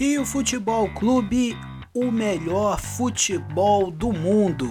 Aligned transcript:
Rio 0.00 0.24
Futebol 0.24 0.88
Clube, 0.94 1.54
o 1.92 2.10
melhor 2.10 2.80
futebol 2.80 3.90
do 3.90 4.10
mundo. 4.10 4.66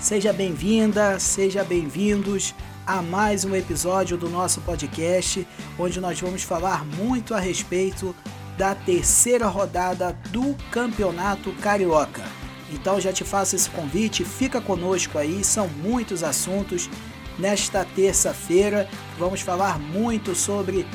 Seja 0.00 0.32
bem-vinda, 0.32 1.20
seja 1.20 1.62
bem-vindos 1.62 2.54
a 2.86 3.02
mais 3.02 3.44
um 3.44 3.54
episódio 3.54 4.16
do 4.16 4.30
nosso 4.30 4.62
podcast, 4.62 5.46
onde 5.78 6.00
nós 6.00 6.18
vamos 6.18 6.42
falar 6.44 6.82
muito 6.82 7.34
a 7.34 7.38
respeito 7.38 8.16
da 8.56 8.74
terceira 8.74 9.48
rodada 9.48 10.18
do 10.30 10.56
Campeonato 10.70 11.52
Carioca. 11.56 12.24
Então 12.72 12.98
já 12.98 13.12
te 13.12 13.22
faço 13.22 13.56
esse 13.56 13.68
convite, 13.68 14.24
fica 14.24 14.62
conosco 14.62 15.18
aí, 15.18 15.44
são 15.44 15.68
muitos 15.68 16.24
assuntos. 16.24 16.88
Nesta 17.38 17.84
terça-feira 17.84 18.88
vamos 19.18 19.42
falar 19.42 19.78
muito 19.78 20.34
sobre 20.34 20.86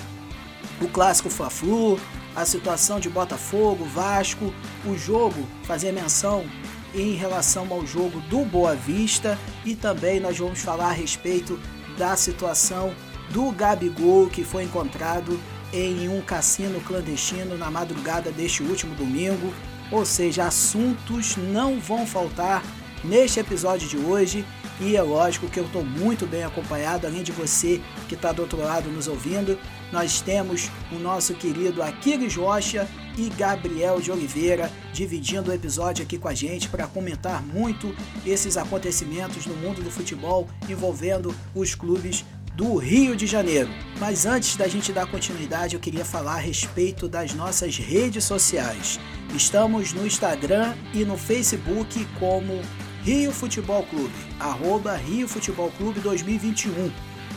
o 0.82 0.88
clássico 0.88 1.30
Fla-Flu, 1.30 2.00
a 2.36 2.46
situação 2.46 3.00
de 3.00 3.10
Botafogo, 3.10 3.86
Vasco, 3.86 4.54
o 4.86 4.98
jogo, 4.98 5.48
fazer 5.64 5.92
menção 5.92 6.46
em 6.94 7.14
relação 7.14 7.68
ao 7.72 7.86
jogo 7.86 8.20
do 8.22 8.44
Boa 8.46 8.76
Vista 8.76 9.38
e 9.64 9.76
também 9.76 10.20
nós 10.20 10.38
vamos 10.38 10.62
falar 10.62 10.90
a 10.90 10.94
respeito 10.94 11.60
da 11.98 12.16
situação 12.16 12.94
do 13.32 13.52
Gabigol 13.52 14.28
que 14.28 14.44
foi 14.44 14.64
encontrado 14.64 15.40
em 15.74 16.08
um 16.08 16.22
cassino 16.22 16.80
clandestino 16.82 17.58
na 17.58 17.72
madrugada 17.72 18.32
deste 18.32 18.64
último 18.64 18.96
domingo. 18.96 19.54
Ou 19.92 20.06
seja, 20.06 20.46
assuntos 20.46 21.36
não 21.38 21.80
vão 21.80 22.08
faltar 22.08 22.64
neste 23.04 23.40
episódio 23.40 23.88
de 23.88 23.98
hoje 23.98 24.46
e 24.80 24.96
é 24.96 25.02
lógico 25.02 25.48
que 25.48 25.60
eu 25.60 25.66
estou 25.66 25.86
muito 25.86 26.26
bem 26.26 26.44
acompanhado, 26.44 27.08
além 27.08 27.24
de 27.24 27.32
você 27.32 27.82
que 28.08 28.16
está 28.16 28.32
do 28.32 28.42
outro 28.42 28.60
lado 28.60 28.90
nos 28.90 29.08
ouvindo. 29.08 29.58
Nós 29.96 30.20
temos 30.20 30.70
o 30.92 30.96
nosso 30.96 31.34
querido 31.36 31.82
Aquiles 31.82 32.36
Rocha 32.36 32.86
e 33.18 33.30
Gabriel 33.30 34.02
de 34.02 34.12
Oliveira 34.12 34.70
dividindo 34.92 35.50
o 35.50 35.54
episódio 35.54 36.04
aqui 36.04 36.18
com 36.18 36.28
a 36.28 36.34
gente 36.34 36.68
para 36.68 36.86
comentar 36.86 37.42
muito 37.42 37.96
esses 38.26 38.58
acontecimentos 38.58 39.46
no 39.46 39.56
mundo 39.56 39.82
do 39.82 39.90
futebol 39.90 40.50
envolvendo 40.68 41.34
os 41.56 41.76
clubes 41.76 42.26
do 42.56 42.76
Rio 42.76 43.16
de 43.16 43.26
Janeiro. 43.26 43.70
Mas 43.98 44.26
antes 44.26 44.58
da 44.58 44.68
gente 44.68 44.92
dar 44.92 45.10
continuidade, 45.10 45.76
eu 45.76 45.80
queria 45.80 46.04
falar 46.04 46.36
a 46.36 46.40
respeito 46.40 47.08
das 47.08 47.34
nossas 47.34 47.78
redes 47.78 48.26
sociais. 48.26 49.00
Estamos 49.34 49.94
no 49.94 50.06
Instagram 50.06 50.76
e 50.94 51.06
no 51.06 51.18
Facebook 51.18 52.06
como 52.20 52.60
Rio 53.02 53.32
Futebol 53.32 53.84
Clube, 53.84 54.14
arroba 54.42 54.94
Rio 54.98 55.26
Futebol 55.26 55.72
Clube 55.78 56.02
2021. 56.02 56.92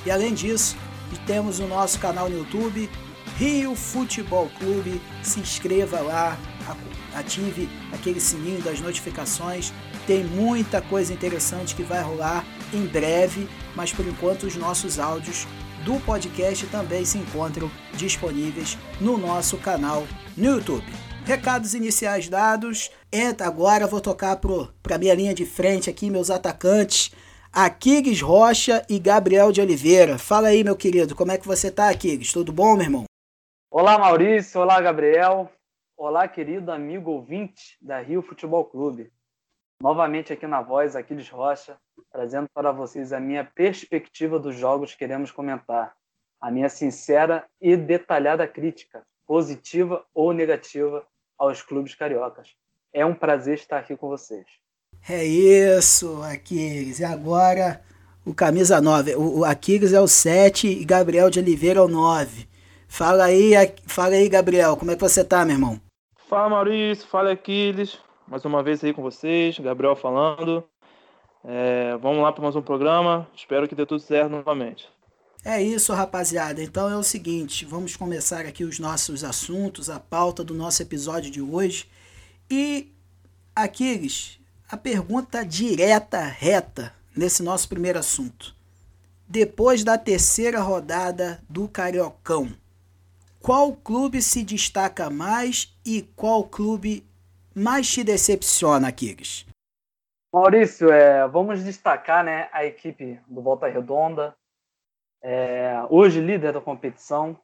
E 0.05 0.11
além 0.11 0.34
disso, 0.34 0.77
temos 1.19 1.59
o 1.59 1.67
nosso 1.67 1.98
canal 1.98 2.28
no 2.28 2.39
YouTube, 2.39 2.91
Rio 3.37 3.75
Futebol 3.75 4.51
Clube. 4.59 5.01
Se 5.23 5.41
inscreva 5.41 6.01
lá, 6.01 6.39
ative 7.14 7.69
aquele 7.92 8.20
sininho 8.20 8.61
das 8.62 8.81
notificações. 8.81 9.73
Tem 10.06 10.25
muita 10.25 10.81
coisa 10.81 11.12
interessante 11.12 11.75
que 11.75 11.83
vai 11.83 12.03
rolar 12.03 12.45
em 12.73 12.86
breve, 12.86 13.48
mas 13.75 13.92
por 13.92 14.06
enquanto 14.06 14.45
os 14.45 14.56
nossos 14.56 14.98
áudios 14.98 15.47
do 15.84 16.01
podcast 16.01 16.67
também 16.67 17.05
se 17.05 17.19
encontram 17.19 17.70
disponíveis 17.95 18.77
no 19.01 19.17
nosso 19.17 19.56
canal 19.56 20.06
no 20.36 20.56
YouTube. 20.56 20.84
Recados 21.25 21.75
iniciais 21.75 22.29
dados. 22.29 22.91
Entra 23.12 23.47
agora, 23.47 23.86
vou 23.86 24.01
tocar 24.01 24.39
para 24.83 24.98
minha 24.98 25.14
linha 25.14 25.34
de 25.34 25.45
frente 25.45 25.91
aqui, 25.91 26.11
meus 26.11 26.31
atacantes. 26.31 27.12
Aquiles 27.61 28.23
Rocha 28.23 28.87
e 28.89 29.01
Gabriel 29.01 29.51
de 29.51 29.61
Oliveira. 29.61 30.17
Fala 30.17 30.47
aí, 30.47 30.62
meu 30.62 30.77
querido, 30.77 31.17
como 31.17 31.33
é 31.33 31.39
que 31.39 31.45
você 31.45 31.73
tá, 31.73 31.91
Aquiles? 31.91 32.33
Tudo 32.33 32.53
bom, 32.53 32.75
meu 32.75 32.84
irmão? 32.84 33.05
Olá, 33.69 33.98
Maurício. 33.98 34.61
Olá, 34.61 34.81
Gabriel. 34.81 35.51
Olá, 35.97 36.29
querido 36.29 36.70
amigo 36.70 37.11
ouvinte 37.11 37.77
da 37.83 37.98
Rio 37.98 38.23
Futebol 38.23 38.64
Clube. 38.64 39.13
Novamente 39.83 40.33
aqui 40.33 40.46
na 40.46 40.63
voz, 40.63 40.95
Aquiles 40.95 41.29
Rocha, 41.29 41.77
trazendo 42.13 42.46
para 42.55 42.70
vocês 42.70 43.13
a 43.13 43.19
minha 43.19 43.45
perspectiva 43.45 44.39
dos 44.39 44.55
jogos 44.55 44.92
que 44.92 44.98
queremos 44.98 45.33
comentar. 45.33 45.96
A 46.40 46.52
minha 46.52 46.69
sincera 46.69 47.45
e 47.61 47.77
detalhada 47.77 48.46
crítica, 48.46 49.05
positiva 49.27 50.07
ou 50.14 50.33
negativa, 50.33 51.05
aos 51.36 51.61
clubes 51.61 51.96
cariocas. 51.96 52.55
É 52.92 53.05
um 53.05 53.17
prazer 53.17 53.55
estar 53.55 53.79
aqui 53.79 53.96
com 53.96 54.07
vocês. 54.07 54.46
É 55.07 55.25
isso, 55.25 56.23
Aquiles. 56.23 57.01
E 57.01 57.05
agora 57.05 57.81
o 58.25 58.35
camisa 58.35 58.81
9. 58.81 59.17
O, 59.17 59.41
o 59.41 59.45
Aquiles 59.45 59.92
é 59.92 60.01
o 60.01 60.09
7 60.09 60.69
e 60.69 60.85
Gabriel 60.85 61.31
de 61.31 61.39
Oliveira 61.39 61.81
é 61.81 61.83
o 61.83 61.89
9. 61.89 62.48
Fala 62.86 63.25
aí, 63.25 63.53
fala 63.87 64.14
aí, 64.14 64.29
Gabriel, 64.29 64.77
como 64.77 64.91
é 64.91 64.95
que 64.95 65.01
você 65.01 65.23
tá, 65.23 65.45
meu 65.45 65.55
irmão? 65.55 65.81
Fala, 66.29 66.48
Maurício. 66.48 67.07
Fala, 67.07 67.33
Aquiles. 67.33 67.98
Mais 68.27 68.45
uma 68.45 68.63
vez 68.63 68.85
aí 68.85 68.92
com 68.92 69.03
vocês, 69.03 69.58
Gabriel 69.58 69.97
falando. 69.97 70.63
É, 71.45 71.97
vamos 71.97 72.23
lá 72.23 72.31
para 72.31 72.42
mais 72.42 72.57
um 72.57 72.63
programa. 72.63 73.27
Espero 73.35 73.67
que 73.67 73.75
dê 73.75 73.87
tudo 73.87 74.01
certo 74.01 74.31
novamente. 74.31 74.89
É 75.45 75.63
isso, 75.63 75.95
rapaziada. 75.95 76.63
Então 76.63 76.91
é 76.91 76.97
o 76.97 77.03
seguinte, 77.03 77.64
vamos 77.64 77.97
começar 77.97 78.45
aqui 78.45 78.64
os 78.64 78.79
nossos 78.79 79.25
assuntos, 79.25 79.89
a 79.89 79.98
pauta 79.98 80.45
do 80.45 80.53
nosso 80.53 80.83
episódio 80.83 81.31
de 81.31 81.41
hoje. 81.41 81.89
E, 82.51 82.92
Aquiles, 83.55 84.38
a 84.70 84.77
pergunta 84.77 85.45
direta, 85.45 86.20
reta, 86.20 86.92
nesse 87.17 87.42
nosso 87.42 87.68
primeiro 87.68 87.98
assunto. 87.98 88.55
Depois 89.27 89.83
da 89.83 89.96
terceira 89.96 90.61
rodada 90.61 91.40
do 91.48 91.67
Cariocão, 91.68 92.48
qual 93.40 93.73
clube 93.73 94.20
se 94.20 94.45
destaca 94.45 95.08
mais 95.08 95.74
e 95.86 96.02
qual 96.14 96.45
clube 96.45 97.07
mais 97.55 97.89
te 97.90 98.05
decepciona, 98.05 98.89
Aquiles? 98.89 99.46
Maurício, 100.33 100.92
é, 100.92 101.27
vamos 101.27 101.64
destacar 101.64 102.23
né, 102.23 102.51
a 102.52 102.64
equipe 102.64 103.18
do 103.27 103.40
Volta 103.40 103.67
Redonda, 103.67 104.36
é, 105.23 105.83
hoje 105.89 106.20
líder 106.20 106.52
da 106.52 106.61
competição. 106.61 107.39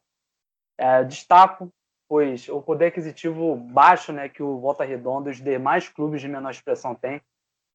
É, 0.77 1.03
destaco, 1.05 1.73
pois 2.09 2.49
o 2.49 2.61
poder 2.61 2.87
aquisitivo 2.87 3.57
baixo 3.57 4.13
né, 4.13 4.29
que 4.29 4.43
o 4.43 4.59
Volta 4.59 4.85
Redonda 4.85 5.29
e 5.29 5.33
os 5.33 5.41
demais 5.41 5.89
clubes 5.89 6.21
de 6.21 6.29
menor 6.29 6.51
expressão 6.51 6.95
têm 6.95 7.21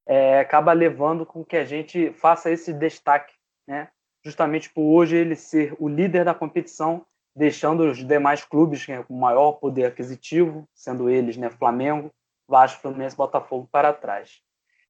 é, 0.06 0.40
acaba 0.40 0.72
levando 0.72 1.24
com 1.24 1.44
que 1.44 1.56
a 1.56 1.64
gente 1.64 2.12
faça 2.12 2.50
esse 2.50 2.72
destaque, 2.72 3.34
né, 3.66 3.88
justamente 4.24 4.70
por 4.70 4.82
hoje 4.82 5.16
ele 5.16 5.36
ser 5.36 5.74
o 5.78 5.88
líder 5.88 6.24
da 6.24 6.34
competição, 6.34 7.06
deixando 7.34 7.84
os 7.84 8.04
demais 8.04 8.44
clubes 8.44 8.86
né, 8.88 9.02
com 9.02 9.14
maior 9.14 9.52
poder 9.52 9.86
aquisitivo, 9.86 10.68
sendo 10.74 11.08
eles 11.08 11.36
né, 11.36 11.48
Flamengo, 11.50 12.10
Vasco, 12.48 12.82
Fluminense, 12.82 13.16
Botafogo 13.16 13.68
para 13.70 13.92
trás. 13.92 14.40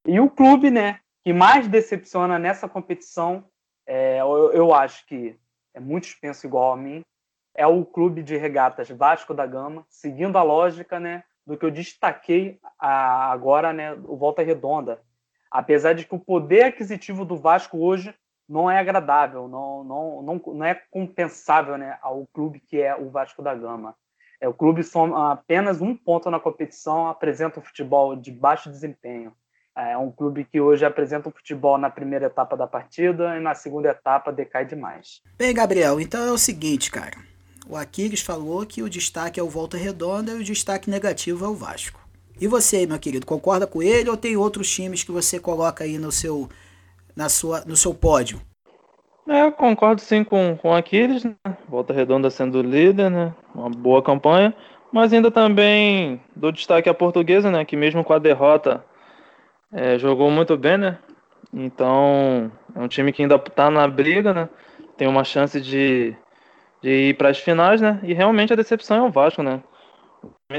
E 0.05 0.19
o 0.19 0.29
clube 0.29 0.71
né, 0.71 0.99
que 1.23 1.31
mais 1.31 1.67
decepciona 1.67 2.39
nessa 2.39 2.67
competição 2.67 3.45
é, 3.85 4.21
eu, 4.21 4.51
eu, 4.53 4.73
acho 4.73 5.05
que 5.05 5.37
é 5.73 5.79
muito 5.79 6.05
expenso 6.05 6.45
igual 6.45 6.73
a 6.73 6.77
mim, 6.77 7.03
é 7.55 7.65
o 7.67 7.85
clube 7.85 8.23
de 8.23 8.37
regatas 8.37 8.89
Vasco 8.89 9.33
da 9.33 9.45
Gama, 9.45 9.85
seguindo 9.89 10.37
a 10.37 10.43
lógica 10.43 10.99
né, 10.99 11.23
do 11.45 11.57
que 11.57 11.65
eu 11.65 11.71
destaquei 11.71 12.59
agora, 12.79 13.73
né, 13.73 13.93
o 14.05 14.15
Volta 14.15 14.41
Redonda. 14.41 15.01
Apesar 15.49 15.93
de 15.93 16.05
que 16.05 16.15
o 16.15 16.19
poder 16.19 16.63
aquisitivo 16.63 17.25
do 17.25 17.35
Vasco 17.35 17.77
hoje 17.77 18.13
não 18.47 18.69
é 18.69 18.79
agradável, 18.79 19.47
não, 19.47 19.83
não, 19.83 20.21
não, 20.21 20.41
não 20.53 20.65
é 20.65 20.75
compensável 20.89 21.77
né, 21.77 21.97
ao 22.01 22.25
clube 22.33 22.59
que 22.59 22.81
é 22.81 22.95
o 22.95 23.09
Vasco 23.09 23.41
da 23.41 23.53
Gama. 23.53 23.95
É, 24.39 24.47
o 24.47 24.53
clube 24.53 24.83
soma 24.83 25.33
apenas 25.33 25.81
um 25.81 25.95
ponto 25.95 26.29
na 26.31 26.39
competição, 26.39 27.07
apresenta 27.07 27.59
um 27.59 27.63
futebol 27.63 28.15
de 28.15 28.31
baixo 28.31 28.71
desempenho. 28.71 29.33
É 29.75 29.97
um 29.97 30.11
clube 30.11 30.43
que 30.43 30.59
hoje 30.59 30.83
apresenta 30.83 31.29
o 31.29 31.31
futebol 31.31 31.77
na 31.77 31.89
primeira 31.89 32.25
etapa 32.25 32.57
da 32.57 32.67
partida 32.67 33.37
e 33.37 33.39
na 33.39 33.53
segunda 33.53 33.89
etapa 33.89 34.31
decai 34.31 34.65
demais. 34.65 35.21
Bem, 35.37 35.53
Gabriel, 35.53 35.99
então 35.99 36.25
é 36.25 36.31
o 36.31 36.37
seguinte, 36.37 36.91
cara. 36.91 37.30
O 37.67 37.75
Aquiles 37.75 38.21
falou 38.21 38.65
que 38.65 38.81
o 38.81 38.89
destaque 38.89 39.39
é 39.39 39.43
o 39.43 39.49
Volta 39.49 39.77
Redonda 39.77 40.31
e 40.31 40.35
o 40.35 40.43
destaque 40.43 40.89
negativo 40.89 41.45
é 41.45 41.47
o 41.47 41.55
Vasco. 41.55 41.99
E 42.39 42.47
você, 42.47 42.87
meu 42.87 42.97
querido, 42.97 43.25
concorda 43.25 43.67
com 43.67 43.83
ele 43.83 44.09
ou 44.09 44.17
tem 44.17 44.35
outros 44.35 44.69
times 44.69 45.03
que 45.03 45.11
você 45.11 45.39
coloca 45.39 45.83
aí 45.83 45.97
no 45.97 46.11
seu, 46.11 46.49
na 47.15 47.29
sua, 47.29 47.63
no 47.65 47.75
seu 47.75 47.93
pódio? 47.93 48.41
É, 49.27 49.43
eu 49.43 49.51
concordo 49.51 50.01
sim 50.01 50.23
com, 50.23 50.57
com 50.57 50.73
Aquiles, 50.73 51.23
né? 51.23 51.35
Volta 51.69 51.93
Redonda 51.93 52.29
sendo 52.29 52.61
líder, 52.61 53.11
né? 53.11 53.33
Uma 53.53 53.69
boa 53.69 54.01
campanha. 54.01 54.53
Mas 54.91 55.13
ainda 55.13 55.29
também 55.31 56.19
dou 56.35 56.51
destaque 56.51 56.89
à 56.89 56.93
portuguesa, 56.93 57.51
né? 57.51 57.63
Que 57.63 57.77
mesmo 57.77 58.03
com 58.03 58.13
a 58.13 58.19
derrota 58.19 58.83
é, 59.71 59.97
jogou 59.99 60.29
muito 60.31 60.57
bem, 60.57 60.77
né? 60.77 60.97
Então, 61.53 62.51
é 62.75 62.79
um 62.79 62.87
time 62.87 63.13
que 63.13 63.21
ainda 63.21 63.37
tá 63.37 63.69
na 63.69 63.87
briga, 63.87 64.33
né? 64.33 64.49
Tem 64.97 65.07
uma 65.07 65.23
chance 65.23 65.61
de, 65.61 66.15
de 66.81 67.09
ir 67.09 67.17
para 67.17 67.29
as 67.29 67.37
finais, 67.37 67.81
né? 67.81 67.99
E 68.03 68.13
realmente 68.13 68.53
a 68.53 68.55
decepção 68.55 68.97
é 68.97 69.01
o 69.01 69.11
Vasco, 69.11 69.43
né? 69.43 69.61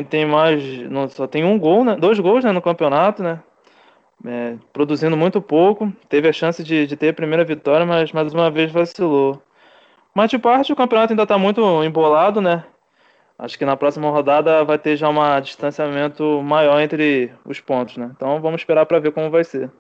Tem 0.09 0.25
mais, 0.25 0.63
não, 0.91 1.09
só 1.09 1.27
tem 1.27 1.45
um 1.45 1.59
gol, 1.59 1.85
né? 1.85 1.97
Dois 1.97 2.19
gols 2.19 2.45
né, 2.45 2.53
no 2.53 2.63
campeonato, 2.63 3.23
né? 3.23 3.41
É, 4.25 4.55
produzindo 4.73 5.17
muito 5.17 5.43
pouco, 5.43 5.93
teve 6.09 6.29
a 6.29 6.33
chance 6.33 6.63
de, 6.63 6.87
de 6.87 6.97
ter 6.97 7.09
a 7.09 7.15
primeira 7.15 7.45
vitória, 7.45 7.85
mas 7.85 8.13
mais 8.13 8.33
uma 8.33 8.51
vez 8.51 8.71
vacilou. 8.71 9.43
Mas 10.15 10.31
de 10.31 10.39
parte 10.39 10.73
o 10.73 10.77
campeonato 10.77 11.13
ainda 11.13 11.25
está 11.25 11.37
muito 11.37 11.83
embolado, 11.83 12.41
né? 12.41 12.65
acho 13.43 13.59
que 13.59 13.65
na 13.65 13.77
próxima 13.77 14.09
rodada 14.09 14.65
vai 14.65 14.79
ter 14.79 14.97
já 14.97 15.09
um 15.09 15.41
distanciamento 15.41 16.41
maior 16.43 16.81
entre 16.81 17.33
os 17.45 17.61
pontos, 17.61 17.97
né? 17.97 18.11
Então 18.15 18.41
vamos 18.41 18.61
esperar 18.61 18.87
para 18.87 19.01
ver 19.01 19.13
como 19.13 19.31
vai 19.31 19.43
ser. 19.43 19.71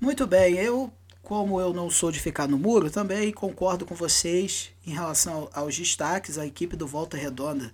Muito 0.00 0.26
bem, 0.26 0.56
eu, 0.56 0.90
como 1.30 1.60
eu 1.60 1.72
não 1.72 1.88
sou 1.88 2.10
de 2.10 2.18
ficar 2.18 2.48
no 2.48 2.58
muro, 2.58 2.90
também 2.90 3.32
concordo 3.32 3.86
com 3.86 3.94
vocês 3.94 4.72
em 4.84 4.90
relação 4.90 5.48
aos 5.52 5.78
destaques. 5.78 6.36
A 6.36 6.44
equipe 6.44 6.74
do 6.74 6.88
Volta 6.88 7.16
Redonda 7.16 7.72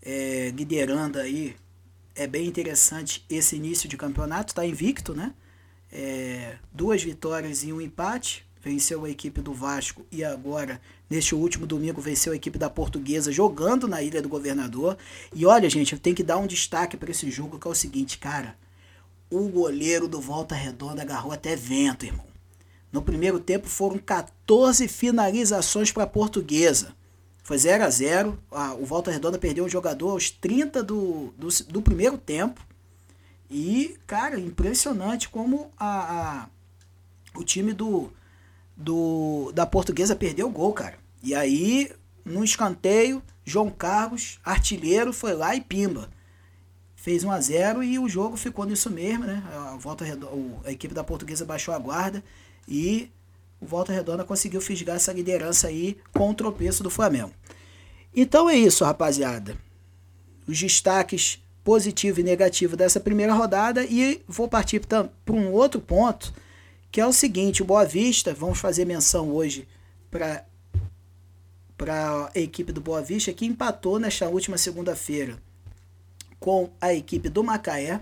é, 0.00 0.52
liderando 0.54 1.18
aí. 1.18 1.56
É 2.14 2.28
bem 2.28 2.46
interessante 2.46 3.24
esse 3.28 3.56
início 3.56 3.88
de 3.88 3.96
campeonato, 3.96 4.52
está 4.52 4.64
invicto, 4.64 5.16
né? 5.16 5.34
É, 5.90 6.58
duas 6.72 7.02
vitórias 7.02 7.64
e 7.64 7.72
um 7.72 7.80
empate 7.80 8.46
venceu 8.62 9.04
a 9.04 9.10
equipe 9.10 9.40
do 9.40 9.52
Vasco 9.52 10.06
e 10.08 10.22
agora, 10.22 10.80
neste 11.10 11.34
último 11.34 11.66
domingo, 11.66 12.00
venceu 12.00 12.32
a 12.32 12.36
equipe 12.36 12.56
da 12.56 12.70
Portuguesa 12.70 13.32
jogando 13.32 13.88
na 13.88 14.00
Ilha 14.00 14.22
do 14.22 14.28
Governador. 14.28 14.96
E 15.34 15.44
olha, 15.44 15.68
gente, 15.68 15.92
eu 15.92 15.98
tenho 15.98 16.14
que 16.14 16.22
dar 16.22 16.38
um 16.38 16.46
destaque 16.46 16.96
para 16.96 17.10
esse 17.10 17.28
jogo 17.32 17.58
que 17.58 17.66
é 17.66 17.70
o 17.72 17.74
seguinte, 17.74 18.16
cara. 18.18 18.56
O 19.28 19.48
goleiro 19.48 20.06
do 20.06 20.20
Volta 20.20 20.54
Redonda 20.54 21.02
agarrou 21.02 21.32
até 21.32 21.56
vento, 21.56 22.06
irmão. 22.06 22.31
No 22.92 23.00
primeiro 23.00 23.40
tempo 23.40 23.68
foram 23.68 23.96
14 23.96 24.86
finalizações 24.86 25.90
para 25.90 26.04
a 26.04 26.06
Portuguesa. 26.06 26.94
Foi 27.42 27.56
0 27.56 27.84
a 27.84 27.90
0 27.90 28.38
O 28.78 28.84
Volta 28.84 29.10
Redonda 29.10 29.38
perdeu 29.38 29.64
um 29.64 29.68
jogador 29.68 30.10
aos 30.10 30.30
30 30.30 30.82
do, 30.82 31.32
do, 31.36 31.48
do 31.68 31.82
primeiro 31.82 32.18
tempo. 32.18 32.64
E, 33.50 33.96
cara, 34.06 34.38
impressionante 34.38 35.28
como 35.28 35.70
a, 35.78 36.42
a 36.44 36.48
o 37.34 37.42
time 37.42 37.72
do, 37.72 38.12
do 38.76 39.50
da 39.52 39.64
Portuguesa 39.64 40.14
perdeu 40.14 40.48
o 40.48 40.52
gol, 40.52 40.72
cara. 40.74 40.98
E 41.22 41.34
aí, 41.34 41.90
no 42.24 42.44
escanteio, 42.44 43.22
João 43.42 43.70
Carlos, 43.70 44.38
artilheiro, 44.44 45.14
foi 45.14 45.32
lá 45.32 45.56
e 45.56 45.60
pimba. 45.62 46.10
Fez 46.94 47.24
1 47.24 47.30
a 47.30 47.40
0 47.40 47.82
e 47.82 47.98
o 47.98 48.08
jogo 48.08 48.36
ficou 48.36 48.64
nisso 48.64 48.90
mesmo, 48.90 49.24
né? 49.24 49.42
A, 49.50 49.76
volta 49.76 50.04
a 50.64 50.70
equipe 50.70 50.94
da 50.94 51.02
Portuguesa 51.02 51.44
baixou 51.44 51.74
a 51.74 51.78
guarda 51.78 52.22
e 52.66 53.10
o 53.60 53.66
Volta 53.66 53.92
Redonda 53.92 54.24
conseguiu 54.24 54.60
fisgar 54.60 54.96
essa 54.96 55.12
liderança 55.12 55.68
aí 55.68 55.96
com 56.12 56.30
o 56.30 56.34
tropeço 56.34 56.82
do 56.82 56.90
Flamengo. 56.90 57.32
Então 58.14 58.48
é 58.48 58.56
isso, 58.56 58.84
rapaziada. 58.84 59.56
Os 60.46 60.58
destaques 60.58 61.42
positivo 61.64 62.20
e 62.20 62.24
negativo 62.24 62.76
dessa 62.76 62.98
primeira 62.98 63.32
rodada 63.32 63.84
e 63.84 64.20
vou 64.26 64.48
partir 64.48 64.80
para 64.80 65.08
um 65.30 65.52
outro 65.52 65.80
ponto 65.80 66.32
que 66.90 67.00
é 67.00 67.06
o 67.06 67.12
seguinte, 67.12 67.62
o 67.62 67.64
Boa 67.64 67.86
Vista, 67.86 68.34
vamos 68.34 68.58
fazer 68.58 68.84
menção 68.84 69.30
hoje 69.30 69.66
para 70.10 70.44
para 71.76 72.30
a 72.32 72.38
equipe 72.38 72.70
do 72.70 72.80
Boa 72.80 73.02
Vista 73.02 73.32
que 73.32 73.46
empatou 73.46 73.98
nesta 73.98 74.28
última 74.28 74.58
segunda-feira 74.58 75.36
com 76.38 76.70
a 76.80 76.92
equipe 76.92 77.28
do 77.28 77.42
Macaé. 77.42 78.00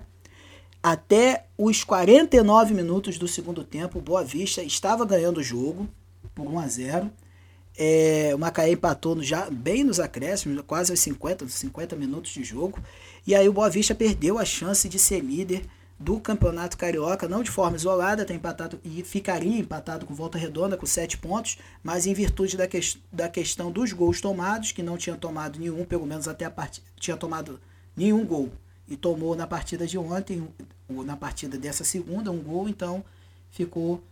Até 0.82 1.44
os 1.58 1.84
49 1.84 2.72
minutos 2.72 3.18
do 3.18 3.28
segundo 3.28 3.62
tempo, 3.62 3.98
o 3.98 4.02
Boa 4.02 4.24
Vista 4.24 4.62
estava 4.62 5.04
ganhando 5.04 5.38
o 5.38 5.42
jogo 5.42 5.86
por 6.34 6.46
1 6.46 6.58
a 6.58 6.66
0. 6.66 7.10
É, 7.76 8.32
o 8.34 8.38
Macaé 8.38 8.72
empatou 8.72 9.14
no, 9.14 9.22
já 9.22 9.50
bem 9.50 9.84
nos 9.84 10.00
acréscimos, 10.00 10.62
quase 10.66 10.90
aos 10.90 11.00
50, 11.00 11.46
50 11.46 11.96
minutos 11.96 12.30
de 12.30 12.42
jogo. 12.42 12.78
E 13.26 13.34
aí 13.34 13.46
o 13.46 13.52
Boa 13.52 13.68
Vista 13.68 13.94
perdeu 13.94 14.38
a 14.38 14.44
chance 14.44 14.88
de 14.88 14.98
ser 14.98 15.20
líder 15.20 15.66
do 15.98 16.18
Campeonato 16.18 16.78
Carioca, 16.78 17.28
não 17.28 17.42
de 17.42 17.50
forma 17.50 17.76
isolada, 17.76 18.24
tem 18.24 18.36
empatado 18.36 18.80
e 18.82 19.02
ficaria 19.02 19.58
empatado 19.58 20.06
com 20.06 20.14
Volta 20.14 20.38
Redonda 20.38 20.78
com 20.78 20.86
sete 20.86 21.18
pontos, 21.18 21.58
mas 21.82 22.06
em 22.06 22.14
virtude 22.14 22.56
da, 22.56 22.66
que, 22.66 22.80
da 23.12 23.28
questão 23.28 23.70
dos 23.70 23.92
gols 23.92 24.18
tomados, 24.18 24.72
que 24.72 24.82
não 24.82 24.96
tinha 24.96 25.14
tomado 25.14 25.58
nenhum, 25.58 25.84
pelo 25.84 26.06
menos 26.06 26.26
até 26.26 26.46
a 26.46 26.50
partida, 26.50 26.86
tinha 26.98 27.18
tomado 27.18 27.60
nenhum 27.94 28.24
gol 28.24 28.50
e 28.90 28.96
tomou 28.96 29.34
na 29.34 29.46
partida 29.46 29.86
de 29.86 29.96
ontem, 29.96 30.46
na 30.88 31.16
partida 31.16 31.56
dessa 31.56 31.84
segunda, 31.84 32.30
um 32.30 32.42
gol, 32.42 32.68
então 32.68 33.02
ficou 33.50 34.02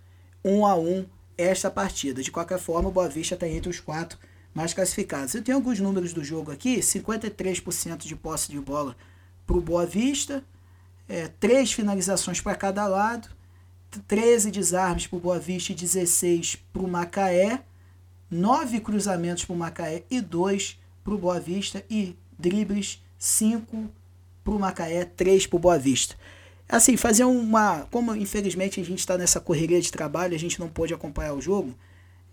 um 0.45 0.65
a 0.65 0.75
um 0.75 1.05
esta 1.37 1.71
partida. 1.71 2.23
De 2.23 2.31
qualquer 2.31 2.59
forma, 2.59 2.89
o 2.89 2.93
Boa 2.93 3.09
Vista 3.09 3.35
está 3.35 3.47
entre 3.47 3.69
os 3.69 3.81
quatro 3.81 4.19
mais 4.55 4.73
classificados. 4.73 5.35
Eu 5.35 5.43
tenho 5.43 5.59
alguns 5.59 5.79
números 5.81 6.13
do 6.13 6.25
jogo 6.25 6.51
aqui: 6.51 6.79
53% 6.79 8.07
de 8.07 8.17
posse 8.17 8.51
de 8.51 8.59
bola 8.59 8.97
para 9.47 9.57
o 9.57 9.61
Boa 9.61 9.85
Vista 9.85 10.43
é, 11.09 11.29
três 11.41 11.73
finalizações 11.73 12.41
para 12.41 12.55
cada 12.55 12.87
lado, 12.87 13.29
13 14.07 14.51
desarmes 14.51 15.07
para 15.07 15.17
o 15.17 15.21
Boa 15.21 15.39
Vista 15.39 15.73
e 15.73 15.75
16 15.75 16.57
para 16.73 16.83
o 16.83 16.89
Macaé, 16.89 17.63
9 18.31 18.81
cruzamentos 18.81 19.45
para 19.45 19.55
o 19.55 19.59
Macaé 19.59 20.05
e 20.11 20.21
2 20.21 20.79
para 21.03 21.15
o 21.15 21.19
Boa 21.19 21.41
Vista 21.41 21.83
e 21.89 22.15
dribles 22.39 23.03
5 23.19 23.89
para 24.49 24.56
o 24.56 24.59
Macaé, 24.59 25.05
3 25.05 25.47
para 25.47 25.56
o 25.56 25.61
Boa 25.61 25.79
Vista. 25.79 26.17
Assim, 26.69 26.97
fazer 26.97 27.25
uma. 27.25 27.87
Como 27.91 28.15
infelizmente 28.17 28.81
a 28.81 28.85
gente 28.85 28.99
está 28.99 29.19
nessa 29.19 29.41
correria 29.41 29.81
de 29.81 29.93
trabalho, 29.93 30.35
a 30.35 30.39
gente 30.39 30.59
não 30.59 30.69
pôde 30.69 30.95
acompanhar 30.95 31.35
o 31.35 31.41
jogo 31.41 31.75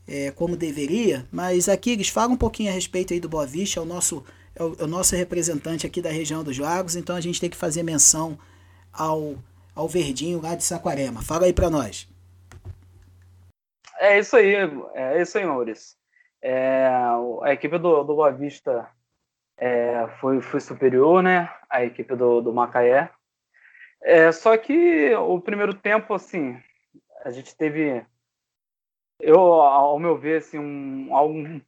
é, 0.08 0.32
como 0.32 0.56
deveria, 0.56 1.26
mas 1.32 1.68
aqui 1.68 1.92
eles 1.92 2.10
falam 2.10 2.34
um 2.34 2.38
pouquinho 2.38 2.70
a 2.70 2.74
respeito 2.74 3.14
aí 3.14 3.20
do 3.20 3.30
Boa 3.30 3.46
Vista, 3.46 3.80
é 3.80 3.84
o 3.84 3.86
nosso, 3.86 4.24
é 4.56 4.64
o, 4.64 4.76
é 4.80 4.84
o 4.84 4.88
nosso 4.88 5.16
representante 5.16 5.86
aqui 5.86 6.02
da 6.02 6.10
região 6.10 6.44
dos 6.44 6.58
Lagos, 6.58 6.96
então 6.96 7.16
a 7.16 7.22
gente 7.22 7.40
tem 7.40 7.50
que 7.50 7.58
fazer 7.58 7.84
menção 7.84 8.38
ao, 8.94 9.36
ao 9.74 9.88
Verdinho 9.88 10.42
lá 10.42 10.56
de 10.56 10.64
Saquarema. 10.64 11.22
Fala 11.22 11.46
aí 11.46 11.54
para 11.54 11.70
nós. 11.70 12.08
É 13.98 14.20
isso 14.20 14.36
aí, 14.36 14.54
é 14.94 15.22
isso 15.22 15.38
aí, 15.38 15.46
Maurício. 15.46 15.96
É, 16.42 16.88
a 17.42 17.54
equipe 17.54 17.78
do, 17.80 18.04
do 18.04 18.16
Boa 18.16 18.32
Vista 18.32 18.88
é, 19.58 20.08
foi, 20.20 20.42
foi 20.42 20.60
superior, 20.60 21.24
né? 21.24 21.50
A 21.70 21.84
equipe 21.84 22.16
do, 22.16 22.42
do 22.42 22.54
Macaé. 22.54 23.10
É, 24.02 24.32
só 24.32 24.56
que 24.58 25.14
o 25.16 25.40
primeiro 25.40 25.74
tempo, 25.74 26.14
assim, 26.14 26.62
a 27.24 27.32
gente 27.32 27.56
teve, 27.56 28.06
eu, 29.20 29.40
ao 29.40 29.98
meu 30.00 30.18
ver, 30.18 30.38
assim, 30.38 30.60
um, 30.60 31.16
algo 31.16 31.62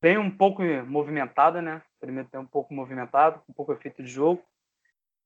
bem 0.00 0.18
um 0.18 0.30
pouco 0.30 0.62
movimentado, 0.86 1.62
né? 1.62 1.82
Primeiro 2.00 2.28
tempo 2.28 2.44
um 2.44 2.48
pouco 2.48 2.74
movimentado, 2.74 3.40
um 3.48 3.52
pouco 3.52 3.72
efeito 3.72 4.02
de 4.02 4.08
jogo. 4.08 4.42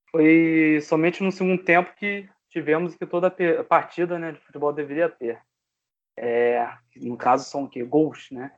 Foi 0.09 0.79
somente 0.81 1.23
no 1.23 1.31
segundo 1.31 1.63
tempo 1.63 1.93
que 1.95 2.29
tivemos 2.49 2.95
que 2.95 3.05
toda 3.05 3.33
partida 3.67 4.19
né, 4.19 4.31
de 4.31 4.39
futebol 4.39 4.71
deveria 4.71 5.09
ter. 5.09 5.41
É, 6.15 6.69
no 6.95 7.17
caso, 7.17 7.49
são 7.49 7.63
o 7.63 7.69
quê? 7.69 7.83
Gols, 7.83 8.29
né? 8.31 8.51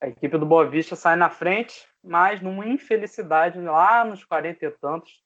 A 0.00 0.08
equipe 0.08 0.38
do 0.38 0.46
Boa 0.46 0.68
Vista 0.68 0.96
sai 0.96 1.16
na 1.16 1.28
frente, 1.28 1.86
mas 2.02 2.40
numa 2.40 2.66
infelicidade 2.66 3.60
lá 3.60 4.04
nos 4.04 4.24
40 4.24 4.64
e 4.64 4.70
tantos, 4.72 5.22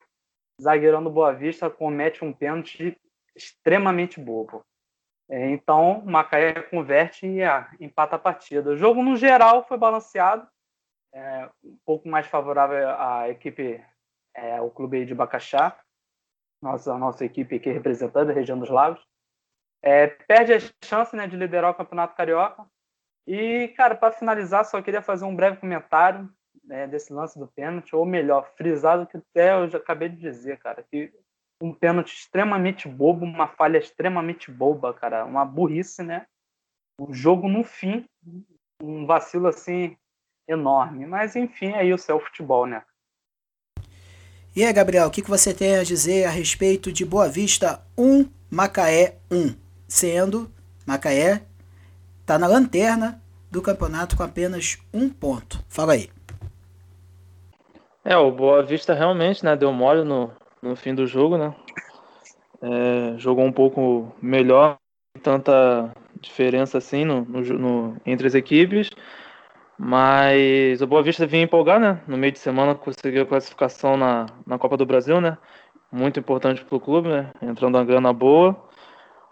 zagueirão 0.61 1.02
do 1.02 1.11
Boa 1.11 1.33
Vista 1.33 1.71
comete 1.71 2.25
um 2.25 2.33
pênalti 2.33 2.97
extremamente 3.35 4.21
bobo. 4.21 4.64
É, 5.28 5.50
então, 5.50 5.99
o 6.00 6.11
Macaé 6.11 6.62
converte 6.62 7.26
e 7.26 7.40
é, 7.40 7.66
empata 7.80 8.16
a 8.16 8.18
partida. 8.18 8.71
O 8.71 8.76
jogo, 8.76 9.02
no 9.02 9.16
geral, 9.16 9.66
foi 9.66 9.76
balanceado, 9.76 10.49
é, 11.12 11.50
um 11.64 11.76
pouco 11.85 12.09
mais 12.09 12.26
favorável 12.26 12.88
à 12.90 13.28
equipe 13.28 13.83
é, 14.35 14.61
o 14.61 14.71
clube 14.71 15.04
de 15.04 15.14
Bacaxá, 15.14 15.78
nossa, 16.62 16.97
nossa 16.97 17.25
equipe 17.25 17.56
aqui 17.56 17.71
representando 17.71 18.30
a 18.30 18.35
região 18.35 18.59
dos 18.59 18.71
lagos. 18.71 19.04
É, 19.83 20.06
perde 20.06 20.52
a 20.52 20.59
chance 20.85 21.14
né, 21.14 21.26
de 21.26 21.37
liderar 21.37 21.71
o 21.71 21.75
Campeonato 21.75 22.14
Carioca. 22.14 22.66
E, 23.26 23.68
cara, 23.76 23.95
para 23.95 24.12
finalizar, 24.12 24.64
só 24.64 24.80
queria 24.80 25.02
fazer 25.02 25.25
um 25.25 25.35
breve 25.35 25.56
comentário 25.56 26.30
né, 26.66 26.87
desse 26.87 27.12
lance 27.12 27.38
do 27.38 27.46
pênalti, 27.46 27.94
ou 27.94 28.04
melhor, 28.04 28.50
frisado 28.56 29.06
que 29.06 29.16
até 29.16 29.54
eu 29.54 29.68
já 29.70 29.78
acabei 29.78 30.08
de 30.08 30.16
dizer, 30.16 30.58
cara, 30.58 30.82
que 30.82 31.12
um 31.62 31.73
pênalti 31.73 32.12
extremamente 32.12 32.88
bobo, 32.88 33.25
uma 33.25 33.49
falha 33.49 33.78
extremamente 33.78 34.50
boba, 34.50 34.92
cara, 34.92 35.25
uma 35.25 35.44
burrice, 35.44 36.02
né? 36.02 36.26
Um 37.00 37.12
jogo 37.12 37.49
no 37.49 37.64
fim, 37.64 38.04
um 38.82 39.06
vacilo 39.06 39.46
assim 39.46 39.96
enorme. 40.49 41.06
Mas 41.06 41.37
enfim, 41.37 41.73
é 41.73 41.85
isso, 41.85 42.11
é 42.11 42.14
o 42.14 42.20
futebol, 42.20 42.66
né? 42.66 42.82
E 44.54 44.64
aí, 44.64 44.73
Gabriel, 44.73 45.06
o 45.06 45.11
que, 45.11 45.23
que 45.23 45.28
você 45.28 45.52
tem 45.52 45.76
a 45.76 45.85
dizer 45.85 46.25
a 46.25 46.30
respeito 46.30 46.90
de 46.90 47.04
Boa 47.04 47.28
Vista 47.28 47.82
1, 47.96 48.26
Macaé 48.50 49.18
1? 49.30 49.54
Sendo 49.87 50.50
Macaé 50.87 51.42
está 52.20 52.38
na 52.38 52.46
lanterna 52.46 53.23
do 53.50 53.61
campeonato 53.61 54.16
com 54.16 54.23
apenas 54.23 54.78
um 54.92 55.08
ponto. 55.08 55.62
Fala 55.68 55.92
aí. 55.92 56.15
É, 58.08 58.16
o 58.16 58.30
Boa 58.30 58.62
Vista 58.62 58.94
realmente 58.94 59.44
né, 59.44 59.56
deu 59.56 59.72
mole 59.72 60.04
no, 60.04 60.30
no 60.62 60.76
fim 60.76 60.94
do 60.94 61.08
jogo, 61.08 61.36
né? 61.36 61.52
É, 62.62 63.18
jogou 63.18 63.44
um 63.44 63.50
pouco 63.50 64.14
melhor, 64.22 64.76
tanta 65.25 65.90
diferença 66.20 66.78
assim 66.78 67.04
no, 67.04 67.22
no, 67.22 67.40
no, 67.40 67.96
entre 68.06 68.28
as 68.28 68.36
equipes. 68.36 68.90
Mas 69.76 70.80
o 70.80 70.86
Boa 70.86 71.02
Vista 71.02 71.26
vinha 71.26 71.42
empolgar, 71.42 71.80
né? 71.80 72.00
No 72.06 72.16
meio 72.16 72.32
de 72.32 72.38
semana 72.38 72.76
conseguiu 72.76 73.25
a 73.25 73.26
classificação 73.26 73.96
na, 73.96 74.26
na 74.46 74.56
Copa 74.56 74.76
do 74.76 74.86
Brasil, 74.86 75.20
né? 75.20 75.36
Muito 75.90 76.20
importante 76.20 76.64
para 76.64 76.76
o 76.76 76.80
clube, 76.80 77.08
né? 77.08 77.32
Entrando 77.42 77.75
uma 77.75 77.84
grana 77.84 78.12
boa. 78.12 78.56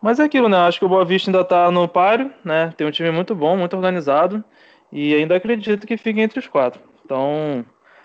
Mas 0.02 0.19
é 0.19 0.25
aquilo, 0.25 0.49
né? 0.49 0.57
Acho 0.59 0.81
que 0.81 0.85
o 0.85 0.88
Boa 0.88 1.04
Vista 1.04 1.31
ainda 1.31 1.43
está 1.43 1.71
no 1.71 1.87
páreo, 1.87 2.28
né? 2.45 2.75
Tem 2.76 2.85
um 2.85 2.90
time 2.90 3.12
muito 3.12 3.37
bom, 3.37 3.57
muito 3.57 3.76
organizado. 3.76 4.43
E 4.90 5.14
ainda 5.14 5.37
acredito 5.37 5.87
que 5.87 5.97
fique 5.97 6.21
entre 6.21 6.40
os 6.40 6.49
quatro. 6.49 6.83
Então, 7.04 7.64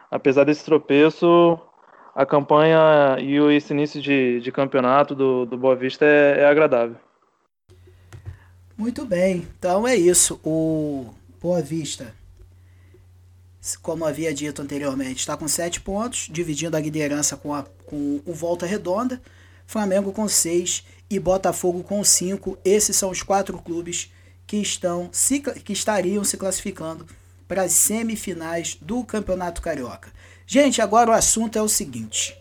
apesar 0.10 0.44
desse 0.44 0.64
tropeço, 0.64 1.60
a 2.16 2.26
campanha 2.26 3.18
e 3.20 3.38
esse 3.56 3.74
início 3.74 4.02
de, 4.02 4.40
de 4.42 4.52
campeonato 4.52 5.16
do, 5.16 5.46
do 5.46 5.58
Boa 5.58 5.76
Vista 5.76 6.06
é, 6.06 6.42
é 6.42 6.46
agradável. 6.46 6.96
Muito 8.78 9.06
bem, 9.06 9.48
então 9.58 9.88
é 9.88 9.96
isso. 9.96 10.40
O 10.44 11.14
Boa 11.42 11.62
Vista, 11.62 12.14
como 13.82 14.06
havia 14.06 14.34
dito 14.34 14.62
anteriormente, 14.62 15.20
está 15.20 15.36
com 15.38 15.48
sete 15.48 15.82
pontos, 15.82 16.28
dividindo 16.32 16.76
a 16.76 16.80
liderança 16.80 17.36
com, 17.38 17.54
a, 17.54 17.64
com 17.86 18.22
o 18.26 18.34
Volta 18.34 18.66
Redonda, 18.66 19.22
Flamengo 19.68 20.12
com 20.12 20.28
seis 20.28 20.84
e 21.10 21.20
Botafogo 21.20 21.84
com 21.84 22.04
cinco. 22.04 22.58
Esses 22.64 22.96
são 22.96 23.10
os 23.10 23.22
quatro 23.22 23.58
clubes 23.58 24.12
que, 24.48 24.58
estão, 24.58 25.10
se, 25.12 25.40
que 25.40 25.74
estariam 25.74 26.24
se 26.24 26.38
classificando 26.38 27.06
para 27.50 27.64
as 27.64 27.74
semifinais 27.74 28.78
do 28.80 29.04
Campeonato 29.04 29.60
Carioca. 29.60 30.14
Gente, 30.46 30.84
agora 30.84 31.10
o 31.10 31.14
assunto 31.14 31.58
é 31.58 31.62
o 31.62 31.68
seguinte. 31.68 32.38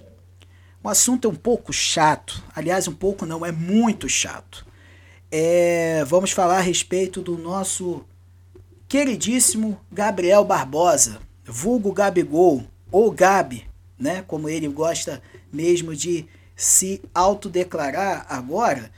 O 0.84 0.88
assunto 0.88 1.26
é 1.26 1.30
um 1.30 1.34
pouco 1.34 1.72
chato, 1.72 2.44
aliás, 2.54 2.86
um 2.86 2.94
pouco 2.94 3.24
não, 3.24 3.44
é 3.44 3.50
muito 3.50 4.06
chato. 4.06 4.66
É, 5.32 6.04
vamos 6.04 6.30
falar 6.30 6.58
a 6.58 6.62
respeito 6.62 7.22
do 7.22 7.38
nosso 7.38 8.04
queridíssimo 8.86 9.80
Gabriel 9.90 10.44
Barbosa, 10.44 11.18
vulgo 11.42 11.90
Gabigol, 11.90 12.64
ou 12.92 13.10
Gabi, 13.10 13.66
né, 13.98 14.22
como 14.26 14.48
ele 14.48 14.68
gosta 14.68 15.22
mesmo 15.50 15.96
de 15.96 16.26
se 16.54 17.00
autodeclarar 17.14 18.26
agora, 18.28 18.90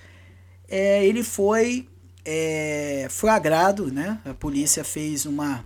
é, 0.69 1.05
ele 1.07 1.23
foi 1.23 1.89
é, 2.25 3.07
flagrado, 3.11 3.93
né, 3.93 4.21
a 4.25 4.35
polícia 4.35 4.85
fez 4.85 5.25
uma, 5.25 5.65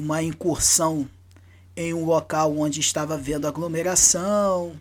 uma 0.00 0.22
incursão 0.22 1.08
em 1.76 1.92
um 1.92 2.04
local 2.04 2.56
onde 2.56 2.80
estava 2.80 3.16
vendo 3.16 3.46
aglomeração, 3.46 4.72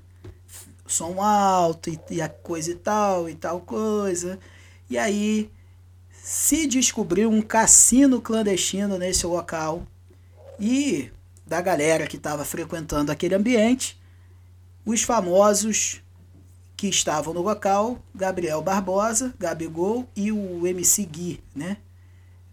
som 0.88 1.22
alto 1.22 1.90
e, 1.90 2.00
e 2.10 2.22
a 2.22 2.30
coisa 2.30 2.72
e 2.72 2.76
tal 2.76 3.30
e 3.30 3.36
tal 3.36 3.60
coisa. 3.60 4.40
E 4.90 4.98
aí 4.98 5.52
se 6.24 6.66
descobriu 6.66 7.30
um 7.30 7.42
cassino 7.42 8.22
clandestino 8.22 8.98
nesse 8.98 9.26
local 9.26 9.86
e 10.60 11.12
da 11.46 11.62
galera 11.62 12.08
que 12.08 12.18
estava 12.18 12.46
frequentando 12.46 13.12
aquele 13.12 13.36
ambiente, 13.36 14.00
os 14.86 15.04
famosos 15.04 16.02
que 16.78 16.88
estavam 16.88 17.34
no 17.34 17.42
local, 17.42 18.02
Gabriel 18.16 18.62
Barbosa, 18.62 19.34
Gabigol 19.38 20.08
e 20.16 20.32
o 20.32 20.66
MC 20.66 21.06
Gui, 21.06 21.44
né? 21.54 21.78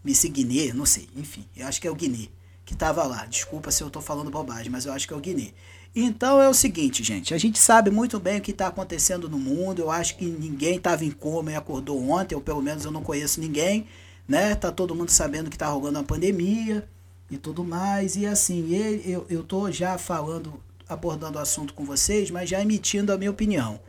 MC 0.05 0.29
Guiné, 0.29 0.73
não 0.73 0.87
sei, 0.87 1.09
enfim, 1.17 1.47
eu 1.57 1.67
acho 1.67 1.81
que 1.81 1.87
é 1.87 1.91
o 1.91 1.95
Guiné 1.95 2.29
que 2.67 2.75
estava 2.75 3.05
lá. 3.05 3.25
Desculpa 3.25 3.71
se 3.71 3.83
eu 3.83 3.87
estou 3.87 4.03
falando 4.03 4.29
bobagem, 4.29 4.71
mas 4.71 4.85
eu 4.85 4.93
acho 4.93 5.07
que 5.07 5.15
é 5.15 5.17
o 5.17 5.21
Guiné. 5.21 5.53
Então 5.95 6.43
é 6.43 6.49
o 6.49 6.53
seguinte, 6.53 7.03
gente, 7.03 7.33
a 7.33 7.39
gente 7.39 7.59
sabe 7.59 7.91
muito 7.91 8.21
bem 8.21 8.39
o 8.39 8.43
que 8.43 8.51
está 8.51 8.67
acontecendo 8.67 9.31
no 9.31 9.39
mundo. 9.39 9.81
Eu 9.81 9.91
acho 9.91 10.17
que 10.19 10.27
ninguém 10.27 10.77
estava 10.77 11.05
em 11.05 11.11
coma 11.11 11.53
e 11.53 11.55
acordou 11.55 12.11
ontem, 12.11 12.35
ou 12.35 12.41
pelo 12.41 12.61
menos 12.61 12.85
eu 12.85 12.91
não 12.91 13.03
conheço 13.03 13.41
ninguém, 13.41 13.87
né? 14.29 14.55
Tá 14.57 14.71
todo 14.71 14.95
mundo 14.95 15.11
sabendo 15.11 15.49
que 15.49 15.57
está 15.57 15.69
rolando 15.69 16.01
a 16.01 16.03
pandemia 16.03 16.87
e 17.31 17.39
tudo 17.39 17.65
mais. 17.65 18.17
E 18.17 18.27
assim, 18.27 18.69
eu, 19.07 19.25
eu 19.31 19.73
já 19.73 19.97
falando, 19.97 20.61
abordando 20.89 21.39
o 21.39 21.41
assunto 21.41 21.73
com 21.73 21.85
vocês, 21.85 22.31
mas 22.31 22.51
já 22.51 22.61
emitindo 22.61 23.13
a 23.13 23.17
minha 23.17 23.31
opinião. 23.31 23.81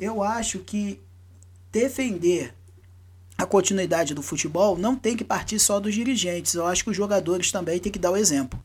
Eu 0.00 0.22
acho 0.24 0.58
que 0.60 0.98
defender 1.70 2.54
a 3.36 3.46
continuidade 3.46 4.14
do 4.14 4.22
futebol 4.22 4.78
não 4.78 4.96
tem 4.96 5.16
que 5.16 5.24
partir 5.24 5.58
só 5.58 5.80
dos 5.80 5.94
dirigentes. 5.94 6.54
Eu 6.54 6.66
acho 6.66 6.84
que 6.84 6.90
os 6.90 6.96
jogadores 6.96 7.50
também 7.50 7.78
têm 7.78 7.92
que 7.92 7.98
dar 7.98 8.12
o 8.12 8.16
exemplo. 8.16 8.62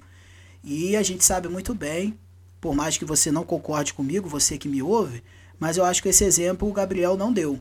E 0.64 0.96
a 0.96 1.04
gente 1.04 1.24
sabe 1.24 1.48
muito 1.48 1.74
bem 1.74 2.18
por 2.60 2.76
mais 2.76 2.98
que 2.98 3.06
você 3.06 3.32
não 3.32 3.44
concorde 3.44 3.94
comigo, 3.94 4.28
você 4.28 4.58
que 4.58 4.68
me 4.68 4.82
ouve, 4.82 5.24
mas 5.58 5.78
eu 5.78 5.86
acho 5.86 6.02
que 6.02 6.10
esse 6.10 6.24
exemplo 6.24 6.68
o 6.68 6.74
Gabriel 6.74 7.16
não 7.16 7.32
deu. 7.32 7.60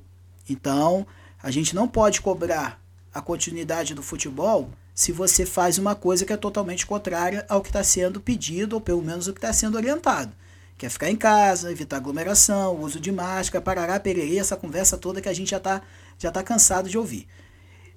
Então, 0.49 1.07
a 1.43 1.50
gente 1.50 1.75
não 1.75 1.87
pode 1.87 2.21
cobrar 2.21 2.81
a 3.15 3.21
continuidade 3.21 3.95
do 3.95 4.03
futebol 4.03 4.71
se 4.95 5.12
você 5.12 5.47
faz 5.47 5.79
uma 5.79 5.95
coisa 5.95 6.25
que 6.25 6.33
é 6.33 6.37
totalmente 6.37 6.85
contrária 6.85 7.47
ao 7.49 7.62
que 7.62 7.69
está 7.69 7.85
sendo 7.85 8.21
pedido, 8.21 8.75
ou 8.75 8.81
pelo 8.81 9.03
menos 9.03 9.29
o 9.29 9.33
que 9.33 9.38
está 9.38 9.53
sendo 9.53 9.77
orientado. 9.77 10.33
Que 10.77 10.87
é 10.87 10.88
ficar 10.88 11.11
em 11.11 11.17
casa, 11.17 11.71
evitar 11.71 11.97
aglomeração, 11.97 12.81
uso 12.81 12.99
de 12.99 13.12
máscara, 13.12 13.62
parará, 13.62 14.00
pererê, 14.00 14.38
essa 14.38 14.57
conversa 14.57 14.97
toda 14.97 15.21
que 15.21 15.29
a 15.29 15.33
gente 15.33 15.50
já 15.50 15.59
está 15.59 15.83
já 16.19 16.31
tá 16.31 16.43
cansado 16.43 16.89
de 16.89 16.99
ouvir. 16.99 17.27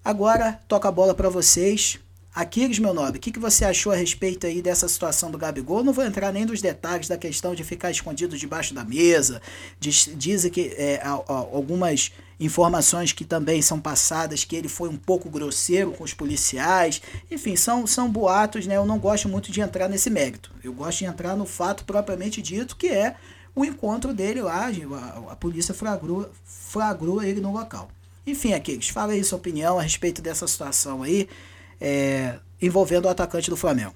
Agora, 0.04 0.60
toca 0.68 0.88
a 0.88 0.92
bola 0.92 1.13
para 1.13 1.30
vocês. 1.30 2.00
Aquiles, 2.34 2.80
meu 2.80 2.94
nobre, 2.94 3.18
o 3.18 3.22
que, 3.22 3.30
que 3.30 3.40
você 3.40 3.66
achou 3.66 3.92
a 3.92 3.96
respeito 3.96 4.48
aí 4.48 4.62
dessa 4.62 4.88
situação 4.88 5.30
do 5.30 5.38
Gabigol? 5.38 5.84
Não 5.84 5.92
vou 5.92 6.06
entrar 6.06 6.32
nem 6.32 6.46
nos 6.46 6.62
detalhes 6.62 7.10
da 7.10 7.18
questão 7.18 7.54
de 7.54 7.62
ficar 7.62 7.92
escondido 7.92 8.38
debaixo 8.38 8.74
da 8.74 8.86
mesa. 8.86 9.42
Diz, 9.78 10.10
dizem 10.16 10.50
que 10.50 10.74
é, 10.78 11.01
algumas 11.04 12.10
informações 12.40 13.12
que 13.12 13.25
também 13.25 13.62
são 13.62 13.82
passadas 13.82 14.46
que 14.46 14.56
ele 14.56 14.70
foi 14.70 14.88
um 14.88 14.96
pouco 14.96 15.30
grosseiro 15.30 15.92
com 15.92 16.06
os 16.06 16.13
policiais. 16.13 17.01
Enfim, 17.30 17.58
são, 17.58 17.86
são 17.86 18.10
boatos, 18.10 18.66
né? 18.66 18.78
Eu 18.78 18.86
não 18.86 18.98
gosto 18.98 19.28
muito 19.28 19.51
de 19.51 19.60
entrar 19.60 19.90
nesse 19.90 20.10
mérito. 20.10 20.51
Eu 20.63 20.72
gosto 20.72 21.00
de 21.00 21.06
entrar 21.06 21.36
no 21.36 21.46
fato 21.46 21.84
propriamente 21.84 22.42
dito, 22.42 22.78
que 22.78 22.88
é 22.88 23.16
o 23.54 23.66
encontro 23.66 24.13
dele 24.13 24.42
lá. 24.42 24.68
A, 24.68 25.34
a 25.34 25.36
polícia 25.36 25.74
flagrou, 25.74 26.32
flagrou 26.46 27.22
ele 27.22 27.42
no 27.42 27.51
local. 27.51 27.90
Enfim, 28.25 28.54
Aquiles, 28.54 28.90
fala 28.90 29.13
aí 29.13 29.24
sua 29.24 29.40
opinião 29.40 29.80
a 29.80 29.82
respeito 29.82 30.22
dessa 30.22 30.48
situação 30.48 31.01
aí 31.01 31.28
é, 31.80 32.40
envolvendo 32.62 33.06
o 33.06 33.10
atacante 33.10 33.50
do 33.50 33.58
Flamengo. 33.58 33.96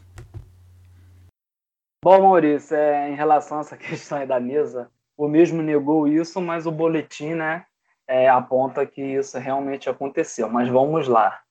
Bom, 2.03 2.21
Maurício, 2.21 2.75
é, 2.75 3.09
em 3.09 3.15
relação 3.15 3.59
a 3.59 3.61
essa 3.61 3.77
questão 3.77 4.17
aí 4.17 4.27
da 4.27 4.39
mesa, 4.39 4.89
o 5.17 5.27
mesmo 5.27 5.61
negou 5.61 6.07
isso, 6.07 6.41
mas 6.41 6.65
o 6.65 6.71
boletim 6.71 7.33
né, 7.33 7.65
é, 8.07 8.27
aponta 8.27 8.85
que 8.85 9.01
isso 9.01 9.37
realmente 9.37 9.89
aconteceu. 9.89 10.49
Mas 10.49 10.69
vamos 10.69 11.07
lá. 11.07 11.41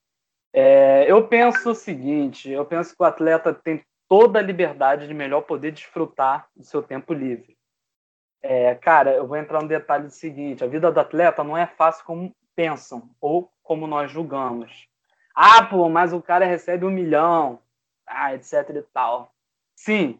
É, 0.52 1.10
eu 1.10 1.26
penso 1.26 1.70
o 1.70 1.74
seguinte: 1.74 2.50
eu 2.50 2.64
penso 2.64 2.94
que 2.94 3.02
o 3.02 3.06
atleta 3.06 3.52
tem 3.52 3.84
toda 4.08 4.38
a 4.38 4.42
liberdade 4.42 5.08
de 5.08 5.14
melhor 5.14 5.42
poder 5.42 5.72
desfrutar 5.72 6.46
do 6.54 6.64
seu 6.64 6.82
tempo 6.82 7.12
livre. 7.12 7.56
É, 8.42 8.74
cara, 8.74 9.12
eu 9.14 9.26
vou 9.26 9.36
entrar 9.36 9.60
no 9.62 9.68
detalhe 9.68 10.04
do 10.04 10.10
seguinte: 10.10 10.62
a 10.62 10.68
vida 10.68 10.92
do 10.92 11.00
atleta 11.00 11.42
não 11.42 11.56
é 11.56 11.66
fácil 11.66 12.04
como 12.04 12.32
pensam 12.54 13.10
ou 13.20 13.50
como 13.62 13.86
nós 13.86 14.10
julgamos. 14.10 14.88
Ah, 15.34 15.64
pô, 15.64 15.88
mas 15.88 16.12
o 16.12 16.22
cara 16.22 16.44
recebe 16.44 16.84
um 16.84 16.90
milhão, 16.90 17.58
ah, 18.06 18.34
etc 18.34 18.70
e 18.70 18.82
tal. 18.82 19.34
Sim, 19.74 20.18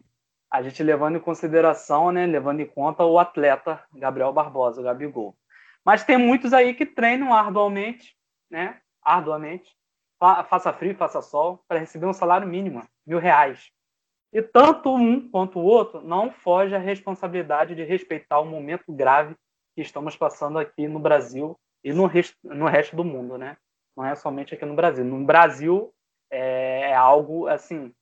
a 0.51 0.61
gente 0.61 0.83
levando 0.83 1.17
em 1.17 1.21
consideração, 1.21 2.11
né, 2.11 2.25
levando 2.25 2.59
em 2.59 2.65
conta 2.65 3.03
o 3.03 3.19
atleta 3.19 3.81
Gabriel 3.93 4.33
Barbosa, 4.33 4.81
o 4.81 4.83
Gabigol. 4.83 5.35
Mas 5.83 6.03
tem 6.03 6.17
muitos 6.17 6.53
aí 6.53 6.73
que 6.73 6.85
treinam 6.85 7.33
arduamente, 7.33 8.15
né, 8.49 8.79
arduamente, 9.01 9.75
fa 10.19 10.43
faça 10.43 10.73
frio, 10.73 10.95
faça 10.95 11.21
sol, 11.21 11.63
para 11.67 11.79
receber 11.79 12.05
um 12.05 12.13
salário 12.13 12.47
mínimo, 12.47 12.87
mil 13.05 13.19
reais. 13.19 13.71
E 14.33 14.41
tanto 14.41 14.93
um 14.93 15.29
quanto 15.29 15.59
o 15.59 15.63
outro 15.63 16.01
não 16.01 16.31
foge 16.31 16.75
à 16.75 16.79
responsabilidade 16.79 17.75
de 17.75 17.83
respeitar 17.83 18.39
o 18.39 18.45
momento 18.45 18.91
grave 18.91 19.35
que 19.75 19.81
estamos 19.81 20.15
passando 20.17 20.59
aqui 20.59 20.87
no 20.87 20.99
Brasil 20.99 21.57
e 21.85 21.93
no 21.93 22.05
resto, 22.05 22.35
no 22.43 22.67
resto 22.67 22.95
do 22.95 23.05
mundo, 23.05 23.37
né? 23.37 23.55
não 23.95 24.05
é 24.05 24.13
somente 24.15 24.53
aqui 24.53 24.65
no 24.65 24.75
Brasil. 24.75 25.05
No 25.05 25.23
Brasil 25.23 25.93
é, 26.29 26.89
é 26.89 26.95
algo 26.95 27.47
assim 27.47 27.93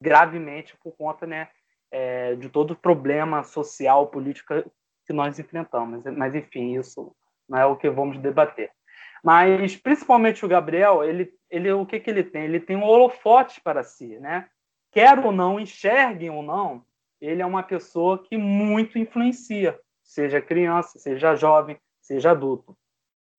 gravemente 0.00 0.76
por 0.76 0.92
conta 0.92 1.26
né, 1.26 1.48
é, 1.90 2.34
de 2.34 2.48
todo 2.48 2.72
o 2.72 2.76
problema 2.76 3.42
social, 3.42 4.08
político 4.08 4.54
que 5.06 5.12
nós 5.12 5.38
enfrentamos. 5.38 6.04
Mas 6.16 6.34
enfim, 6.34 6.78
isso 6.78 7.14
não 7.48 7.58
é 7.58 7.64
o 7.64 7.76
que 7.76 7.88
vamos 7.88 8.18
debater. 8.18 8.70
Mas 9.24 9.74
principalmente 9.76 10.44
o 10.44 10.48
Gabriel, 10.48 11.02
ele, 11.02 11.32
ele 11.50 11.72
o 11.72 11.86
que, 11.86 11.98
que 11.98 12.10
ele 12.10 12.22
tem? 12.22 12.44
Ele 12.44 12.60
tem 12.60 12.76
um 12.76 12.84
holofote 12.84 13.60
para 13.60 13.82
si, 13.82 14.18
né? 14.18 14.48
Quer 14.92 15.18
ou 15.18 15.32
não, 15.32 15.58
enxerguem 15.58 16.30
ou 16.30 16.42
não, 16.42 16.84
ele 17.20 17.42
é 17.42 17.46
uma 17.46 17.62
pessoa 17.62 18.22
que 18.22 18.36
muito 18.36 18.98
influencia, 18.98 19.78
seja 20.02 20.40
criança, 20.40 20.98
seja 20.98 21.34
jovem, 21.34 21.78
seja 22.00 22.30
adulto. 22.30 22.76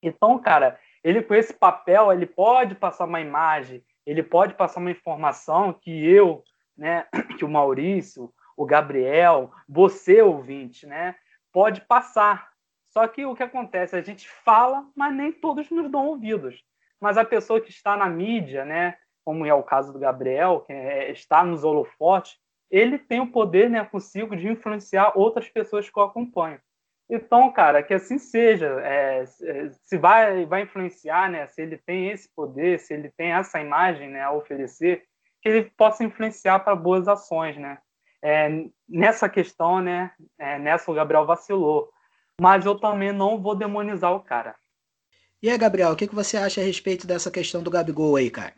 Então, 0.02 0.40
cara, 0.40 0.80
ele 1.04 1.22
com 1.22 1.34
esse 1.34 1.54
papel, 1.54 2.12
ele 2.12 2.26
pode 2.26 2.76
passar 2.76 3.06
uma 3.06 3.22
imagem, 3.22 3.84
ele 4.06 4.24
pode 4.24 4.54
passar 4.54 4.80
uma 4.80 4.92
informação 4.92 5.74
que 5.74 5.92
eu, 5.92 6.44
né, 6.78 7.06
que 7.38 7.46
o 7.46 7.50
Maurício, 7.50 8.34
o 8.56 8.66
Gabriel, 8.66 9.52
você 9.68 10.22
ouvinte, 10.22 10.86
né, 10.86 11.16
pode 11.52 11.82
passar. 11.82 12.50
Só 12.90 13.08
que 13.08 13.26
o 13.26 13.36
que 13.36 13.44
acontece, 13.44 13.96
a 13.96 14.02
gente 14.02 14.28
fala, 14.28 14.86
mas 14.96 15.14
nem 15.14 15.32
todos 15.32 15.70
nos 15.70 15.92
dão 15.92 16.08
ouvidos. 16.08 16.64
Mas 17.00 17.18
a 17.18 17.24
pessoa 17.24 17.62
que 17.62 17.70
está 17.70 17.96
na 17.96 18.10
mídia, 18.10 18.66
né, 18.66 18.98
como 19.24 19.46
é 19.46 19.54
o 19.54 19.64
caso 19.64 19.94
do 19.94 20.00
Gabriel, 20.00 20.62
que 20.62 20.74
é, 20.74 21.12
está 21.12 21.44
nos 21.44 21.64
holofotes, 21.64 22.38
ele 22.70 22.98
tem 22.98 23.20
o 23.20 23.32
poder, 23.32 23.70
né, 23.70 23.84
consigo 23.86 24.36
de 24.36 24.48
influenciar 24.48 25.14
outras 25.16 25.48
pessoas 25.50 25.90
que 25.90 26.00
o 26.00 26.04
acompanham. 26.04 26.60
Então, 27.10 27.52
cara, 27.52 27.82
que 27.82 27.94
assim 27.94 28.20
seja. 28.20 28.68
É, 28.82 29.24
é, 29.44 29.70
se 29.84 29.98
vai, 29.98 30.46
vai 30.46 30.62
influenciar, 30.62 31.30
né? 31.30 31.48
Se 31.48 31.62
ele 31.62 31.78
tem 31.78 32.10
esse 32.10 32.30
poder, 32.36 32.80
se 32.80 32.94
ele 32.94 33.10
tem 33.10 33.32
essa 33.32 33.60
imagem, 33.60 34.10
né, 34.10 34.22
a 34.22 34.32
oferecer, 34.32 35.04
que 35.42 35.50
ele 35.50 35.64
possa 35.76 36.04
influenciar 36.04 36.60
para 36.60 36.76
boas 36.76 37.08
ações, 37.08 37.58
né? 37.58 37.80
é, 38.22 38.66
nessa 38.88 39.30
questão, 39.30 39.82
né? 39.82 40.12
É, 40.38 40.60
nessa 40.60 40.92
o 40.92 40.94
Gabriel 40.94 41.26
vacilou. 41.26 41.90
Mas 42.40 42.66
eu 42.66 42.76
também 42.76 43.12
não 43.12 43.42
vou 43.42 43.56
demonizar 43.56 44.14
o 44.14 44.22
cara. 44.22 44.56
E 45.42 45.50
aí, 45.50 45.58
Gabriel, 45.58 45.92
o 45.92 45.96
que, 45.96 46.08
que 46.08 46.16
você 46.16 46.38
acha 46.38 46.62
a 46.62 46.64
respeito 46.64 47.08
dessa 47.08 47.32
questão 47.32 47.64
do 47.64 47.72
Gabigol 47.72 48.16
aí, 48.16 48.30
cara? 48.30 48.54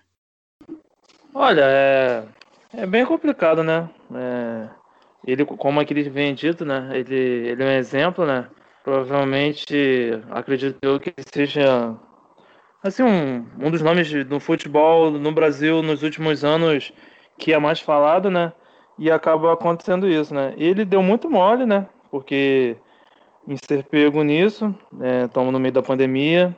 Olha, 1.34 1.64
é, 1.64 2.26
é 2.74 2.86
bem 2.86 3.06
complicado, 3.06 3.64
né? 3.64 3.90
É, 4.14 4.70
ele, 5.26 5.46
como 5.46 5.80
aquele 5.80 6.04
vem 6.10 6.34
dito, 6.34 6.66
né? 6.66 6.90
Ele, 6.94 7.16
ele 7.50 7.64
é 7.64 7.66
um 7.66 7.72
exemplo, 7.72 8.26
né? 8.26 8.48
Provavelmente, 8.84 10.20
acredito 10.32 10.78
eu 10.82 11.00
que 11.00 11.14
seja 11.32 11.96
assim 12.84 13.04
um, 13.04 13.46
um 13.60 13.70
dos 13.70 13.82
nomes 13.82 14.12
do 14.26 14.40
futebol 14.40 15.12
no 15.12 15.32
Brasil 15.32 15.84
nos 15.84 16.02
últimos 16.02 16.44
anos 16.44 16.92
que 17.38 17.54
é 17.54 17.60
mais 17.60 17.80
falado, 17.80 18.30
né? 18.32 18.52
E 18.98 19.12
acaba 19.12 19.54
acontecendo 19.54 20.08
isso, 20.08 20.34
né? 20.34 20.54
Ele 20.58 20.84
deu 20.84 21.02
muito 21.04 21.30
mole, 21.30 21.66
né? 21.66 21.88
Porque 22.10 22.76
em 23.48 23.56
ser 23.58 23.84
pego 23.84 24.24
nisso, 24.24 24.76
estamos 25.26 25.48
né? 25.48 25.54
no 25.54 25.60
meio 25.60 25.74
da 25.74 25.82
pandemia, 25.82 26.56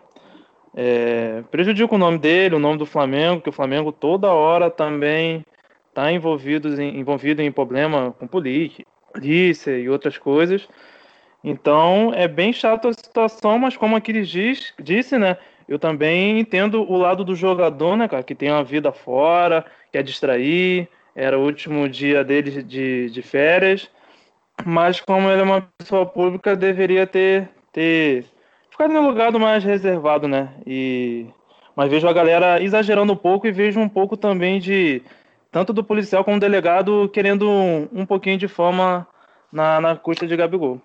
é, 0.75 1.43
prejudica 1.51 1.93
o 1.93 1.97
nome 1.97 2.17
dele, 2.17 2.55
o 2.55 2.59
nome 2.59 2.77
do 2.77 2.85
Flamengo, 2.85 3.41
que 3.41 3.49
o 3.49 3.53
Flamengo 3.53 3.91
toda 3.91 4.31
hora 4.31 4.69
também 4.69 5.45
está 5.93 6.11
envolvido 6.11 6.81
em, 6.81 6.99
envolvido 6.99 7.41
em 7.41 7.51
problema 7.51 8.13
com 8.17 8.25
polícia, 8.25 8.83
polícia 9.13 9.77
e 9.77 9.87
outras 9.87 10.17
coisas. 10.17 10.67
Então 11.43 12.11
é 12.15 12.27
bem 12.27 12.51
chato 12.51 12.87
a 12.87 12.93
situação, 12.93 13.59
mas 13.59 13.77
como 13.77 13.95
aquele 13.95 14.23
diz, 14.23 14.73
disse, 14.81 15.17
né? 15.17 15.37
Eu 15.67 15.77
também 15.77 16.39
entendo 16.39 16.81
o 16.81 16.97
lado 16.97 17.23
do 17.23 17.35
jogador, 17.35 17.95
né, 17.95 18.07
cara, 18.07 18.23
que 18.23 18.35
tem 18.35 18.51
uma 18.51 18.63
vida 18.63 18.91
fora, 18.91 19.65
quer 19.91 20.03
distrair, 20.03 20.89
era 21.15 21.37
o 21.37 21.43
último 21.45 21.87
dia 21.87 22.23
dele 22.23 22.63
de, 22.63 23.09
de 23.09 23.21
férias, 23.21 23.89
mas 24.65 24.99
como 24.99 25.29
ele 25.29 25.41
é 25.41 25.43
uma 25.43 25.61
pessoa 25.77 26.05
pública, 26.05 26.55
deveria 26.55 27.07
ter, 27.07 27.49
ter 27.71 28.25
ficado 28.69 28.93
um 28.93 29.07
lugar 29.07 29.31
mais 29.33 29.63
reservado, 29.63 30.27
né? 30.27 30.49
E 30.65 31.27
mas 31.75 31.89
vejo 31.89 32.07
a 32.07 32.13
galera 32.13 32.61
exagerando 32.61 33.13
um 33.13 33.15
pouco 33.15 33.47
e 33.47 33.51
vejo 33.51 33.79
um 33.79 33.89
pouco 33.89 34.15
também 34.15 34.59
de 34.59 35.01
tanto 35.53 35.71
do 35.71 35.83
policial 35.83 36.25
como 36.25 36.37
do 36.37 36.41
delegado 36.41 37.07
querendo 37.13 37.49
um, 37.49 37.83
um 37.93 38.05
pouquinho 38.05 38.37
de 38.37 38.47
fama 38.47 39.07
na, 39.51 39.79
na 39.79 39.95
custa 39.95 40.27
de 40.27 40.35
Gabigol. 40.35 40.81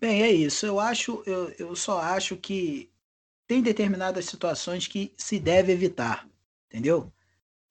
Bem, 0.00 0.22
é 0.22 0.30
isso. 0.30 0.66
Eu 0.66 0.78
acho, 0.78 1.22
eu, 1.26 1.52
eu 1.58 1.74
só 1.74 1.98
acho 2.00 2.36
que 2.36 2.90
tem 3.46 3.62
determinadas 3.62 4.26
situações 4.26 4.86
que 4.86 5.12
se 5.16 5.40
deve 5.40 5.72
evitar, 5.72 6.28
entendeu? 6.68 7.12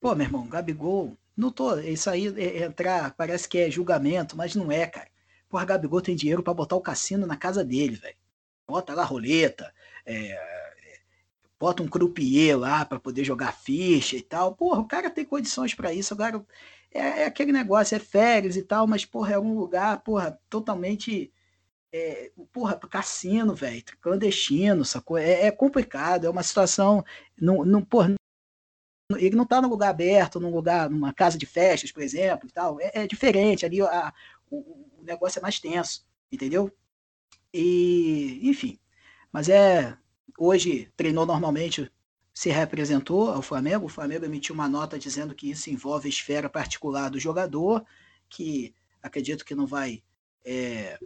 Pô, 0.01 0.13
meu 0.13 0.25
irmão, 0.25 0.47
Gabigol, 0.47 1.15
não 1.37 1.51
tô, 1.51 1.77
isso 1.79 2.09
aí 2.09 2.27
é, 2.35 2.57
é 2.57 2.63
entrar, 2.65 3.13
parece 3.15 3.47
que 3.47 3.59
é 3.59 3.71
julgamento, 3.71 4.35
mas 4.35 4.55
não 4.55 4.71
é, 4.71 4.85
cara. 4.87 5.07
Porra, 5.47 5.65
Gabigol 5.65 6.01
tem 6.01 6.15
dinheiro 6.15 6.43
para 6.43 6.53
botar 6.53 6.75
o 6.75 6.81
cassino 6.81 7.25
na 7.27 7.37
casa 7.37 7.63
dele, 7.63 7.95
velho 7.95 8.17
bota 8.67 8.93
lá 8.93 9.03
roleta, 9.03 9.73
é, 10.05 10.62
bota 11.63 11.81
um 11.81 11.87
croupier 11.87 12.59
lá 12.59 12.83
para 12.83 12.99
poder 12.99 13.23
jogar 13.23 13.53
ficha 13.53 14.17
e 14.17 14.21
tal. 14.21 14.53
Porra, 14.53 14.81
o 14.81 14.85
cara 14.85 15.09
tem 15.09 15.23
condições 15.23 15.73
para 15.73 15.93
isso. 15.93 16.13
Agora, 16.13 16.45
é, 16.91 17.21
é, 17.21 17.25
aquele 17.25 17.53
negócio, 17.53 17.95
é 17.95 17.99
férias 17.99 18.57
e 18.57 18.63
tal, 18.63 18.85
mas, 18.85 19.05
porra, 19.05 19.35
é 19.35 19.39
um 19.39 19.57
lugar, 19.57 20.01
porra, 20.01 20.37
totalmente. 20.49 21.31
É, 21.93 22.31
porra, 22.51 22.75
cassino, 22.75 23.55
velho, 23.55 23.81
clandestino, 24.01 24.83
sacou? 24.83 25.17
É, 25.17 25.45
é, 25.45 25.51
complicado, 25.51 26.25
é 26.25 26.29
uma 26.29 26.43
situação. 26.43 27.05
Não, 27.39 27.63
não, 27.63 27.81
porra, 27.81 28.13
ele 29.15 29.35
não 29.37 29.45
tá 29.45 29.61
num 29.61 29.69
lugar 29.69 29.89
aberto, 29.91 30.41
num 30.41 30.53
lugar, 30.53 30.89
numa 30.89 31.13
casa 31.13 31.37
de 31.37 31.45
festas, 31.45 31.93
por 31.93 32.03
exemplo, 32.03 32.49
e 32.49 32.51
tal. 32.51 32.77
É, 32.81 32.91
é 32.93 33.07
diferente, 33.07 33.65
ali 33.65 33.81
a, 33.81 34.13
o, 34.51 34.57
o 34.99 35.03
negócio 35.03 35.39
é 35.39 35.41
mais 35.41 35.61
tenso, 35.61 36.05
entendeu? 36.29 36.69
E, 37.53 38.41
enfim. 38.43 38.77
Mas 39.31 39.47
é. 39.47 39.97
Hoje 40.37 40.91
treinou 40.95 41.25
normalmente, 41.25 41.91
se 42.33 42.49
representou 42.49 43.29
ao 43.29 43.41
Flamengo. 43.41 43.85
O 43.85 43.89
Flamengo 43.89 44.25
emitiu 44.25 44.55
uma 44.55 44.67
nota 44.67 44.97
dizendo 44.97 45.35
que 45.35 45.51
isso 45.51 45.69
envolve 45.69 46.07
a 46.07 46.09
esfera 46.09 46.49
particular 46.49 47.09
do 47.09 47.19
jogador, 47.19 47.85
que 48.29 48.73
acredito 49.01 49.45
que 49.45 49.55
não 49.55 49.67
vai. 49.67 50.01
É, 50.45 50.99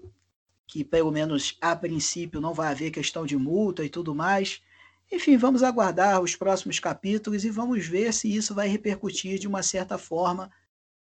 que 0.67 0.83
pelo 0.83 1.11
menos 1.11 1.57
a 1.61 1.75
princípio 1.75 2.41
não 2.41 2.53
vai 2.53 2.69
haver 2.69 2.91
questão 2.91 3.25
de 3.25 3.37
multa 3.37 3.85
e 3.85 3.89
tudo 3.89 4.13
mais. 4.13 4.61
Enfim, 5.09 5.37
vamos 5.37 5.63
aguardar 5.63 6.21
os 6.21 6.35
próximos 6.35 6.79
capítulos 6.79 7.45
e 7.45 7.49
vamos 7.49 7.85
ver 7.87 8.13
se 8.13 8.33
isso 8.33 8.53
vai 8.53 8.67
repercutir 8.67 9.39
de 9.39 9.47
uma 9.47 9.63
certa 9.63 9.97
forma 9.97 10.51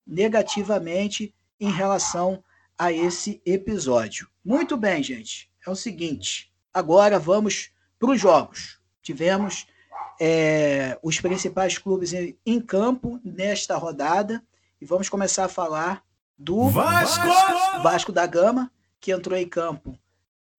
negativamente 0.06 1.36
em 1.60 1.72
relação 1.72 2.44
a 2.78 2.92
esse 2.92 3.40
episódio. 3.46 4.28
Muito 4.44 4.76
bem, 4.76 5.04
gente. 5.04 5.52
É 5.66 5.70
o 5.70 5.76
seguinte. 5.76 6.52
Agora 6.74 7.20
vamos 7.20 7.72
para 8.02 8.12
os 8.12 8.20
jogos. 8.20 8.80
Tivemos 9.04 9.68
é, 10.20 10.98
os 11.04 11.22
principais 11.22 11.78
clubes 11.78 12.14
em, 12.14 12.36
em, 12.44 12.60
campo 12.60 13.22
nesta 13.24 13.78
rodada 13.78 14.44
e 14.82 14.86
vamos 14.86 15.08
começar 15.08 15.46
a 15.46 15.50
falar 15.50 16.04
do 16.36 16.68
Vasco! 16.68 17.28
Vasco 17.84 18.12
da 18.12 18.26
Gama, 18.26 18.72
que 19.00 19.12
entrou 19.12 19.38
em 19.38 19.48
campo 19.48 19.96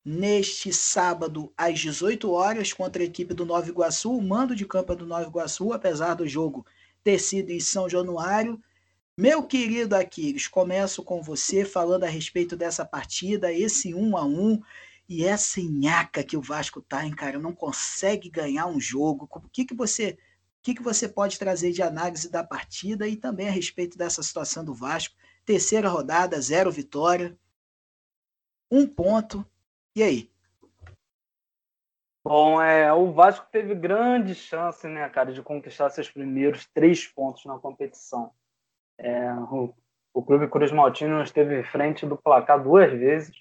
neste 0.05 0.73
sábado 0.73 1.53
às 1.57 1.81
18 1.81 2.31
horas 2.31 2.73
contra 2.73 3.03
a 3.03 3.07
equipe 3.07 3.35
do 3.35 3.45
Nova 3.45 3.69
Iguaçu. 3.69 4.17
O 4.17 4.23
mando 4.23 4.55
de 4.55 4.65
campo 4.65 4.93
é 4.93 4.97
do 4.97 5.07
Nova 5.07 5.27
Iguaçu, 5.27 5.73
apesar 5.73 6.15
do 6.15 6.29
jogo 6.29 6.65
ter 7.03 7.19
sido 7.19 7.51
em 7.51 7.59
São 7.59 7.89
Januário. 7.89 8.61
Meu 9.17 9.43
querido 9.43 9.97
Aquiles, 9.97 10.47
começo 10.47 11.03
com 11.03 11.21
você 11.21 11.65
falando 11.65 12.05
a 12.05 12.09
respeito 12.09 12.57
dessa 12.57 12.85
partida, 12.85 13.53
esse 13.53 13.93
1 13.93 14.17
a 14.17 14.25
1 14.25 14.63
e 15.09 15.25
essa 15.25 15.61
nhaca 15.61 16.25
que 16.25 16.37
o 16.37 16.43
Vasco 16.43 16.81
tá, 16.81 17.05
hein, 17.05 17.15
cara, 17.15 17.39
não 17.39 17.55
consegue 17.55 18.31
ganhar 18.31 18.67
um 18.67 18.81
jogo. 18.81 19.29
O 19.31 19.49
que 19.49 19.65
que 19.65 19.75
você, 19.75 20.13
o 20.13 20.63
que 20.63 20.75
que 20.75 20.83
você 20.83 21.09
pode 21.09 21.39
trazer 21.39 21.73
de 21.73 21.83
análise 21.83 22.31
da 22.31 22.43
partida 22.43 23.07
e 23.07 23.17
também 23.17 23.49
a 23.49 23.53
respeito 23.53 23.99
dessa 23.99 24.23
situação 24.23 24.65
do 24.65 24.75
Vasco? 24.75 25.15
Terceira 25.45 25.89
rodada, 25.89 26.41
zero 26.41 26.71
vitória, 26.71 27.37
um 28.71 28.87
ponto. 28.87 29.45
E 29.95 30.03
aí? 30.03 30.33
Bom, 32.25 32.63
é, 32.63 32.93
o 32.93 33.13
Vasco 33.13 33.47
teve 33.51 33.75
grande 33.75 34.35
chance, 34.35 34.87
né, 34.87 35.09
cara, 35.09 35.33
de 35.33 35.43
conquistar 35.43 35.91
seus 35.91 36.09
primeiros 36.09 36.67
três 36.73 37.07
pontos 37.07 37.45
na 37.45 37.59
competição. 37.59 38.33
É, 38.97 39.35
o, 39.35 39.75
o 40.15 40.23
Clube 40.23 40.49
Cruz 40.49 40.71
Maltino 40.71 41.21
esteve 41.21 41.65
frente 41.65 42.07
do 42.07 42.17
placar 42.17 42.63
duas 42.63 42.93
vezes, 42.93 43.37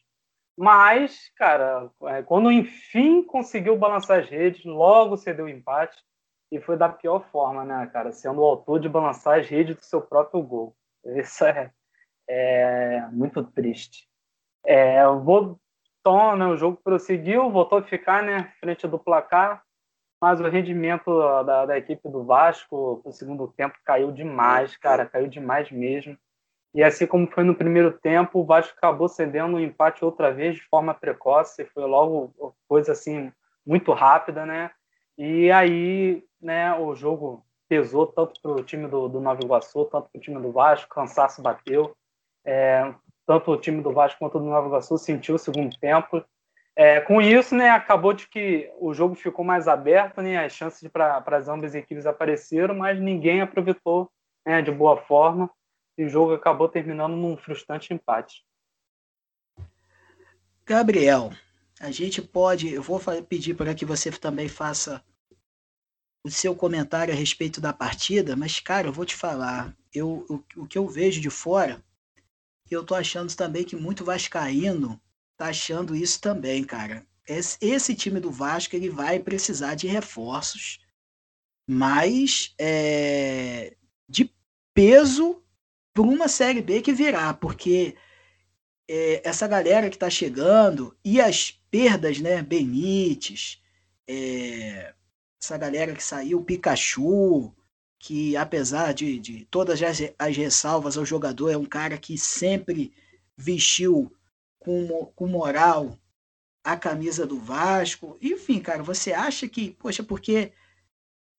mas, 0.57 1.31
cara, 1.35 1.89
é, 2.03 2.23
quando 2.23 2.51
enfim 2.51 3.23
conseguiu 3.23 3.77
balançar 3.77 4.19
as 4.19 4.29
redes, 4.29 4.63
logo 4.65 5.17
cedeu 5.17 5.45
o 5.45 5.49
empate 5.49 5.97
e 6.51 6.59
foi 6.59 6.77
da 6.77 6.89
pior 6.89 7.23
forma, 7.31 7.63
né, 7.63 7.89
cara? 7.91 8.11
Sendo 8.11 8.41
o 8.41 8.45
autor 8.45 8.79
de 8.79 8.89
balançar 8.89 9.39
as 9.39 9.47
redes 9.47 9.75
do 9.75 9.83
seu 9.83 10.01
próprio 10.01 10.41
gol. 10.41 10.75
Isso 11.05 11.45
é, 11.45 11.71
é 12.27 13.07
muito 13.11 13.43
triste. 13.43 14.07
É, 14.65 15.03
voltou, 15.05 16.35
né, 16.37 16.45
o 16.45 16.57
jogo 16.57 16.79
prosseguiu, 16.83 17.49
voltou 17.49 17.79
a 17.79 17.83
ficar 17.83 18.21
né, 18.21 18.53
frente 18.59 18.87
do 18.87 18.99
placar, 18.99 19.63
mas 20.21 20.39
o 20.39 20.47
rendimento 20.47 21.43
da, 21.43 21.65
da 21.65 21.77
equipe 21.77 22.07
do 22.07 22.23
Vasco 22.23 23.01
no 23.03 23.11
segundo 23.11 23.47
tempo 23.47 23.75
caiu 23.83 24.11
demais, 24.11 24.77
cara, 24.77 25.05
caiu 25.05 25.27
demais 25.27 25.71
mesmo. 25.71 26.15
E 26.73 26.83
assim 26.83 27.05
como 27.05 27.29
foi 27.29 27.43
no 27.43 27.55
primeiro 27.55 27.91
tempo, 27.91 28.39
o 28.39 28.45
Vasco 28.45 28.73
acabou 28.77 29.09
cedendo 29.09 29.53
o 29.53 29.57
um 29.57 29.59
empate 29.59 30.05
outra 30.05 30.31
vez 30.31 30.55
de 30.55 30.63
forma 30.63 30.93
precoce, 30.93 31.65
foi 31.65 31.83
logo 31.85 32.55
coisa 32.67 32.93
assim 32.93 33.31
muito 33.65 33.91
rápida, 33.91 34.45
né? 34.45 34.71
E 35.17 35.51
aí, 35.51 36.23
né, 36.41 36.73
o 36.77 36.95
jogo 36.95 37.45
pesou 37.67 38.07
tanto 38.07 38.39
para 38.41 38.51
o 38.51 38.63
time 38.63 38.87
do, 38.87 39.07
do 39.07 39.19
Nova 39.19 39.43
Iguaçu, 39.43 39.85
tanto 39.85 40.09
para 40.09 40.17
o 40.17 40.21
time 40.21 40.39
do 40.41 40.51
Vasco, 40.51 40.89
cansaço 40.89 41.41
bateu. 41.41 41.95
É, 42.45 42.93
tanto 43.25 43.51
o 43.51 43.57
time 43.57 43.81
do 43.81 43.91
Vasco 43.91 44.19
quanto 44.19 44.39
do 44.39 44.45
Nova 44.45 44.67
Iguaçu 44.67 44.97
sentiu 44.97 45.35
o 45.35 45.39
segundo 45.39 45.77
tempo 45.77 46.23
é, 46.75 47.01
com 47.01 47.21
isso, 47.21 47.53
né, 47.55 47.69
acabou 47.69 48.13
de 48.13 48.27
que 48.27 48.71
o 48.79 48.93
jogo 48.93 49.13
ficou 49.13 49.43
mais 49.43 49.67
aberto, 49.67 50.21
né, 50.21 50.43
as 50.43 50.53
chances 50.53 50.87
para 50.89 51.23
as 51.27 51.47
ambas 51.47 51.75
equipes 51.75 52.05
apareceram, 52.05 52.75
mas 52.75 52.99
ninguém 52.99 53.41
aproveitou 53.41 54.09
né, 54.45 54.61
de 54.61 54.71
boa 54.71 54.97
forma 54.97 55.49
e 55.97 56.05
o 56.05 56.09
jogo 56.09 56.33
acabou 56.33 56.69
terminando 56.69 57.15
num 57.15 57.37
frustrante 57.37 57.93
empate. 57.93 58.45
Gabriel, 60.65 61.31
a 61.79 61.91
gente 61.91 62.21
pode, 62.21 62.71
eu 62.71 62.81
vou 62.81 62.99
pedir 63.27 63.55
para 63.55 63.75
que 63.75 63.85
você 63.85 64.11
também 64.11 64.47
faça 64.47 65.03
o 66.23 66.29
seu 66.29 66.55
comentário 66.55 67.13
a 67.13 67.17
respeito 67.17 67.59
da 67.59 67.73
partida, 67.73 68.35
mas 68.35 68.59
cara, 68.59 68.87
eu 68.87 68.93
vou 68.93 69.05
te 69.05 69.15
falar, 69.15 69.75
eu, 69.93 70.25
o, 70.29 70.61
o 70.61 70.67
que 70.67 70.77
eu 70.77 70.87
vejo 70.87 71.19
de 71.19 71.29
fora, 71.29 71.83
eu 72.69 72.85
tô 72.85 72.95
achando 72.95 73.35
também 73.35 73.65
que 73.65 73.75
muito 73.75 74.05
vascaíno 74.05 75.01
tá 75.37 75.47
achando 75.47 75.95
isso 75.95 76.21
também, 76.21 76.63
cara. 76.63 77.05
Esse, 77.27 77.57
esse 77.61 77.95
time 77.95 78.19
do 78.19 78.31
Vasco 78.31 78.75
ele 78.75 78.89
vai 78.89 79.19
precisar 79.19 79.75
de 79.75 79.87
reforços, 79.87 80.79
mas 81.67 82.53
é, 82.59 83.75
de 84.07 84.33
peso 84.73 85.43
para 86.01 86.09
uma 86.09 86.27
Série 86.27 86.61
B 86.61 86.81
que 86.81 86.91
virá, 86.91 87.33
porque 87.33 87.95
é, 88.89 89.21
essa 89.23 89.47
galera 89.47 89.89
que 89.89 89.95
está 89.95 90.09
chegando 90.09 90.95
e 91.05 91.21
as 91.21 91.51
perdas, 91.69 92.19
né? 92.19 92.41
Benítez, 92.41 93.61
é, 94.07 94.93
essa 95.41 95.57
galera 95.57 95.93
que 95.93 96.03
saiu, 96.03 96.43
Pikachu, 96.43 97.53
que 97.99 98.35
apesar 98.35 98.93
de, 98.93 99.19
de 99.19 99.45
todas 99.45 99.81
as, 99.81 99.99
as 100.17 100.35
ressalvas 100.35 100.97
ao 100.97 101.05
jogador, 101.05 101.51
é 101.51 101.57
um 101.57 101.65
cara 101.65 101.97
que 101.97 102.17
sempre 102.17 102.91
vestiu 103.37 104.11
com, 104.59 105.11
com 105.15 105.27
moral 105.27 105.99
a 106.63 106.75
camisa 106.75 107.27
do 107.27 107.39
Vasco. 107.39 108.17
Enfim, 108.21 108.59
cara, 108.59 108.81
você 108.81 109.13
acha 109.13 109.47
que, 109.47 109.71
poxa, 109.71 110.03
porque 110.03 110.51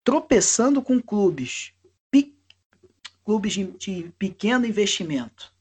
tropeçando 0.04 0.80
com 0.80 1.00
clubes, 1.00 1.72
clubes 3.24 3.52
de, 3.52 3.64
de, 3.72 4.12
pequeno 4.18 4.66
investimento, 4.66 5.52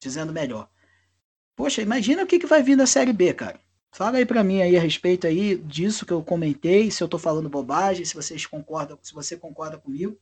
dizendo 0.00 0.32
melhor. 0.32 0.68
Poxa, 1.56 1.82
imagina 1.82 2.22
o 2.22 2.26
que, 2.26 2.38
que 2.38 2.46
vai 2.46 2.62
vir 2.62 2.76
da 2.76 2.86
Série 2.86 3.12
B, 3.12 3.32
cara. 3.34 3.60
Fala 3.94 4.18
aí 4.18 4.24
para 4.24 4.42
mim 4.42 4.62
aí 4.62 4.76
a 4.76 4.80
respeito 4.80 5.26
aí 5.26 5.56
disso 5.56 6.06
que 6.06 6.12
eu 6.12 6.22
comentei, 6.22 6.90
se 6.90 7.02
eu 7.02 7.08
tô 7.08 7.18
falando 7.18 7.48
bobagem, 7.48 8.04
se 8.04 8.14
vocês 8.14 8.46
concordam, 8.46 8.98
se 9.02 9.12
você 9.12 9.36
concorda 9.36 9.76
comigo, 9.76 10.18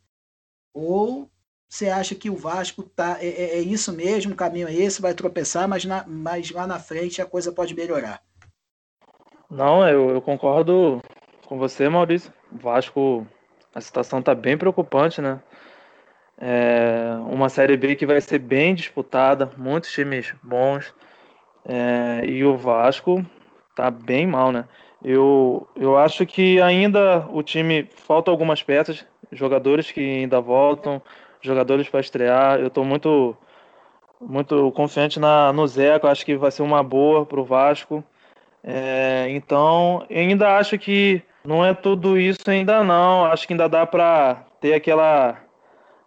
ou 0.75 1.31
você 1.69 1.89
acha 1.89 2.17
que 2.17 2.29
o 2.29 2.37
Vasco 2.37 2.83
tá 2.83 3.19
é, 3.21 3.29
é, 3.29 3.59
é 3.59 3.61
isso 3.61 3.93
mesmo, 3.93 4.33
o 4.33 4.37
caminho 4.37 4.67
é 4.67 4.75
esse, 4.75 5.01
vai 5.01 5.15
tropeçar, 5.15 5.69
mas, 5.69 5.85
na, 5.85 6.05
mas 6.05 6.51
lá 6.51 6.67
na 6.67 6.81
frente 6.81 7.23
a 7.23 7.27
coisa 7.27 7.53
pode 7.53 7.73
melhorar. 7.75 8.21
Não, 9.49 9.87
eu, 9.89 10.11
eu 10.11 10.21
concordo 10.21 11.01
com 11.47 11.57
você, 11.57 11.89
Maurício. 11.89 12.33
O 12.53 12.59
Vasco, 12.59 13.27
a 13.73 13.81
situação 13.81 14.21
tá 14.21 14.35
bem 14.35 14.59
preocupante, 14.59 15.21
né? 15.21 15.41
É 16.41 17.17
uma 17.27 17.49
Série 17.51 17.77
B 17.77 17.95
que 17.95 18.07
vai 18.07 18.21
ser 18.21 18.39
bem 18.39 18.75
disputada, 18.75 19.51
muitos 19.57 19.93
times 19.93 20.35
bons. 20.43 20.95
É, 21.67 22.23
e 22.25 22.43
o 22.45 22.57
Vasco 22.57 23.25
tá 23.75 23.91
bem 23.91 24.27
mal, 24.27 24.51
né? 24.51 24.65
Eu, 25.05 25.69
eu 25.77 25.97
acho 25.99 26.27
que 26.27 26.61
ainda 26.61 27.27
o 27.31 27.43
time 27.43 27.89
falta 27.95 28.31
algumas 28.31 28.63
peças, 28.63 29.05
jogadores 29.33 29.91
que 29.91 30.01
ainda 30.01 30.41
voltam, 30.41 31.01
jogadores 31.41 31.89
para 31.89 32.01
estrear. 32.01 32.59
Eu 32.59 32.69
estou 32.69 32.85
muito 32.85 33.37
muito 34.21 34.71
confiante 34.73 35.19
na, 35.19 35.53
no 35.53 35.67
Zeca, 35.67 36.11
acho 36.11 36.27
que 36.27 36.37
vai 36.37 36.51
ser 36.51 36.63
uma 36.63 36.83
boa 36.83 37.25
para 37.25 37.41
o 37.41 37.45
Vasco. 37.45 38.05
É, 38.63 39.27
então, 39.31 40.07
ainda 40.11 40.59
acho 40.59 40.79
que 40.79 41.23
não 41.45 41.65
é 41.65 41.73
tudo 41.75 42.19
isso 42.19 42.51
ainda 42.51 42.85
não. 42.85 43.25
Acho 43.25 43.47
que 43.47 43.55
ainda 43.55 43.69
dá 43.69 43.87
para 43.87 44.45
ter 44.61 44.75
aquela 44.75 45.39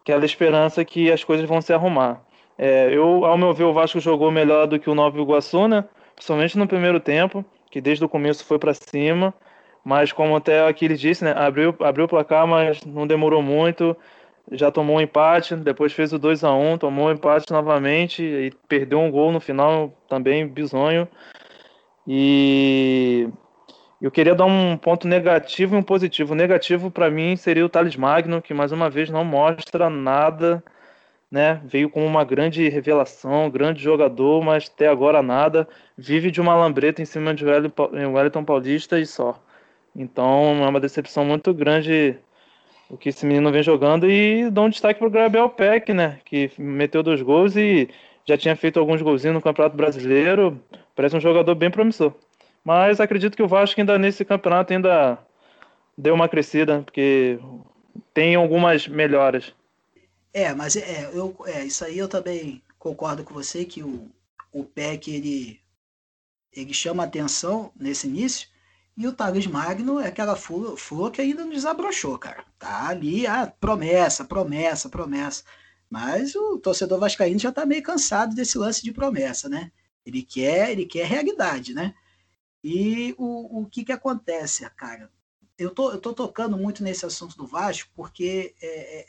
aquela 0.04 0.26
esperança 0.26 0.86
que 0.86 1.12
as 1.12 1.24
coisas 1.24 1.48
vão 1.48 1.62
se 1.62 1.74
arrumar. 1.74 2.22
É, 2.58 2.89
eu, 2.94 3.26
ao 3.26 3.38
meu 3.38 3.54
ver, 3.54 3.63
o 3.63 3.74
Vasco 3.74 4.00
jogou 4.00 4.30
melhor 4.30 4.68
do 4.68 4.78
que 4.80 4.89
o 4.89 4.96
Nova 4.96 5.20
Iguaçu, 5.20 5.68
né? 5.68 5.86
Principalmente 6.16 6.58
no 6.58 6.68
primeiro 6.68 7.00
tempo 7.00 7.44
que 7.74 7.82
desde 7.82 8.06
o 8.06 8.10
começo 8.10 8.46
foi 8.46 8.60
para 8.60 8.72
cima, 8.72 9.34
mas 9.84 10.12
como 10.12 10.36
até 10.36 10.68
aqui 10.68 10.86
ele 10.86 10.96
disse, 10.96 11.24
né, 11.24 11.34
abriu, 11.36 11.76
abriu 11.80 12.06
o 12.06 12.08
placar, 12.08 12.46
mas 12.46 12.86
não 12.86 13.08
demorou 13.08 13.42
muito, 13.42 13.98
já 14.52 14.70
tomou 14.70 14.98
um 14.98 15.02
empate, 15.02 15.56
depois 15.56 15.92
fez 15.92 16.13
o 16.13 16.20
2 16.20 16.44
a 16.44 16.54
1 16.54 16.78
tomou 16.78 17.08
um 17.08 17.12
empate 17.12 17.52
novamente 17.52 18.22
e 18.22 18.52
perdeu 18.68 19.00
um 19.00 19.10
gol 19.10 19.32
no 19.32 19.39
final 19.39 19.92
também 20.08 20.48
bizonho. 20.48 21.08
E 22.08 23.28
eu 24.06 24.12
queria 24.12 24.36
dar 24.36 24.46
um 24.46 24.78
ponto 24.78 25.08
negativo 25.08 25.76
e 25.76 25.78
um 25.80 25.84
positivo. 25.84 26.34
O 26.34 26.36
negativo 26.36 26.92
para 26.92 27.10
mim 27.10 27.36
seria 27.36 27.66
o 27.66 27.70
Thales 27.70 27.96
Magno, 27.96 28.42
que 28.42 28.54
mais 28.54 28.72
uma 28.72 28.89
vez 28.89 29.10
não 29.10 29.26
mostra 29.26 29.89
nada 29.89 30.63
né? 31.34 31.60
Veio 31.66 31.89
como 31.89 32.06
uma 32.06 32.24
grande 32.24 32.70
revelação, 32.70 33.50
grande 33.50 33.82
jogador, 33.82 34.44
mas 34.44 34.72
até 34.72 34.88
agora 34.88 35.24
nada. 35.24 35.68
Vive 35.98 36.30
de 36.30 36.39
uma 36.39 36.56
lambreta 36.56 37.02
em 37.02 37.06
cima 37.06 37.34
de 37.34 37.44
Wellington 37.44 38.46
Paulista 38.46 39.00
e 39.00 39.06
só. 39.08 39.44
Então 39.96 40.63
é 40.63 40.70
uma 40.70 40.80
decepção 40.80 41.26
muito 41.26 41.52
grande 41.52 42.16
o 42.88 42.96
que 42.96 43.10
esse 43.10 43.26
menino 43.26 43.52
vem 43.52 43.63
jogando 43.63 44.08
e 44.08 44.48
dou 44.52 44.66
um 44.66 44.70
destaque 44.70 45.00
para 45.00 45.08
o 45.08 45.12
Gabriel 45.12 45.50
Peck, 45.50 45.92
né? 45.92 46.20
Que 46.24 46.52
meteu 46.56 47.02
dois 47.02 47.24
gols 47.24 47.56
e 47.56 47.89
já 48.28 48.38
tinha 48.38 48.56
feito 48.56 48.80
alguns 48.80 49.02
golzinhos 49.02 49.34
no 49.34 49.42
Campeonato 49.42 49.76
Brasileiro. 49.76 50.62
Parece 50.96 51.18
um 51.18 51.20
jogador 51.20 51.56
bem 51.56 51.72
promissor. 51.72 52.13
Mas 52.63 52.99
acredito 52.99 53.36
que 53.36 53.43
o 53.43 53.47
Vasco 53.47 53.80
ainda 53.80 53.97
nesse 53.97 54.23
campeonato 54.23 54.73
ainda 54.73 55.19
deu 55.97 56.13
uma 56.13 56.30
crescida, 56.30 56.82
porque 56.82 57.39
tem 58.13 58.36
algumas 58.36 58.88
melhoras. 58.88 59.54
É, 60.34 60.54
mas 60.54 60.76
é, 60.76 61.10
eu, 61.13 61.36
é, 61.45 61.63
isso 61.65 61.86
aí 61.86 61.97
eu 61.97 62.08
também 62.08 62.62
concordo 62.80 63.23
com 63.23 63.34
você 63.34 63.65
que 63.65 63.84
o, 63.84 64.10
o 64.52 64.63
PEC 64.63 65.12
ele, 65.12 65.60
ele 66.52 66.73
chama 66.73 67.04
atenção 67.04 67.71
nesse 67.80 68.08
início. 68.08 68.47
E 68.95 69.08
o 69.08 69.13
Thales 69.13 69.47
Magno 69.47 69.99
é 69.99 70.08
aquela 70.08 70.36
flor, 70.36 70.78
flor 70.78 71.12
que 71.12 71.21
ainda 71.21 71.43
não 71.43 71.52
desabrochou, 71.52 72.17
cara. 72.17 72.45
Tá 72.60 72.88
ali, 72.88 73.26
ah, 73.26 73.52
promessa, 73.60 74.23
promessa, 74.23 74.88
promessa. 74.88 75.43
Mas 75.89 76.36
o 76.36 76.58
torcedor 76.60 76.99
vascaíno 76.99 77.39
já 77.39 77.52
tá 77.52 77.65
meio 77.65 77.84
cansado 77.84 78.36
desse 78.36 78.58
lance 78.58 78.84
de 78.84 78.91
promessa, 78.91 79.49
né? 79.49 79.71
Ele 80.06 80.21
quer, 80.21 80.71
ele 80.71 80.86
quer 80.86 81.06
realidade, 81.06 81.73
né? 81.73 81.93
E 82.63 83.13
o, 83.17 83.62
o 83.62 83.65
que 83.65 83.84
que 83.84 83.91
acontece, 83.91 84.69
cara? 84.71 85.12
Eu 85.58 85.71
tô, 85.71 85.91
eu 85.91 85.99
tô 85.99 86.13
tocando 86.13 86.58
muito 86.58 86.84
nesse 86.84 87.06
assunto 87.06 87.38
do 87.38 87.45
Vasco 87.45 87.91
porque 87.95 88.56
é, 88.62 88.99
é 88.99 89.06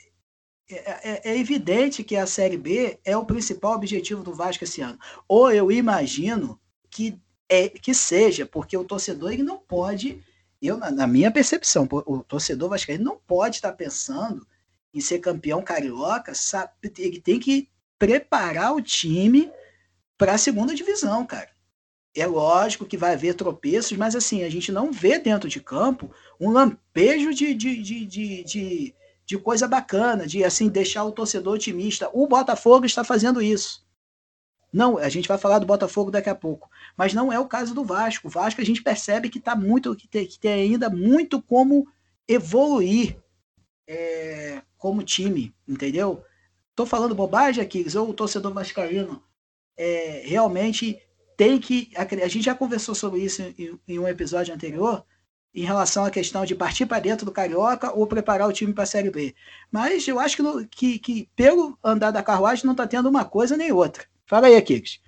é, 0.67 1.11
é, 1.11 1.21
é, 1.31 1.37
evidente 1.37 2.03
que 2.03 2.15
a 2.15 2.25
Série 2.25 2.57
B 2.57 2.99
é 3.05 3.15
o 3.15 3.25
principal 3.25 3.73
objetivo 3.73 4.23
do 4.23 4.33
Vasco 4.33 4.63
esse 4.63 4.81
ano. 4.81 4.97
Ou 5.27 5.51
eu 5.51 5.71
imagino 5.71 6.59
que, 6.89 7.19
é, 7.47 7.69
que 7.69 7.93
seja, 7.93 8.47
porque 8.47 8.75
o 8.75 8.83
torcedor 8.83 9.31
ele 9.31 9.43
não 9.43 9.59
pode, 9.59 10.23
eu 10.59 10.77
na 10.77 11.05
minha 11.05 11.31
percepção, 11.31 11.87
o 11.91 12.23
torcedor 12.23 12.69
vascaíno 12.69 13.03
não 13.03 13.17
pode 13.27 13.57
estar 13.57 13.73
pensando 13.73 14.45
em 14.91 14.99
ser 14.99 15.19
campeão 15.19 15.61
carioca, 15.61 16.33
sabe? 16.33 16.71
ele 16.97 17.21
tem 17.21 17.39
que 17.39 17.69
preparar 17.99 18.73
o 18.73 18.81
time 18.81 19.51
para 20.17 20.33
a 20.33 20.37
segunda 20.37 20.73
divisão, 20.73 21.25
cara. 21.27 21.49
É 22.15 22.25
lógico 22.25 22.85
que 22.85 22.97
vai 22.97 23.13
haver 23.13 23.35
tropeços, 23.35 23.97
mas 23.97 24.15
assim, 24.15 24.43
a 24.43 24.49
gente 24.49 24.71
não 24.71 24.91
vê 24.91 25.19
dentro 25.19 25.49
de 25.49 25.59
campo 25.59 26.09
um 26.39 26.49
lampejo 26.49 27.33
de, 27.33 27.53
de, 27.53 27.81
de, 27.81 28.05
de, 28.05 28.95
de 29.25 29.37
coisa 29.37 29.67
bacana, 29.67 30.25
de 30.25 30.43
assim 30.43 30.69
deixar 30.69 31.03
o 31.03 31.11
torcedor 31.11 31.55
otimista. 31.55 32.09
O 32.13 32.25
Botafogo 32.25 32.85
está 32.85 33.03
fazendo 33.03 33.41
isso. 33.41 33.85
Não, 34.71 34.97
a 34.97 35.09
gente 35.09 35.27
vai 35.27 35.37
falar 35.37 35.59
do 35.59 35.65
Botafogo 35.65 36.11
daqui 36.11 36.29
a 36.29 36.35
pouco, 36.35 36.69
mas 36.97 37.13
não 37.13 37.31
é 37.31 37.39
o 37.39 37.47
caso 37.47 37.73
do 37.73 37.83
Vasco. 37.83 38.27
O 38.27 38.31
Vasco 38.31 38.61
a 38.61 38.65
gente 38.65 38.81
percebe 38.81 39.29
que 39.29 39.37
está 39.37 39.55
muito, 39.55 39.95
que 39.95 40.07
tem, 40.07 40.25
que 40.25 40.39
tem, 40.39 40.53
ainda 40.53 40.89
muito 40.89 41.41
como 41.41 41.87
evoluir 42.27 43.17
é, 43.87 44.61
como 44.77 45.03
time, 45.03 45.53
entendeu? 45.67 46.23
Tô 46.75 46.85
falando 46.85 47.15
bobagem 47.15 47.63
aqui, 47.63 47.85
ou 47.97 48.09
o 48.09 48.13
torcedor 48.13 48.53
vascaíno 48.53 49.23
é, 49.77 50.23
realmente 50.25 50.99
tem 51.37 51.59
que. 51.59 51.91
A 51.95 52.27
gente 52.27 52.45
já 52.45 52.55
conversou 52.55 52.95
sobre 52.95 53.19
isso 53.21 53.41
em, 53.41 53.79
em 53.87 53.99
um 53.99 54.07
episódio 54.07 54.53
anterior 54.53 55.05
em 55.55 55.63
relação 55.63 56.03
à 56.03 56.11
questão 56.11 56.43
de 56.43 56.53
partir 56.53 56.85
para 56.85 56.99
dentro 56.99 57.25
do 57.25 57.31
Carioca 57.31 57.93
ou 57.93 58.05
preparar 58.05 58.47
o 58.47 58.51
time 58.51 58.73
para 58.73 58.83
a 58.83 58.87
Série 58.87 59.09
B. 59.09 59.33
Mas 59.71 60.05
eu 60.05 60.19
acho 60.19 60.35
que, 60.35 60.67
que, 60.67 60.99
que 60.99 61.29
pelo 61.33 61.77
andar 61.81 62.11
da 62.11 62.21
carruagem 62.21 62.65
não 62.65 62.73
está 62.73 62.85
tendo 62.85 63.07
uma 63.07 63.23
coisa 63.23 63.55
nem 63.55 63.71
outra. 63.71 64.03
Fala 64.25 64.47
aí, 64.47 64.61
Kicks. 64.61 65.01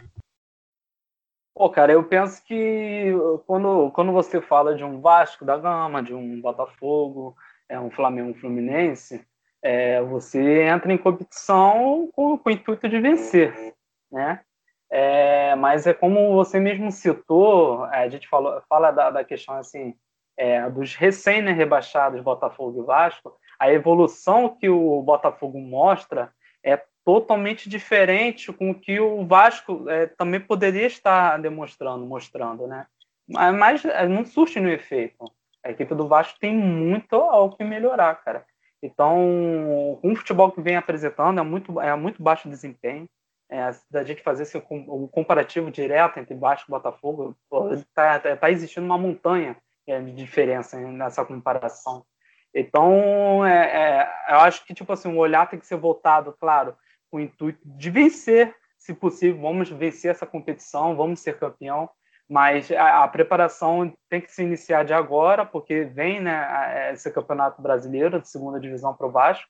Pô, 1.54 1.70
cara, 1.70 1.92
eu 1.92 2.04
penso 2.04 2.42
que 2.46 3.12
quando, 3.46 3.92
quando 3.92 4.14
você 4.14 4.40
fala 4.40 4.76
de 4.76 4.84
um 4.84 5.02
Vasco 5.02 5.44
da 5.44 5.58
Gama, 5.58 6.02
de 6.02 6.14
um 6.14 6.40
Botafogo, 6.40 7.36
é 7.68 7.78
um 7.80 7.90
Flamengo 7.90 8.30
um 8.30 8.36
Fluminense, 8.36 9.26
é, 9.62 10.02
você 10.04 10.62
entra 10.64 10.94
em 10.94 10.98
competição 10.98 12.10
com, 12.14 12.38
com 12.38 12.50
o 12.50 12.54
intuito 12.54 12.88
de 12.88 13.02
vencer, 13.02 13.74
né? 14.12 14.40
É, 14.90 15.54
mas 15.56 15.86
é 15.86 15.94
como 15.94 16.34
você 16.34 16.60
mesmo 16.60 16.92
citou, 16.92 17.84
a 17.86 18.08
gente 18.08 18.28
falou, 18.28 18.62
fala 18.70 18.92
da, 18.92 19.10
da 19.12 19.24
questão 19.24 19.56
assim, 19.56 19.94
é, 20.38 20.70
dos 20.70 20.96
recém-rebaixados 20.96 22.22
Botafogo 22.22 22.82
e 22.82 22.86
Vasco, 22.86 23.38
a 23.60 23.72
evolução 23.72 24.56
que 24.56 24.70
o 24.70 25.02
Botafogo 25.02 25.60
mostra 25.60 26.32
é 26.64 26.82
totalmente 27.04 27.70
diferente 27.70 28.52
com 28.54 28.72
o 28.72 28.76
que 28.76 29.00
o 29.00 29.26
Vasco 29.26 29.90
é, 29.90 30.08
também 30.08 30.40
poderia 30.40 30.86
estar 30.86 31.38
demonstrando, 31.38 32.06
mostrando, 32.06 32.68
né? 32.68 32.86
Mas 33.28 33.84
é, 33.84 34.08
não 34.08 34.24
surte 34.26 34.60
no 34.60 34.70
efeito. 34.70 35.26
A 35.64 35.72
equipe 35.72 35.94
do 35.96 36.08
Vasco 36.08 36.40
tem 36.40 36.56
muito 36.56 37.16
ao 37.16 37.56
que 37.56 37.64
melhorar, 37.64 38.16
cara. 38.24 38.46
Então, 38.82 39.98
com 40.02 40.12
o 40.12 40.16
futebol 40.16 40.52
que 40.52 40.62
vem 40.62 40.76
apresentando 40.76 41.40
é 41.40 41.44
muito, 41.44 41.82
é 41.82 41.94
muito 41.96 42.22
baixo 42.22 42.48
desempenho. 42.48 43.08
É, 43.50 43.72
da 43.90 44.04
gente 44.04 44.22
fazer 44.22 44.44
esse, 44.44 44.62
um 44.70 45.08
comparativo 45.08 45.72
direto 45.72 46.20
entre 46.20 46.36
Vasco 46.36 46.70
e 46.70 46.72
Botafogo, 46.72 47.34
está 47.72 48.20
tá 48.36 48.52
existindo 48.52 48.86
uma 48.86 48.98
montanha 48.98 49.56
é, 49.88 50.02
de 50.02 50.12
diferença 50.12 50.78
nessa 50.78 51.24
comparação. 51.24 52.06
Então, 52.54 53.46
é, 53.46 54.02
é, 54.02 54.34
eu 54.34 54.40
acho 54.40 54.66
que 54.66 54.74
tipo 54.74 54.92
assim, 54.92 55.14
o 55.14 55.18
olhar 55.18 55.50
tem 55.50 55.60
que 55.60 55.68
ser 55.68 55.78
voltado, 55.78 56.36
claro, 56.40 56.76
com 57.10 57.18
o 57.18 57.22
intuito 57.22 57.62
de 57.64 57.90
vencer, 57.90 58.54
se 58.78 58.94
possível, 58.94 59.42
vamos 59.42 59.70
vencer 59.70 60.12
essa 60.12 60.26
competição, 60.26 60.96
vamos 60.96 61.22
ser 61.22 61.40
campeão, 61.40 61.90
mas 62.30 62.72
a, 62.72 63.04
a 63.04 63.08
preparação 63.08 63.94
tem 64.10 64.20
que 64.20 64.32
se 64.32 64.44
iniciar 64.44 64.84
de 64.84 64.94
agora, 64.94 65.46
porque 65.46 65.86
vem 65.86 66.20
né, 66.20 66.92
esse 66.94 67.10
campeonato 67.12 67.62
brasileiro 67.62 68.20
de 68.20 68.28
segunda 68.30 68.60
divisão 68.60 68.94
para 68.94 69.08
o 69.08 69.12
Vasco. 69.12 69.48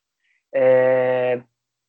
É, 0.53 1.41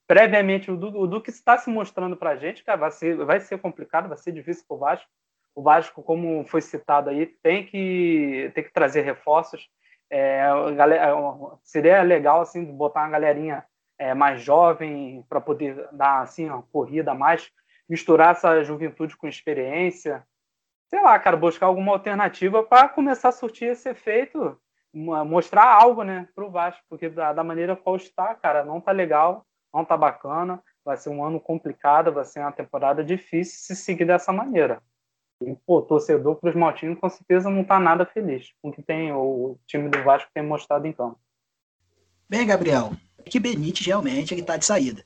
previamente, 0.09 0.71
o 0.71 0.75
o 0.75 1.07
do 1.07 1.21
que 1.21 1.31
está 1.31 1.59
se 1.59 1.71
mostrando 1.71 2.17
para 2.17 2.31
a 2.31 2.37
gente, 2.37 2.65
cara, 2.65 2.79
vai 2.79 2.91
ser, 2.91 3.17
vai 3.25 3.39
ser 3.39 3.59
complicado, 3.59 4.09
vai 4.09 4.17
ser 4.17 4.33
difícil 4.33 4.65
para 4.67 4.75
o 4.75 4.79
Vasco. 4.79 5.09
O 5.55 5.63
Vasco, 5.63 6.03
como 6.03 6.45
foi 6.47 6.63
citado 6.63 7.11
aí, 7.11 7.27
tem 7.27 7.67
que, 7.67 8.51
tem 8.55 8.65
que 8.65 8.73
trazer 8.73 9.03
reforços. 9.03 9.69
É, 10.11 10.49
galera, 10.75 11.15
seria 11.63 12.03
legal 12.03 12.41
assim 12.41 12.65
botar 12.65 13.01
uma 13.03 13.11
galerinha 13.11 13.65
é, 13.99 14.15
mais 14.15 14.41
jovem 14.41 15.23
para 15.29 15.41
poder 15.41 15.87
dar 15.93 16.23
assim 16.23 16.47
uma 16.47 16.63
corrida 16.63 17.15
mais, 17.15 17.51
misturar 17.87 18.33
essa 18.33 18.65
juventude 18.65 19.17
com 19.17 19.29
experiência, 19.29 20.25
sei 20.89 21.03
lá, 21.03 21.19
cara, 21.19 21.37
buscar 21.37 21.67
alguma 21.67 21.93
alternativa 21.93 22.63
para 22.63 22.89
começar 22.89 23.29
a 23.29 23.33
surtir 23.33 23.69
esse 23.69 23.91
efeito, 23.91 24.59
mostrar 24.95 25.67
algo, 25.67 26.03
né, 26.03 26.29
pro 26.35 26.51
Vasco, 26.51 26.83
porque 26.89 27.11
da, 27.11 27.35
da 27.35 27.45
maneira 27.45 27.77
qual 27.77 27.97
está, 27.97 28.35
cara, 28.35 28.65
não 28.65 28.81
tá 28.81 28.91
legal, 28.91 29.45
não 29.79 29.85
tá 29.85 29.97
bacana, 29.97 30.63
vai 30.85 30.97
ser 30.97 31.11
um 31.11 31.25
ano 31.25 31.41
complicado, 31.41 32.13
vai 32.13 32.25
ser 32.25 32.41
uma 32.41 32.53
temporada 32.53 33.05
difícil 33.05 33.59
se 33.59 33.77
seguir 33.77 34.05
dessa 34.05 34.33
maneira. 34.33 34.83
E, 35.41 35.55
pô, 35.67 35.81
torcedor 35.81 36.37
para 36.37 36.51
os 36.51 36.57
Maltinhos 36.57 36.99
com 36.99 37.09
certeza 37.09 37.49
não 37.49 37.63
tá 37.63 37.79
nada 37.79 38.05
feliz 38.05 38.53
com 38.61 38.71
o 38.71 38.73
que 38.73 38.83
tem 38.83 39.13
o 39.13 39.57
time 39.67 39.89
do 39.89 40.03
Vasco 40.03 40.31
tem 40.35 40.43
mostrado 40.43 40.87
em 40.87 40.93
campo. 40.93 41.19
Bem, 42.29 42.47
Gabriel, 42.47 42.93
que 43.25 43.39
Benítez 43.39 43.87
realmente 43.87 44.35
ele 44.35 44.43
tá 44.43 44.57
de 44.57 44.65
saída. 44.65 45.05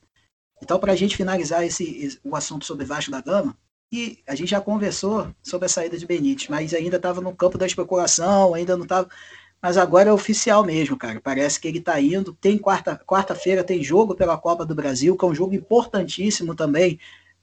Então, 0.62 0.78
para 0.78 0.92
a 0.92 0.96
gente 0.96 1.16
finalizar 1.16 1.64
esse, 1.64 2.18
o 2.24 2.34
assunto 2.34 2.64
sobre 2.64 2.84
Vasco 2.84 3.10
da 3.10 3.20
Gama, 3.20 3.56
e 3.92 4.20
a 4.26 4.34
gente 4.34 4.48
já 4.48 4.60
conversou 4.60 5.28
sobre 5.42 5.66
a 5.66 5.68
saída 5.68 5.98
de 5.98 6.06
Benítez, 6.06 6.48
mas 6.48 6.72
ainda 6.72 6.96
estava 6.96 7.20
no 7.20 7.36
campo 7.36 7.58
da 7.58 7.66
especulação, 7.66 8.54
ainda 8.54 8.74
não 8.74 8.84
estava. 8.84 9.08
Mas 9.62 9.76
agora 9.76 10.10
é 10.10 10.12
oficial 10.12 10.64
mesmo, 10.64 10.96
cara. 10.96 11.20
Parece 11.20 11.60
que 11.60 11.68
ele 11.68 11.78
está 11.78 12.00
indo. 12.00 12.34
Tem 12.34 12.58
quarta, 12.58 13.00
quarta-feira 13.06 13.62
tem 13.62 13.80
jogo 13.80 14.16
pela 14.16 14.36
Copa 14.36 14.66
do 14.66 14.74
Brasil, 14.74 15.16
que 15.16 15.24
é 15.24 15.28
um 15.28 15.34
jogo 15.34 15.54
importantíssimo 15.54 16.52
também 16.52 16.98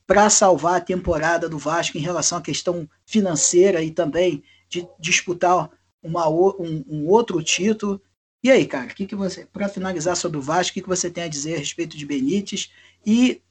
para 0.06 0.30
salvar 0.30 0.76
a 0.76 0.82
temporada 0.82 1.48
do 1.48 1.58
Vasco 1.58 1.98
em 1.98 2.02
relação 2.02 2.40
à 2.40 2.42
questão 2.42 2.90
financeira 3.06 3.82
e 3.82 3.90
também 3.90 4.44
de 4.68 4.86
disputar 5.00 5.70
uma, 6.04 6.28
um, 6.28 6.84
um 6.90 7.08
outro 7.08 7.42
título. 7.42 8.02
E 8.44 8.52
aí, 8.52 8.66
cara, 8.66 8.88
que 8.88 9.06
que 9.06 9.16
você, 9.16 9.46
para 9.46 9.70
finalizar 9.70 10.18
sobre 10.18 10.38
o 10.38 10.42
Vasco, 10.42 10.72
o 10.72 10.74
que, 10.74 10.82
que 10.82 10.90
você 10.90 11.10
tem 11.10 11.24
a 11.24 11.30
dizer 11.30 11.56
a 11.56 11.60
respeito 11.60 11.96
de 11.96 12.06
Benítez 12.06 12.70
e 13.06 13.42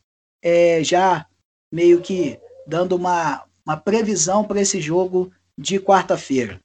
é, 0.43 0.85
já 0.85 1.27
meio 1.73 2.03
que 2.03 2.39
dando 2.67 2.97
uma, 2.97 3.45
uma 3.65 3.77
previsão 3.77 4.45
para 4.45 4.61
esse 4.61 4.81
jogo 4.81 5.33
de 5.57 5.81
quarta-feira. 5.81 6.61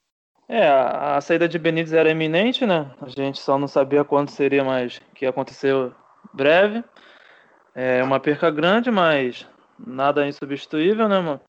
É, 0.47 0.67
a, 0.67 1.17
a, 1.17 1.21
saída 1.21 1.47
de 1.47 1.57
Benítez 1.57 1.93
era 1.93 2.09
iminente, 2.09 2.65
né? 2.65 2.91
A 3.01 3.07
gente 3.07 3.39
só 3.39 3.57
não 3.57 3.67
sabia 3.67 4.03
quando 4.03 4.29
seria, 4.29 4.63
mas 4.63 5.01
que 5.15 5.25
aconteceu 5.25 5.93
breve. 6.33 6.83
É 7.75 8.03
uma 8.03 8.19
perca 8.19 8.51
grande, 8.51 8.91
mas 8.91 9.47
nada 9.79 10.27
insubstituível, 10.27 11.07
né, 11.07 11.19
mano? 11.19 11.41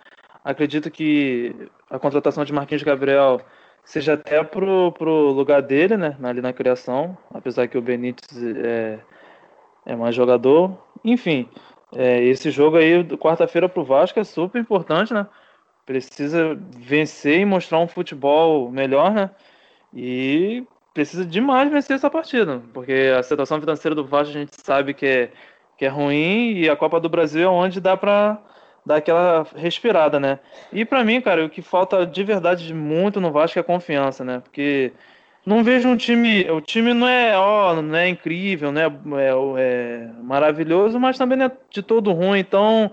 Acredito 0.45 0.91
que 0.91 1.55
a 1.91 1.99
contratação 1.99 2.45
de 2.45 2.53
Marquinhos 2.53 2.83
Gabriel 2.83 3.41
seja 3.85 4.15
até 4.15 4.43
pro, 4.43 4.93
pro 4.93 5.33
lugar 5.33 5.61
dele, 5.63 5.97
né? 5.97 6.17
Ali 6.23 6.41
na 6.41 6.53
criação, 6.53 7.17
apesar 7.33 7.69
que 7.69 7.77
o 7.77 7.83
Benítez 7.83 8.43
é, 8.43 8.99
é 9.87 9.97
mais 9.97 10.15
jogador. 10.15 10.79
Enfim, 11.05 11.49
é, 11.95 12.23
esse 12.25 12.51
jogo 12.51 12.77
aí, 12.77 13.05
quarta-feira 13.19 13.69
pro 13.69 13.85
Vasco, 13.85 14.19
é 14.19 14.25
super 14.25 14.61
importante, 14.61 15.13
né? 15.13 15.27
Precisa 15.87 16.59
vencer 16.77 17.41
e 17.41 17.45
mostrar 17.45 17.79
um 17.79 17.89
futebol 17.89 18.71
melhor, 18.71 19.13
né? 19.13 19.31
E 19.93 20.65
precisa 20.95 21.25
demais 21.25 21.71
vencer 21.71 21.97
essa 21.97 22.09
partida, 22.09 22.63
porque 22.73 23.13
a 23.19 23.23
situação 23.23 23.61
financeira 23.61 23.95
do 23.95 24.07
Vasco 24.07 24.31
a 24.31 24.41
gente 24.41 24.57
sabe 24.63 24.95
que 24.95 25.07
é, 25.07 25.31
que 25.77 25.85
é 25.85 25.89
ruim 25.89 26.53
e 26.53 26.71
a 26.71 26.77
Copa 26.77 27.01
do 27.01 27.09
Brasil 27.09 27.43
é 27.43 27.49
onde 27.49 27.81
dá 27.81 27.97
pra 27.97 28.41
dar 28.87 28.97
aquela 28.97 29.47
respirada, 29.57 30.21
né? 30.21 30.39
E 30.73 30.85
para 30.85 31.05
mim, 31.05 31.21
cara, 31.21 31.45
o 31.45 31.51
que 31.51 31.63
falta 31.63 32.07
de 32.07 32.23
verdade 32.23 32.73
muito 32.73 33.21
no 33.21 33.33
Vasco 33.33 33.59
é 33.59 33.63
confiança, 33.63 34.25
né? 34.25 34.41
Porque 34.41 34.93
não 35.45 35.63
vejo 35.63 35.89
um 35.89 35.97
time. 35.97 36.49
O 36.51 36.61
time 36.61 36.95
não 36.95 37.09
é, 37.09 37.37
ó, 37.37 37.81
não 37.81 37.97
é 37.97 38.09
incrível, 38.09 38.73
né? 38.73 38.83
É, 38.87 39.61
é 39.61 40.09
maravilhoso, 40.23 40.99
mas 40.99 41.19
também 41.19 41.37
não 41.39 41.47
é 41.47 41.53
de 41.71 41.83
todo 41.83 42.13
ruim. 42.13 42.39
Então, 42.39 42.91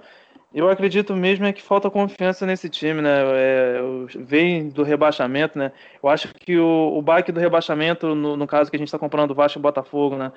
eu 0.53 0.69
acredito 0.69 1.15
mesmo 1.15 1.45
é 1.45 1.53
que 1.53 1.61
falta 1.61 1.89
confiança 1.89 2.45
nesse 2.45 2.69
time, 2.69 3.01
né? 3.01 3.21
É, 3.33 3.79
vem 4.19 4.69
do 4.69 4.83
rebaixamento, 4.83 5.57
né? 5.57 5.71
Eu 6.01 6.09
acho 6.09 6.33
que 6.33 6.57
o, 6.57 6.97
o 6.97 7.01
baque 7.01 7.31
do 7.31 7.39
rebaixamento, 7.39 8.13
no, 8.13 8.35
no 8.35 8.47
caso 8.47 8.69
que 8.69 8.75
a 8.75 8.79
gente 8.79 8.87
está 8.87 8.99
comprando 8.99 9.35
Vasco 9.35 9.59
e 9.59 9.61
Botafogo, 9.61 10.17
né? 10.17 10.31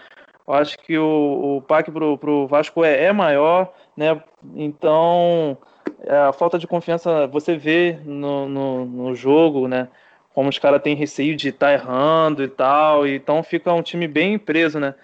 Eu 0.47 0.55
acho 0.55 0.79
que 0.79 0.97
o, 0.99 1.57
o 1.57 1.61
baque 1.67 1.91
pro, 1.91 2.19
pro 2.19 2.47
Vasco 2.47 2.85
é, 2.85 3.05
é 3.05 3.13
maior, 3.13 3.73
né? 3.97 4.21
Então, 4.55 5.59
é, 6.05 6.17
a 6.17 6.33
falta 6.33 6.59
de 6.59 6.67
confiança 6.67 7.27
você 7.27 7.57
vê 7.57 7.99
no, 8.05 8.49
no, 8.49 8.85
no 8.85 9.15
jogo, 9.15 9.67
né? 9.67 9.89
como 10.35 10.49
os 10.49 10.59
caras 10.59 10.83
têm 10.83 10.97
receio 10.97 11.37
de 11.37 11.49
estar 11.51 11.69
tá 11.69 11.73
errando 11.73 12.43
e 12.43 12.49
tal, 12.49 13.07
então 13.07 13.43
fica 13.43 13.73
um 13.73 13.83
time 13.83 14.09
bem 14.09 14.37
preso, 14.37 14.81
né? 14.81 14.95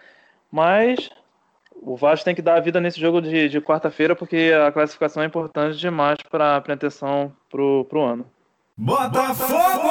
Mas 0.50 1.08
o 1.82 1.96
Vasco 1.96 2.24
tem 2.24 2.34
que 2.34 2.42
dar 2.42 2.56
a 2.56 2.60
vida 2.60 2.80
nesse 2.80 3.00
jogo 3.00 3.20
de, 3.20 3.48
de 3.48 3.60
quarta-feira, 3.60 4.14
porque 4.14 4.52
a 4.66 4.70
classificação 4.70 5.22
é 5.22 5.26
importante 5.26 5.78
demais 5.78 6.18
para 6.30 6.56
a 6.56 6.60
pretensão 6.60 7.34
pro, 7.48 7.84
pro 7.86 8.02
ano. 8.02 8.30
Botafogo! 8.76 9.88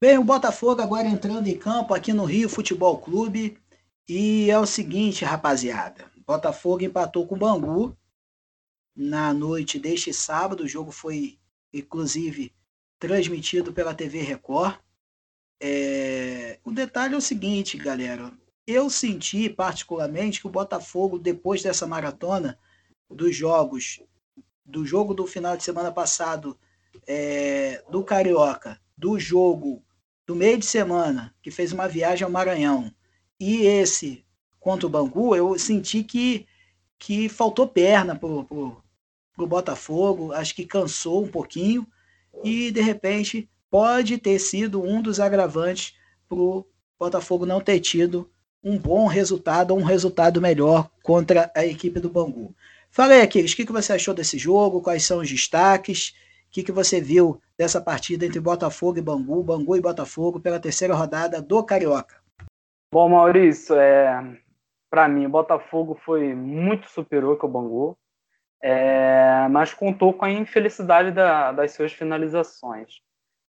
Bem, 0.00 0.16
o 0.16 0.24
Botafogo 0.24 0.80
agora 0.80 1.08
entrando 1.08 1.48
em 1.48 1.58
campo 1.58 1.92
aqui 1.92 2.12
no 2.12 2.24
Rio 2.24 2.48
Futebol 2.48 2.98
Clube. 2.98 3.58
E 4.08 4.50
é 4.50 4.58
o 4.58 4.64
seguinte, 4.64 5.24
rapaziada. 5.24 6.10
Botafogo 6.28 6.84
empatou 6.84 7.26
com 7.26 7.34
o 7.34 7.38
Bangu 7.38 7.96
na 8.94 9.32
noite 9.32 9.78
deste 9.78 10.12
sábado. 10.12 10.64
O 10.64 10.68
jogo 10.68 10.92
foi, 10.92 11.38
inclusive, 11.72 12.54
transmitido 12.98 13.72
pela 13.72 13.94
TV 13.94 14.20
Record. 14.20 14.78
É... 15.60 16.58
O 16.64 16.70
detalhe 16.70 17.14
é 17.14 17.16
o 17.16 17.20
seguinte, 17.20 17.76
galera. 17.76 18.32
Eu 18.70 18.90
senti 18.90 19.48
particularmente 19.48 20.42
que 20.42 20.46
o 20.46 20.50
Botafogo, 20.50 21.18
depois 21.18 21.62
dessa 21.62 21.86
maratona 21.86 22.58
dos 23.08 23.34
jogos, 23.34 24.02
do 24.62 24.84
jogo 24.84 25.14
do 25.14 25.26
final 25.26 25.56
de 25.56 25.64
semana 25.64 25.90
passado, 25.90 26.54
é... 27.06 27.82
do 27.90 28.04
Carioca, 28.04 28.78
do 28.94 29.18
jogo 29.18 29.82
do 30.26 30.36
meio 30.36 30.58
de 30.58 30.66
semana, 30.66 31.34
que 31.42 31.50
fez 31.50 31.72
uma 31.72 31.88
viagem 31.88 32.26
ao 32.26 32.30
Maranhão, 32.30 32.92
e 33.40 33.62
esse 33.62 34.22
contra 34.60 34.86
o 34.86 34.90
Bangu, 34.90 35.34
eu 35.34 35.58
senti 35.58 36.04
que, 36.04 36.46
que 36.98 37.26
faltou 37.26 37.66
perna 37.66 38.16
pro, 38.16 38.44
pro, 38.44 38.84
pro 39.32 39.46
Botafogo, 39.46 40.30
acho 40.32 40.54
que 40.54 40.66
cansou 40.66 41.24
um 41.24 41.28
pouquinho 41.28 41.86
e 42.44 42.70
de 42.70 42.82
repente 42.82 43.48
pode 43.70 44.18
ter 44.18 44.38
sido 44.38 44.82
um 44.82 45.00
dos 45.00 45.20
agravantes 45.20 45.94
para 46.28 46.36
o 46.36 46.66
Botafogo 46.98 47.46
não 47.46 47.62
ter 47.62 47.80
tido 47.80 48.30
um 48.62 48.78
bom 48.78 49.06
resultado 49.06 49.72
ou 49.72 49.78
um 49.78 49.84
resultado 49.84 50.40
melhor 50.40 50.90
contra 51.02 51.50
a 51.54 51.64
equipe 51.64 52.00
do 52.00 52.10
Bangu. 52.10 52.54
Fala 52.90 53.14
aí, 53.14 53.22
Aquiles, 53.22 53.52
o 53.52 53.56
que, 53.56 53.66
que 53.66 53.72
você 53.72 53.92
achou 53.92 54.14
desse 54.14 54.38
jogo? 54.38 54.80
Quais 54.80 55.04
são 55.04 55.18
os 55.18 55.28
destaques? 55.28 56.14
O 56.48 56.50
que, 56.50 56.62
que 56.62 56.72
você 56.72 57.00
viu 57.00 57.40
dessa 57.56 57.80
partida 57.80 58.24
entre 58.24 58.40
Botafogo 58.40 58.98
e 58.98 59.02
Bangu, 59.02 59.42
Bangu 59.42 59.76
e 59.76 59.80
Botafogo, 59.80 60.40
pela 60.40 60.58
terceira 60.58 60.94
rodada 60.94 61.42
do 61.42 61.62
Carioca? 61.62 62.16
Bom, 62.92 63.08
Maurício, 63.10 63.74
é, 63.76 64.38
para 64.90 65.06
mim, 65.06 65.26
o 65.26 65.30
Botafogo 65.30 65.94
foi 66.04 66.34
muito 66.34 66.88
superior 66.88 67.38
que 67.38 67.44
o 67.44 67.48
Bangu 67.48 67.96
é, 68.60 69.46
mas 69.50 69.72
contou 69.72 70.12
com 70.12 70.24
a 70.24 70.30
infelicidade 70.30 71.10
da, 71.12 71.52
das 71.52 71.72
suas 71.72 71.92
finalizações. 71.92 73.00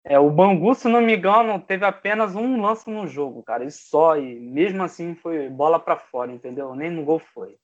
É, 0.03 0.17
o 0.17 0.29
Bangu, 0.29 0.73
se 0.73 0.87
não 0.87 1.01
me 1.01 1.15
engano, 1.15 1.59
teve 1.59 1.85
apenas 1.85 2.35
um 2.35 2.61
lance 2.61 2.89
no 2.89 3.05
jogo, 3.05 3.43
cara, 3.43 3.65
e 3.65 3.71
só, 3.71 4.17
e 4.17 4.39
mesmo 4.39 4.81
assim 4.81 5.13
foi 5.15 5.49
bola 5.49 5.79
para 5.79 5.97
fora, 5.97 6.31
entendeu? 6.31 6.73
Nem 6.73 6.89
no 6.89 7.03
gol 7.03 7.19
foi. 7.19 7.57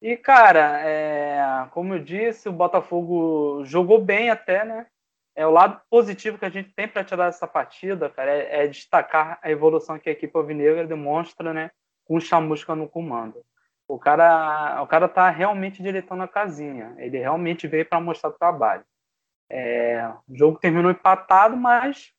E, 0.00 0.16
cara, 0.16 0.80
é, 0.86 1.66
como 1.70 1.94
eu 1.94 2.02
disse, 2.02 2.48
o 2.48 2.52
Botafogo 2.52 3.64
jogou 3.64 4.00
bem 4.00 4.30
até, 4.30 4.64
né? 4.64 4.86
É 5.34 5.46
o 5.46 5.50
lado 5.50 5.80
positivo 5.90 6.38
que 6.38 6.44
a 6.44 6.50
gente 6.50 6.72
tem 6.74 6.86
para 6.86 7.04
tirar 7.04 7.26
dessa 7.26 7.46
partida, 7.46 8.08
cara, 8.08 8.30
é, 8.30 8.64
é, 8.64 8.68
destacar 8.68 9.38
a 9.42 9.50
evolução 9.50 9.98
que 9.98 10.08
a 10.08 10.12
equipe 10.12 10.36
alvinegra 10.36 10.86
demonstra, 10.86 11.52
né? 11.52 11.70
Com 12.04 12.16
o 12.16 12.20
Chamusca 12.20 12.74
no 12.74 12.88
comando. 12.88 13.44
O 13.88 13.98
cara, 13.98 14.82
o 14.82 14.86
cara 14.86 15.08
tá 15.08 15.28
realmente 15.30 15.82
direitando 15.82 16.22
a 16.22 16.28
casinha. 16.28 16.94
Ele 16.98 17.18
realmente 17.18 17.66
veio 17.66 17.86
para 17.86 18.00
mostrar 18.00 18.30
trabalho. 18.32 18.84
É, 19.50 20.08
o 20.28 20.36
jogo 20.36 20.58
terminou 20.58 20.90
empatado, 20.90 21.56
mas, 21.56 22.12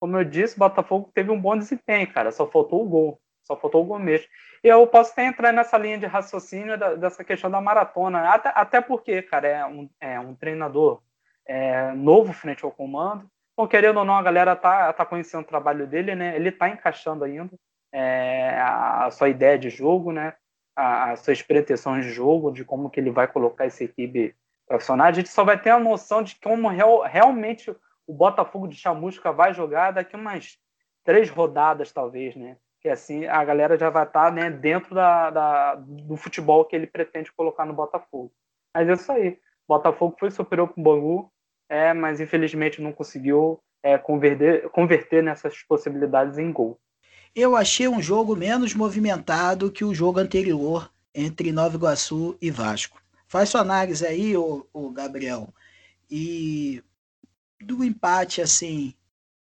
como 0.00 0.16
eu 0.16 0.24
disse, 0.24 0.56
o 0.56 0.58
Botafogo 0.58 1.10
teve 1.14 1.30
um 1.30 1.40
bom 1.40 1.56
desempenho, 1.56 2.12
cara. 2.12 2.32
Só 2.32 2.46
faltou 2.46 2.82
o 2.82 2.88
gol. 2.88 3.20
Só 3.42 3.56
faltou 3.56 3.82
o 3.82 3.86
gol 3.86 3.98
mesmo. 3.98 4.28
E 4.62 4.68
eu 4.68 4.86
posso 4.86 5.12
até 5.12 5.26
entrar 5.26 5.52
nessa 5.52 5.76
linha 5.76 5.98
de 5.98 6.06
raciocínio 6.06 6.78
da, 6.78 6.94
dessa 6.94 7.24
questão 7.24 7.50
da 7.50 7.60
maratona. 7.60 8.28
Até, 8.28 8.52
até 8.54 8.80
porque, 8.80 9.22
cara, 9.22 9.48
é 9.48 9.66
um, 9.66 9.90
é 10.00 10.20
um 10.20 10.34
treinador 10.34 11.02
é, 11.46 11.92
novo 11.92 12.32
frente 12.32 12.64
ao 12.64 12.70
comando. 12.70 13.28
Bom, 13.56 13.66
querendo 13.66 13.98
ou 13.98 14.04
não, 14.04 14.16
a 14.16 14.22
galera 14.22 14.56
tá, 14.56 14.92
tá 14.92 15.04
conhecendo 15.04 15.42
o 15.42 15.48
trabalho 15.48 15.86
dele, 15.86 16.14
né? 16.14 16.36
Ele 16.36 16.50
tá 16.52 16.68
encaixando 16.68 17.24
ainda 17.24 17.50
é, 17.92 18.58
a 18.60 19.10
sua 19.10 19.28
ideia 19.28 19.58
de 19.58 19.68
jogo, 19.68 20.12
né? 20.12 20.34
As 20.74 21.20
suas 21.20 21.42
pretensões 21.42 22.04
de 22.04 22.12
jogo, 22.12 22.50
de 22.50 22.64
como 22.64 22.88
que 22.88 22.98
ele 22.98 23.10
vai 23.10 23.28
colocar 23.28 23.66
essa 23.66 23.84
equipe 23.84 24.34
profissional. 24.72 25.06
A 25.06 25.12
gente 25.12 25.28
só 25.28 25.44
vai 25.44 25.60
ter 25.60 25.68
a 25.68 25.78
noção 25.78 26.22
de 26.22 26.34
como 26.36 26.66
real, 26.68 27.02
realmente 27.02 27.70
o 28.06 28.14
Botafogo 28.14 28.66
de 28.66 28.74
Chamusca 28.74 29.30
vai 29.30 29.52
jogar 29.52 29.90
daqui 29.90 30.16
umas 30.16 30.58
três 31.04 31.28
rodadas, 31.28 31.92
talvez, 31.92 32.34
né? 32.34 32.56
Que 32.80 32.88
assim 32.88 33.26
a 33.26 33.44
galera 33.44 33.76
já 33.76 33.90
vai 33.90 34.04
estar 34.04 34.26
tá, 34.26 34.30
né, 34.30 34.50
dentro 34.50 34.94
da, 34.94 35.30
da, 35.30 35.74
do 35.74 36.16
futebol 36.16 36.64
que 36.64 36.74
ele 36.74 36.86
pretende 36.86 37.30
colocar 37.32 37.66
no 37.66 37.74
Botafogo. 37.74 38.32
Mas 38.74 38.88
é 38.88 38.92
isso 38.94 39.12
aí. 39.12 39.38
Botafogo 39.68 40.16
foi 40.18 40.30
superior 40.30 40.68
para 40.68 40.80
o 40.80 40.82
Bangu, 40.82 41.30
é, 41.68 41.92
mas 41.92 42.18
infelizmente 42.18 42.80
não 42.80 42.92
conseguiu 42.92 43.60
é, 43.82 43.98
converter, 43.98 44.68
converter 44.70 45.22
nessas 45.22 45.62
possibilidades 45.62 46.38
em 46.38 46.50
gol. 46.50 46.80
Eu 47.34 47.56
achei 47.56 47.88
um 47.88 48.00
jogo 48.00 48.34
menos 48.34 48.74
movimentado 48.74 49.70
que 49.70 49.84
o 49.84 49.94
jogo 49.94 50.18
anterior 50.18 50.90
entre 51.14 51.52
Nova 51.52 51.76
Iguaçu 51.76 52.36
e 52.40 52.50
Vasco. 52.50 53.01
Faz 53.32 53.48
sua 53.48 53.62
análise 53.62 54.06
aí, 54.06 54.36
o, 54.36 54.90
Gabriel. 54.90 55.48
E 56.10 56.84
do 57.62 57.82
empate, 57.82 58.42
assim, 58.42 58.92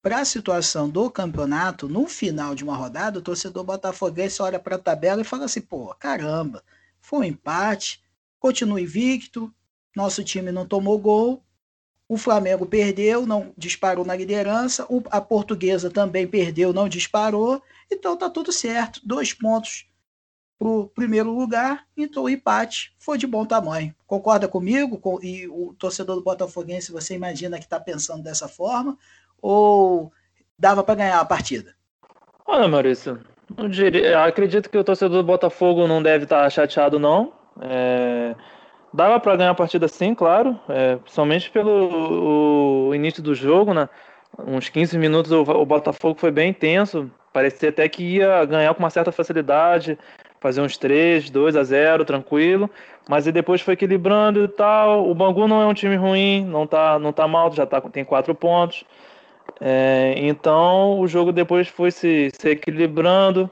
para 0.03 0.21
a 0.21 0.27
situação 0.27 0.91
do 0.91 1.11
campeonato, 1.11 1.89
no 1.89 2.07
final 2.07 2.55
de 2.55 2.63
uma 2.63 2.77
rodada, 2.77 3.19
o 3.19 3.23
torcedor 3.23 3.65
botafoguense 3.65 4.43
olha 4.43 4.59
para 4.59 4.77
a 4.77 4.79
tabela 4.79 5.23
e 5.23 5.25
fala 5.25 5.47
assim: 5.47 5.63
pô, 5.63 5.95
caramba, 5.95 6.63
foi 7.01 7.21
um 7.21 7.25
empate, 7.25 8.03
continua 8.39 8.79
invicto, 8.79 9.51
nosso 9.97 10.23
time 10.23 10.53
não 10.53 10.67
tomou 10.67 10.99
gol, 10.99 11.43
o 12.07 12.19
Flamengo 12.19 12.67
perdeu, 12.67 13.27
não 13.27 13.55
disparou 13.57 14.05
na 14.05 14.15
liderança. 14.15 14.87
a 15.11 15.21
portuguesa 15.23 15.89
também 15.89 16.27
perdeu, 16.27 16.75
não 16.75 16.91
disparou. 16.91 17.63
Então 17.91 18.19
tá 18.19 18.29
tudo 18.29 18.53
certo. 18.53 19.01
Dois 19.03 19.33
pontos 19.33 19.88
para 20.59 20.69
o 20.69 20.89
primeiro 20.89 21.31
lugar. 21.31 21.85
Então 21.97 22.25
o 22.25 22.29
empate 22.29 22.93
foi 22.99 23.17
de 23.17 23.27
bom 23.27 23.45
tamanho. 23.45 23.95
Concorda 24.07 24.49
comigo? 24.49 25.01
E 25.23 25.47
o 25.49 25.75
torcedor 25.79 26.17
do 26.17 26.23
Botafoguense, 26.23 26.93
você 26.93 27.15
imagina 27.15 27.59
que 27.59 27.65
está 27.65 27.79
pensando 27.79 28.23
dessa 28.23 28.49
forma? 28.49 28.97
Ou 29.41 30.13
dava 30.59 30.83
para 30.83 30.97
ganhar 30.97 31.21
a 31.21 31.25
partida? 31.25 31.75
Olha, 32.47 32.67
Maurício, 32.67 33.21
diria, 33.71 34.25
acredito 34.25 34.71
que 34.71 34.79
o 34.79 34.85
torcedor 34.85 35.23
do 35.23 35.27
Botafogo 35.27 35.87
não 35.87 36.03
deve 36.03 36.25
estar 36.25 36.43
tá 36.43 36.51
chateado, 36.51 36.99
não. 36.99 37.33
É, 37.61 38.35
Dava 38.93 39.21
para 39.21 39.37
ganhar 39.37 39.51
a 39.51 39.55
partida 39.55 39.87
sim, 39.87 40.15
claro, 40.15 40.59
é, 40.69 40.97
principalmente 40.97 41.51
pelo 41.51 42.89
o 42.89 42.95
início 42.95 43.23
do 43.23 43.35
jogo, 43.35 43.75
né? 43.75 43.89
Uns 44.47 44.69
15 44.69 44.97
minutos 44.97 45.31
o, 45.31 45.43
o 45.43 45.67
Botafogo 45.67 46.19
foi 46.19 46.31
bem 46.31 46.51
intenso, 46.51 47.11
parecia 47.33 47.69
até 47.69 47.87
que 47.89 48.03
ia 48.03 48.45
ganhar 48.47 48.73
com 48.75 48.81
uma 48.81 48.91
certa 48.91 49.13
facilidade, 49.13 49.99
fazer 50.41 50.61
uns 50.61 50.77
3, 50.77 51.31
2 51.31 51.57
a 51.57 51.65
0, 51.65 52.05
tranquilo, 52.05 52.71
mas 53.09 53.25
depois 53.25 53.61
foi 53.61 53.75
equilibrando 53.75 54.45
e 54.45 54.49
tal. 54.49 55.09
O 55.09 55.15
Bangu 55.15 55.49
não 55.49 55.61
é 55.61 55.67
um 55.67 55.75
time 55.75 55.97
ruim, 55.97 56.45
não 56.45 56.67
tá, 56.67 56.99
não 56.99 57.13
tá 57.13 57.27
mal, 57.27 57.53
já 57.53 57.67
tá, 57.67 57.81
tem 57.81 58.05
quatro 58.05 58.35
pontos. 58.35 58.85
É, 59.61 60.15
então 60.17 61.01
o 61.01 61.09
jogo 61.09 61.33
depois 61.33 61.69
foi 61.69 61.91
se, 61.91 62.31
se 62.39 62.51
equilibrando. 62.51 63.51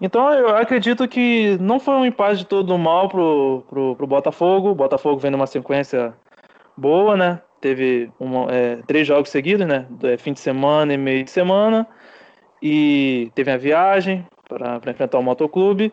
Então 0.00 0.32
eu 0.32 0.56
acredito 0.56 1.06
que 1.06 1.58
não 1.60 1.78
foi 1.78 1.94
um 1.94 2.06
empate 2.06 2.38
de 2.38 2.46
todo 2.46 2.76
mal 2.78 3.08
pro, 3.08 3.62
pro, 3.68 3.96
pro 3.96 4.06
Botafogo. 4.06 4.70
O 4.70 4.74
Botafogo 4.74 5.18
vem 5.18 5.30
numa 5.30 5.46
sequência 5.46 6.14
boa, 6.76 7.16
né? 7.16 7.40
Teve 7.60 8.10
uma, 8.18 8.50
é, 8.50 8.76
três 8.86 9.06
jogos 9.06 9.28
seguidos, 9.28 9.66
né? 9.66 9.86
É, 10.02 10.16
fim 10.16 10.32
de 10.32 10.40
semana 10.40 10.94
e 10.94 10.96
meio 10.96 11.22
de 11.22 11.30
semana. 11.30 11.86
E 12.62 13.30
teve 13.34 13.50
a 13.50 13.58
viagem 13.58 14.26
para 14.58 14.90
enfrentar 14.90 15.18
o 15.18 15.22
motoclube. 15.22 15.92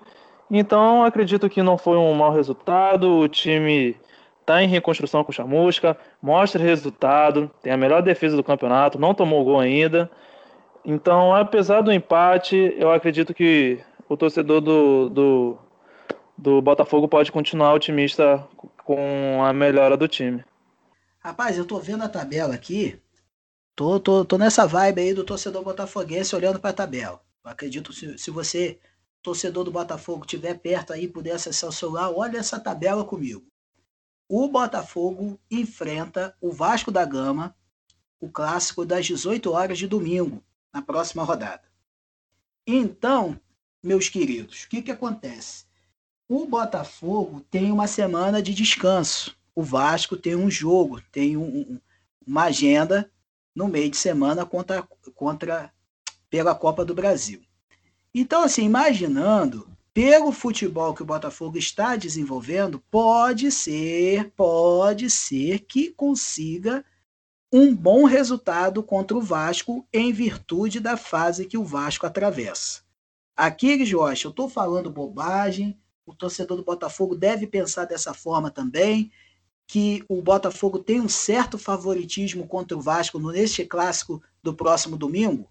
Então 0.50 1.04
acredito 1.04 1.50
que 1.50 1.62
não 1.62 1.78
foi 1.78 1.98
um 1.98 2.14
mau 2.14 2.34
resultado. 2.34 3.20
O 3.20 3.28
time 3.28 3.96
está 4.42 4.64
em 4.64 4.68
reconstrução 4.68 5.24
com 5.24 5.32
o 5.32 5.34
Chamusca, 5.34 5.98
mostra 6.22 6.64
resultado, 6.64 7.52
tem 7.62 7.74
a 7.74 7.78
melhor 7.78 8.02
defesa 8.02 8.36
do 8.36 8.44
campeonato, 8.44 8.98
não 8.98 9.14
tomou 9.14 9.44
gol 9.44 9.60
ainda. 9.60 10.10
Então, 10.86 11.36
apesar 11.36 11.82
do 11.82 11.92
empate, 11.92 12.74
eu 12.78 12.90
acredito 12.90 13.34
que 13.34 13.78
o 14.08 14.16
torcedor 14.16 14.62
do, 14.62 15.10
do, 15.10 15.58
do 16.38 16.62
Botafogo 16.62 17.10
pode 17.10 17.30
continuar 17.30 17.74
otimista 17.74 18.42
com 18.86 19.44
a 19.44 19.52
melhora 19.52 19.98
do 19.98 20.08
time. 20.08 20.46
Rapaz, 21.20 21.58
eu 21.58 21.66
tô 21.66 21.78
vendo 21.78 22.06
a 22.06 22.10
tabela 22.10 22.54
aqui. 22.56 22.98
Tô, 23.76 24.00
tô, 24.00 24.24
tô 24.24 24.38
nessa 24.38 24.66
vibe 24.66 25.02
aí 25.02 25.14
do 25.14 25.26
torcedor 25.26 25.62
botafoguense 25.62 26.34
olhando 26.34 26.58
para 26.58 26.70
a 26.70 26.74
tabela. 26.74 27.20
Acredito 27.48 27.94
se, 27.94 28.18
se 28.18 28.30
você, 28.30 28.80
torcedor 29.22 29.64
do 29.64 29.72
Botafogo, 29.72 30.26
tiver 30.26 30.56
perto 30.60 30.94
aí 30.94 31.08
puder 31.08 31.32
acessar 31.32 31.70
o 31.70 31.74
celular, 31.74 32.12
olha 32.12 32.38
essa 32.38 32.60
tabela 32.60 33.04
comigo. 33.04 33.46
O 34.30 34.48
Botafogo 34.50 35.40
enfrenta 35.50 36.36
o 36.42 36.52
Vasco 36.52 36.92
da 36.92 37.06
Gama, 37.06 37.56
o 38.20 38.30
clássico 38.30 38.86
das 38.86 39.06
18 39.06 39.52
horas 39.52 39.78
de 39.78 39.88
domingo, 39.88 40.44
na 40.74 40.82
próxima 40.82 41.24
rodada. 41.24 41.64
Então, 42.66 43.40
meus 43.82 44.10
queridos, 44.10 44.64
o 44.64 44.70
que, 44.70 44.82
que 44.82 44.92
acontece? 44.92 45.66
O 46.28 46.46
Botafogo 46.46 47.40
tem 47.50 47.72
uma 47.72 47.88
semana 47.88 48.42
de 48.42 48.54
descanso. 48.54 49.38
O 49.56 49.64
Vasco 49.64 50.18
tem 50.18 50.36
um 50.36 50.52
jogo, 50.52 51.02
tem 51.10 51.38
um, 51.38 51.80
uma 52.26 52.44
agenda 52.44 53.10
no 53.56 53.68
meio 53.70 53.90
de 53.90 53.96
semana 53.96 54.46
contra, 54.46 54.84
contra 55.16 55.74
pela 56.30 56.56
Copa 56.56 56.84
do 56.84 56.94
Brasil. 56.94 57.42
Então, 58.14 58.44
assim, 58.44 58.64
imaginando, 58.64 59.68
pelo 59.94 60.32
futebol 60.32 60.94
que 60.94 61.02
o 61.02 61.06
Botafogo 61.06 61.58
está 61.58 61.96
desenvolvendo, 61.96 62.84
pode 62.92 63.52
ser, 63.52 64.32
pode 64.36 65.10
ser 65.10 65.60
que 65.62 65.90
consiga 65.90 66.86
um 67.52 67.74
bom 67.74 68.04
resultado 68.04 68.84
contra 68.84 69.18
o 69.18 69.22
Vasco 69.22 69.88
em 69.94 70.12
virtude 70.12 70.80
da 70.80 70.98
fase 70.98 71.46
que 71.46 71.58
o 71.58 71.64
Vasco 71.64 72.06
atravessa. 72.06 72.82
Aqui, 73.36 73.86
Jorge, 73.86 74.26
eu 74.26 74.32
estou 74.32 74.50
falando 74.50 74.90
bobagem. 74.90 75.80
O 76.06 76.14
torcedor 76.14 76.58
do 76.58 76.64
Botafogo 76.64 77.16
deve 77.16 77.48
pensar 77.48 77.86
dessa 77.86 78.14
forma 78.14 78.50
também, 78.50 79.12
que 79.68 80.04
o 80.08 80.22
Botafogo 80.22 80.80
tem 80.80 81.02
um 81.02 81.10
certo 81.10 81.58
favoritismo 81.58 82.48
contra 82.48 82.78
o 82.78 82.82
Vasco 82.82 83.20
neste 83.20 83.66
clássico 83.66 84.22
do 84.42 84.54
próximo 84.54 84.98
domingo? 84.98 85.50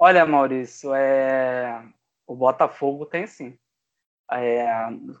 Olha, 0.00 0.24
Maurício, 0.24 0.94
é... 0.94 1.82
o 2.26 2.34
Botafogo 2.36 3.04
tem 3.04 3.26
sim. 3.26 3.58
É... 4.30 4.66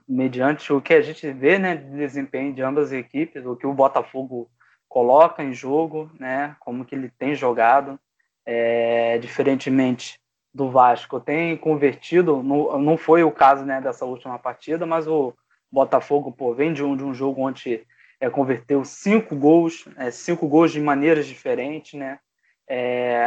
mediante 0.06 0.72
o 0.72 0.80
que 0.80 0.94
a 0.94 1.02
gente 1.02 1.30
vê 1.32 1.58
né, 1.58 1.76
de 1.76 1.90
desempenho 1.90 2.54
de 2.54 2.62
ambas 2.62 2.86
as 2.86 2.92
equipes, 2.92 3.44
o 3.44 3.56
que 3.56 3.66
o 3.66 3.74
Botafogo 3.74 4.50
coloca 4.88 5.42
em 5.42 5.52
jogo, 5.52 6.10
né, 6.18 6.56
como 6.60 6.84
que 6.84 6.94
ele 6.94 7.10
tem 7.10 7.34
jogado, 7.34 7.98
é... 8.46 9.18
diferentemente 9.18 10.20
do 10.54 10.70
Vasco 10.70 11.20
tem 11.20 11.56
convertido, 11.56 12.42
não, 12.42 12.78
não 12.78 12.96
foi 12.96 13.22
o 13.22 13.30
caso 13.30 13.64
né, 13.64 13.80
dessa 13.80 14.04
última 14.04 14.38
partida, 14.38 14.86
mas 14.86 15.06
o 15.06 15.34
Botafogo 15.70 16.32
pô, 16.32 16.54
vem 16.54 16.72
de 16.72 16.82
um, 16.82 16.96
de 16.96 17.04
um 17.04 17.12
jogo 17.12 17.42
onde 17.42 17.86
é, 18.20 18.30
converteu 18.30 18.84
cinco 18.84 19.36
gols, 19.36 19.86
é, 19.96 20.10
cinco 20.10 20.48
gols 20.48 20.72
de 20.72 20.80
maneiras 20.80 21.26
diferentes, 21.26 21.98
né? 21.98 22.18
É, 22.66 23.26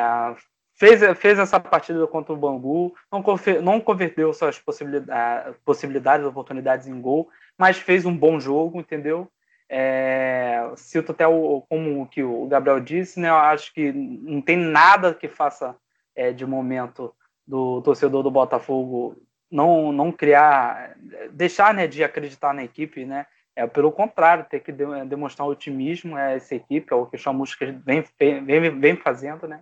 fez, 0.81 1.19
fez 1.19 1.37
essa 1.37 1.59
partida 1.59 2.07
contra 2.07 2.33
o 2.33 2.37
Bangu, 2.37 2.95
não, 3.11 3.23
não 3.61 3.79
converteu 3.79 4.33
suas 4.33 4.57
possibilidades, 4.57 5.55
possibilidades, 5.63 6.25
oportunidades 6.25 6.87
em 6.87 6.99
gol, 6.99 7.29
mas 7.55 7.77
fez 7.77 8.03
um 8.03 8.17
bom 8.17 8.39
jogo, 8.39 8.79
entendeu? 8.79 9.29
É, 9.69 10.71
cito 10.75 11.11
até 11.11 11.27
o, 11.27 11.63
como 11.69 12.07
que 12.07 12.23
o 12.23 12.47
Gabriel 12.47 12.79
disse, 12.79 13.19
né? 13.19 13.29
Eu 13.29 13.35
acho 13.35 13.71
que 13.71 13.91
não 13.91 14.41
tem 14.41 14.57
nada 14.57 15.13
que 15.13 15.27
faça 15.27 15.75
é, 16.15 16.31
de 16.31 16.47
momento 16.47 17.13
do 17.45 17.79
torcedor 17.83 18.23
do 18.23 18.31
Botafogo 18.31 19.15
não 19.51 19.91
não 19.91 20.11
criar, 20.11 20.95
deixar 21.31 21.75
né, 21.75 21.85
de 21.85 22.03
acreditar 22.03 22.55
na 22.55 22.63
equipe, 22.63 23.05
né? 23.05 23.27
É 23.55 23.67
pelo 23.67 23.91
contrário, 23.91 24.47
ter 24.49 24.61
que 24.61 24.71
demonstrar 24.71 25.47
otimismo 25.47 26.15
a 26.15 26.31
essa 26.31 26.55
equipe, 26.55 26.91
é 26.91 26.95
o 26.95 27.05
que 27.05 27.17
o 27.17 27.19
Chamusca 27.19 27.71
vem, 27.85 28.03
vem, 28.17 28.79
vem 28.79 28.95
fazendo, 28.95 29.47
né? 29.47 29.59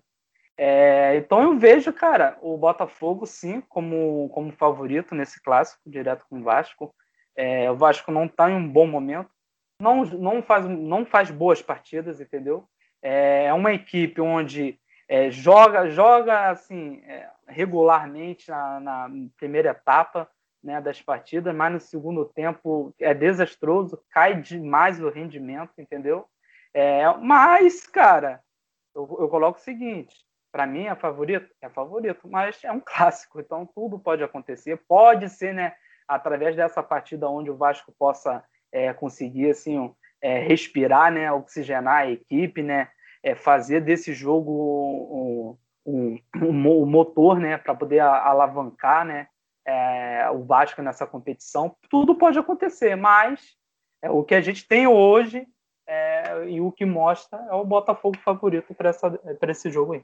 É, 0.62 1.16
então 1.16 1.42
eu 1.42 1.58
vejo, 1.58 1.94
cara, 1.94 2.38
o 2.42 2.58
Botafogo 2.58 3.26
sim 3.26 3.62
como, 3.62 4.28
como 4.34 4.52
favorito 4.52 5.16
nesse 5.16 5.42
clássico, 5.42 5.82
direto 5.90 6.26
com 6.30 6.42
o 6.42 6.44
Vasco. 6.44 6.94
É, 7.34 7.72
o 7.72 7.78
Vasco 7.78 8.12
não 8.12 8.26
está 8.26 8.52
em 8.52 8.56
um 8.56 8.68
bom 8.68 8.86
momento, 8.86 9.30
não, 9.82 10.04
não, 10.04 10.44
faz, 10.44 10.66
não 10.66 11.06
faz 11.06 11.32
boas 11.32 11.62
partidas, 11.62 12.20
entendeu? 12.20 12.68
É, 13.02 13.46
é 13.46 13.54
uma 13.54 13.72
equipe 13.72 14.20
onde 14.20 14.78
é, 15.08 15.32
joga, 15.32 15.90
joga 15.90 16.50
assim, 16.50 17.02
é, 17.06 17.30
regularmente 17.48 18.52
na, 18.52 18.82
na 18.82 19.10
primeira 19.38 19.70
etapa 19.70 20.30
né, 20.62 20.82
das 20.82 21.02
partidas, 21.02 21.56
mas 21.56 21.72
no 21.72 21.80
segundo 21.80 22.26
tempo 22.26 22.94
é 23.00 23.14
desastroso, 23.14 23.98
cai 24.10 24.42
demais 24.42 25.02
o 25.02 25.08
rendimento, 25.08 25.72
entendeu? 25.78 26.28
É, 26.74 27.08
mas, 27.16 27.88
cara, 27.88 28.44
eu, 28.94 29.04
eu 29.22 29.30
coloco 29.30 29.58
o 29.58 29.64
seguinte: 29.64 30.28
para 30.52 30.66
mim 30.66 30.86
é 30.86 30.96
favorito? 30.96 31.50
É 31.62 31.70
favorito, 31.70 32.28
mas 32.28 32.64
é 32.64 32.72
um 32.72 32.82
clássico, 32.86 33.40
então 33.40 33.66
tudo 33.66 34.00
pode 34.00 34.24
acontecer. 34.24 34.78
Pode 34.88 35.30
ser, 35.30 35.54
né, 35.54 35.74
através 36.08 36.56
dessa 36.56 36.82
partida 36.82 37.30
onde 37.30 37.50
o 37.50 37.58
Vasco 37.58 37.94
possa 37.98 38.44
é, 38.72 38.94
conseguir 38.94 39.52
assim, 39.52 39.94
é, 40.22 40.40
respirar, 40.40 41.12
né, 41.12 41.32
oxigenar 41.32 42.02
a 42.02 42.12
equipe, 42.12 42.62
né, 42.62 42.90
é, 43.24 43.36
fazer 43.36 43.82
desse 43.82 44.14
jogo 44.14 44.52
um, 44.52 45.58
um, 45.86 46.20
um, 46.36 46.82
um 46.82 46.86
motor 46.86 47.40
né, 47.40 47.58
para 47.58 47.76
poder 47.76 48.00
alavancar 48.00 49.06
né, 49.06 49.28
é, 49.66 50.30
o 50.32 50.44
Vasco 50.44 50.82
nessa 50.82 51.06
competição. 51.06 51.76
Tudo 51.90 52.16
pode 52.16 52.40
acontecer, 52.40 52.96
mas 52.96 53.56
é, 54.02 54.10
o 54.10 54.24
que 54.24 54.36
a 54.36 54.42
gente 54.42 54.68
tem 54.68 54.88
hoje 54.88 55.48
é, 55.88 56.48
e 56.48 56.62
o 56.62 56.72
que 56.72 56.86
mostra 56.86 57.40
é 57.50 57.54
o 57.54 57.66
Botafogo 57.66 58.18
favorito 58.20 58.74
para 58.74 59.52
esse 59.52 59.70
jogo 59.70 59.94
aí. 59.94 60.04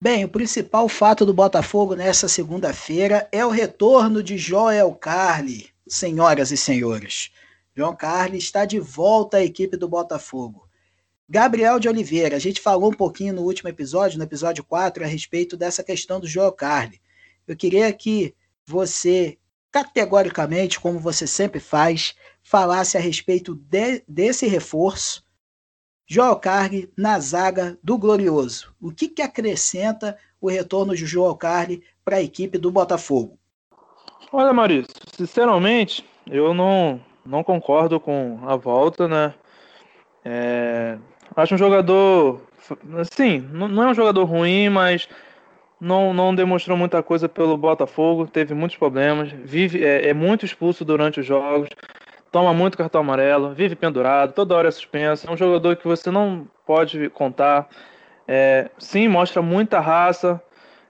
Bem, 0.00 0.24
o 0.24 0.28
principal 0.28 0.88
fato 0.88 1.26
do 1.26 1.34
Botafogo 1.34 1.96
nessa 1.96 2.28
segunda-feira 2.28 3.28
é 3.32 3.44
o 3.44 3.50
retorno 3.50 4.22
de 4.22 4.38
Joel 4.38 4.94
Carli, 4.94 5.70
senhoras 5.88 6.52
e 6.52 6.56
senhores. 6.56 7.32
João 7.76 7.96
Carli 7.96 8.38
está 8.38 8.64
de 8.64 8.78
volta 8.78 9.38
à 9.38 9.44
equipe 9.44 9.76
do 9.76 9.88
Botafogo. 9.88 10.68
Gabriel 11.28 11.80
de 11.80 11.88
Oliveira, 11.88 12.36
a 12.36 12.38
gente 12.38 12.60
falou 12.60 12.92
um 12.92 12.96
pouquinho 12.96 13.34
no 13.34 13.42
último 13.42 13.68
episódio, 13.68 14.18
no 14.18 14.24
episódio 14.24 14.62
4, 14.62 15.02
a 15.02 15.06
respeito 15.08 15.56
dessa 15.56 15.82
questão 15.82 16.20
do 16.20 16.28
Joel 16.28 16.52
Carli. 16.52 17.00
Eu 17.44 17.56
queria 17.56 17.92
que 17.92 18.32
você, 18.64 19.36
categoricamente, 19.68 20.78
como 20.78 21.00
você 21.00 21.26
sempre 21.26 21.58
faz, 21.58 22.14
falasse 22.40 22.96
a 22.96 23.00
respeito 23.00 23.56
de, 23.56 24.04
desse 24.06 24.46
reforço 24.46 25.24
Joel 26.10 26.36
Carli 26.36 26.90
na 26.96 27.20
zaga 27.20 27.76
do 27.84 27.98
Glorioso. 27.98 28.74
O 28.80 28.90
que, 28.90 29.08
que 29.08 29.20
acrescenta 29.20 30.16
o 30.40 30.48
retorno 30.48 30.96
de 30.96 31.04
Joel 31.04 31.36
Carli 31.36 31.82
para 32.02 32.16
a 32.16 32.22
equipe 32.22 32.56
do 32.56 32.70
Botafogo? 32.70 33.38
Olha, 34.32 34.54
Maurício, 34.54 34.88
sinceramente, 35.14 36.02
eu 36.26 36.54
não, 36.54 36.98
não 37.26 37.44
concordo 37.44 38.00
com 38.00 38.40
a 38.46 38.56
volta, 38.56 39.06
né? 39.06 39.34
É, 40.24 40.96
acho 41.36 41.54
um 41.54 41.58
jogador, 41.58 42.40
não, 43.52 43.68
não 43.68 43.82
é 43.82 43.86
um 43.88 43.94
jogador 43.94 44.24
ruim, 44.24 44.70
mas 44.70 45.06
não, 45.78 46.14
não 46.14 46.34
demonstrou 46.34 46.76
muita 46.76 47.02
coisa 47.02 47.28
pelo 47.28 47.56
Botafogo, 47.58 48.26
teve 48.26 48.54
muitos 48.54 48.78
problemas, 48.78 49.30
vive 49.30 49.84
é, 49.84 50.08
é 50.08 50.14
muito 50.14 50.46
expulso 50.46 50.86
durante 50.86 51.20
os 51.20 51.26
jogos 51.26 51.68
toma 52.30 52.52
muito 52.52 52.78
cartão 52.78 53.00
amarelo, 53.00 53.54
vive 53.54 53.74
pendurado, 53.74 54.32
toda 54.32 54.54
hora 54.54 54.68
é 54.68 54.70
suspenso. 54.70 55.28
É 55.28 55.32
um 55.32 55.36
jogador 55.36 55.76
que 55.76 55.86
você 55.86 56.10
não 56.10 56.46
pode 56.66 57.08
contar. 57.10 57.68
É, 58.26 58.70
sim, 58.78 59.08
mostra 59.08 59.40
muita 59.40 59.80
raça, 59.80 60.40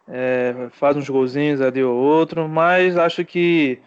é, 0.09 0.69
faz 0.73 0.97
uns 0.97 1.09
golzinhos 1.09 1.61
ali 1.61 1.83
ou 1.83 1.97
outro, 1.97 2.49
mas 2.49 2.97
acho 2.97 3.25
que 3.25 3.79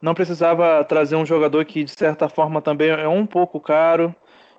não 0.00 0.14
precisava 0.14 0.82
trazer 0.84 1.16
um 1.16 1.26
jogador 1.26 1.64
que, 1.64 1.84
de 1.84 1.90
certa 1.90 2.28
forma, 2.28 2.62
também 2.62 2.90
é 2.90 3.08
um 3.08 3.26
pouco 3.26 3.60
caro. 3.60 4.14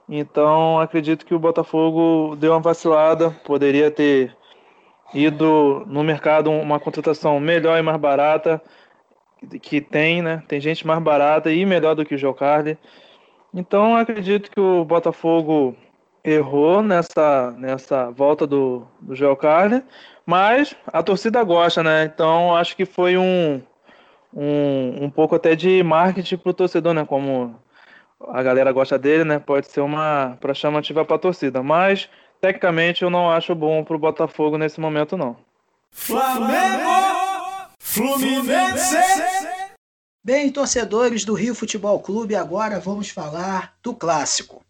Então, 0.10 0.80
acredito 0.80 1.26
que 1.26 1.34
o 1.34 1.40
Botafogo 1.40 2.36
deu 2.38 2.54
uma 2.54 2.60
vacilada, 2.60 3.32
poderia 3.44 3.92
ter 3.92 4.36
ido 5.14 5.84
no 5.88 6.04
mercado 6.04 6.52
uma 6.52 6.80
contratação 6.80 7.40
melhor 7.40 7.78
e 7.78 7.82
mais 7.82 7.98
barata 7.98 8.62
que 9.62 9.82
tem, 9.82 10.22
né? 10.22 10.44
Tem 10.48 10.60
gente 10.60 10.86
mais 10.86 11.02
barata 11.02 11.52
e 11.52 11.66
melhor 11.66 11.96
do 11.96 12.06
que 12.06 12.16
o 12.16 12.18
Joe 12.18 12.34
Carli. 12.34 12.78
Então 13.54 13.96
acredito 13.96 14.52
que 14.52 14.60
o 14.60 14.84
Botafogo 14.84 15.76
errou 16.24 16.84
nessa, 16.84 17.52
nessa 17.58 18.12
volta 18.12 18.46
do, 18.46 18.86
do 19.00 19.16
Joe 19.16 19.36
Carli, 19.36 19.82
mas 20.26 20.76
a 20.88 21.02
torcida 21.02 21.44
gosta, 21.44 21.82
né? 21.82 22.04
Então 22.06 22.56
acho 22.56 22.76
que 22.76 22.86
foi 22.86 23.18
um, 23.18 23.62
um, 24.34 25.06
um 25.06 25.10
pouco 25.10 25.36
até 25.36 25.56
de 25.56 25.82
marketing 25.84 26.38
pro 26.38 26.54
torcedor, 26.54 26.94
né? 26.94 27.06
Como 27.06 27.56
a 28.30 28.44
galera 28.44 28.72
gosta 28.72 28.98
dele, 28.98 29.24
né? 29.24 29.40
Pode 29.40 29.68
ser 29.68 29.82
uma 29.82 30.38
para 30.42 30.54
chamativa 30.54 31.06
para 31.06 31.16
a 31.16 31.20
torcida, 31.20 31.64
mas 31.64 32.10
tecnicamente 32.42 33.04
eu 33.04 33.10
não 33.10 33.32
acho 33.32 33.56
bom 33.56 33.84
pro 33.84 33.98
Botafogo 33.98 34.58
nesse 34.58 34.80
momento 34.80 35.16
não. 35.16 35.38
Flamengo! 35.92 36.97
Fluminense! 37.98 38.96
Bem, 40.24 40.52
torcedores 40.52 41.26
do 41.26 41.34
Rio 41.34 41.56
Futebol 41.56 42.00
Clube, 42.00 42.36
agora 42.36 42.80
vamos 42.80 43.10
falar 43.10 43.76
do 43.82 43.92
clássico. 43.92 44.64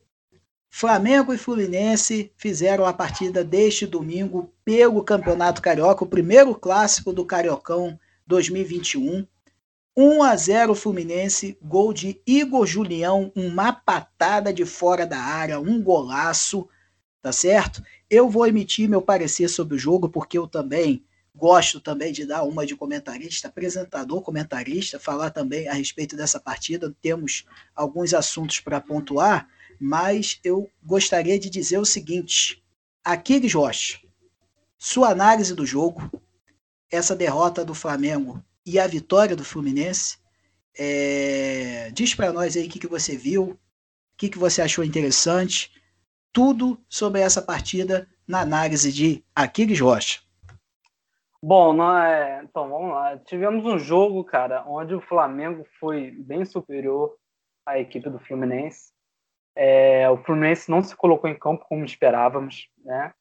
Flamengo 0.70 1.34
e 1.34 1.38
Fluminense 1.38 2.32
fizeram 2.38 2.86
a 2.86 2.94
partida 2.94 3.44
deste 3.44 3.86
domingo 3.86 4.50
pelo 4.64 5.04
Campeonato 5.04 5.62
Carioca, 5.62 6.06
o 6.06 6.08
primeiro 6.08 6.56
clássico 6.56 7.12
do 7.12 7.26
Cariocão 7.26 8.00
2021. 8.26 9.28
1 9.98 10.24
a 10.24 10.34
0 10.34 10.74
Fluminense, 10.74 11.58
gol 11.62 11.92
de 11.92 12.22
Igor 12.26 12.66
Julião, 12.66 13.30
uma 13.36 13.74
patada 13.74 14.54
de 14.54 14.64
fora 14.64 15.06
da 15.06 15.20
área, 15.20 15.60
um 15.60 15.84
golaço, 15.84 16.66
tá 17.22 17.34
certo? 17.34 17.84
Eu 18.10 18.30
vou 18.30 18.48
emitir 18.48 18.88
meu 18.88 19.02
parecer 19.02 19.50
sobre 19.50 19.76
o 19.76 19.80
jogo 19.80 20.08
porque 20.08 20.38
eu 20.38 20.48
também 20.48 21.04
Gosto 21.38 21.80
também 21.80 22.12
de 22.12 22.26
dar 22.26 22.42
uma 22.42 22.66
de 22.66 22.76
comentarista, 22.76 23.48
apresentador, 23.48 24.24
comentarista, 24.24 25.00
falar 25.00 25.30
também 25.30 25.68
a 25.68 25.74
respeito 25.74 26.16
dessa 26.18 26.40
partida. 26.40 26.92
Temos 27.00 27.46
alguns 27.76 28.12
assuntos 28.16 28.60
para 28.60 28.82
pontuar, 28.82 29.48
mas 29.80 30.40
eu 30.44 30.68
gostaria 30.82 31.38
de 31.38 31.48
dizer 31.48 31.78
o 31.78 31.86
seguinte: 31.86 32.64
Aquiles 33.04 33.54
Rocha, 33.54 34.00
sua 34.80 35.10
análise 35.10 35.54
do 35.54 35.64
jogo, 35.64 36.10
essa 36.90 37.16
derrota 37.16 37.64
do 37.64 37.76
Flamengo 37.76 38.44
e 38.66 38.80
a 38.80 38.88
vitória 38.88 39.36
do 39.36 39.46
Fluminense, 39.46 40.18
é... 40.76 41.92
diz 41.94 42.16
para 42.16 42.34
nós 42.34 42.58
aí 42.58 42.66
o 42.66 42.70
que, 42.70 42.80
que 42.80 42.88
você 42.88 43.16
viu, 43.16 43.50
o 43.52 43.60
que, 44.18 44.28
que 44.28 44.40
você 44.40 44.60
achou 44.60 44.84
interessante, 44.84 45.72
tudo 46.34 46.84
sobre 46.90 47.22
essa 47.22 47.44
partida 47.44 48.10
na 48.28 48.42
análise 48.42 48.92
de 48.92 49.24
Aquiles 49.36 49.80
Rocha. 49.80 50.27
Bom, 51.42 51.74
não 51.74 51.98
é... 51.98 52.44
então 52.44 52.70
vamos 52.70 52.92
lá. 52.92 53.18
Tivemos 53.20 53.66
um 53.66 53.78
jogo, 53.78 54.24
cara, 54.24 54.64
onde 54.68 54.96
o 54.96 55.02
Flamengo 55.02 55.66
foi 55.80 56.12
bem 56.12 56.44
superior 56.46 57.16
à 57.66 57.80
equipe 57.80 58.10
do 58.10 58.20
Fluminense. 58.20 58.92
É, 59.56 60.08
o 60.10 60.18
Fluminense 60.18 60.70
não 60.70 60.84
se 60.84 60.96
colocou 60.96 61.28
em 61.30 61.38
campo 61.38 61.66
como 61.68 61.84
esperávamos, 61.84 62.70
né? 62.86 63.12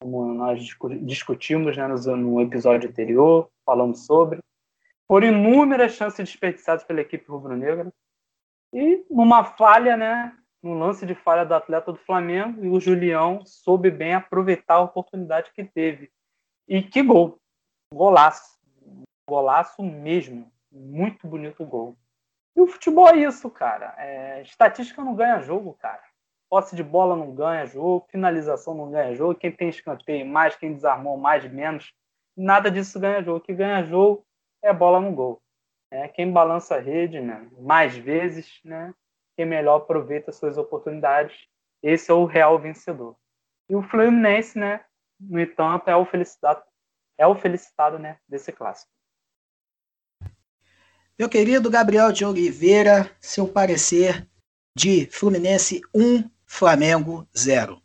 Como 0.00 0.32
nós 0.32 0.60
discutimos 1.02 1.76
né, 1.76 1.86
no, 1.86 2.40
episódio 2.40 2.88
anterior, 2.88 3.50
falamos 3.66 4.06
sobre. 4.06 4.38
Por 5.06 5.24
inúmeras 5.24 5.92
chances 5.92 6.28
desperdiçadas 6.28 6.84
pela 6.84 7.00
equipe 7.00 7.28
rubro-negra. 7.28 7.92
E 8.72 9.04
numa 9.10 9.44
falha, 9.44 9.96
né? 9.96 10.32
No 10.62 10.74
lance 10.74 11.04
de 11.04 11.14
falha 11.14 11.44
do 11.44 11.54
atleta 11.54 11.90
do 11.92 11.98
Flamengo, 11.98 12.64
e 12.64 12.68
o 12.68 12.78
Julião 12.78 13.44
soube 13.44 13.90
bem 13.90 14.14
aproveitar 14.14 14.74
a 14.74 14.82
oportunidade 14.82 15.50
que 15.52 15.64
teve. 15.64 16.10
E 16.68 16.82
que 16.82 17.02
gol! 17.02 17.40
Golaço. 17.92 18.58
Golaço 19.28 19.82
mesmo. 19.82 20.50
Muito 20.70 21.26
bonito 21.26 21.62
o 21.62 21.66
gol. 21.66 21.96
E 22.54 22.60
o 22.60 22.66
futebol 22.66 23.08
é 23.08 23.16
isso, 23.16 23.50
cara. 23.50 23.94
É, 23.98 24.42
estatística 24.42 25.02
não 25.02 25.14
ganha 25.14 25.40
jogo, 25.40 25.74
cara. 25.74 26.02
Posse 26.48 26.74
de 26.74 26.82
bola 26.82 27.16
não 27.16 27.34
ganha 27.34 27.66
jogo, 27.66 28.06
finalização 28.10 28.74
não 28.74 28.90
ganha 28.90 29.14
jogo. 29.14 29.34
Quem 29.34 29.52
tem 29.52 29.68
escanteio 29.68 30.26
mais, 30.26 30.56
quem 30.56 30.74
desarmou 30.74 31.16
mais, 31.16 31.44
menos. 31.50 31.92
Nada 32.36 32.70
disso 32.70 32.98
ganha 32.98 33.22
jogo. 33.22 33.38
O 33.38 33.40
que 33.40 33.52
ganha 33.52 33.84
jogo 33.84 34.24
é 34.62 34.72
bola 34.72 35.00
no 35.00 35.12
gol. 35.12 35.42
É, 35.90 36.06
quem 36.06 36.30
balança 36.30 36.76
a 36.76 36.80
rede 36.80 37.20
né, 37.20 37.48
mais 37.58 37.96
vezes, 37.96 38.60
né, 38.64 38.94
quem 39.36 39.44
melhor 39.44 39.78
aproveita 39.78 40.30
suas 40.30 40.56
oportunidades, 40.56 41.48
esse 41.82 42.12
é 42.12 42.14
o 42.14 42.26
real 42.26 42.58
vencedor. 42.60 43.16
E 43.68 43.74
o 43.74 43.82
Fluminense, 43.82 44.56
né, 44.56 44.84
no 45.18 45.40
entanto, 45.40 45.88
é 45.88 45.96
o 45.96 46.04
felicidade, 46.04 46.62
é 47.20 47.26
o 47.26 47.34
felicitado 47.34 47.98
né, 47.98 48.16
desse 48.26 48.50
clássico. 48.50 48.90
Meu 51.18 51.28
querido 51.28 51.68
Gabriel 51.68 52.10
de 52.10 52.24
Oliveira, 52.24 53.10
seu 53.20 53.46
parecer 53.46 54.26
de 54.74 55.04
Fluminense 55.04 55.82
1, 55.94 56.24
Flamengo 56.46 57.28
0. 57.36 57.78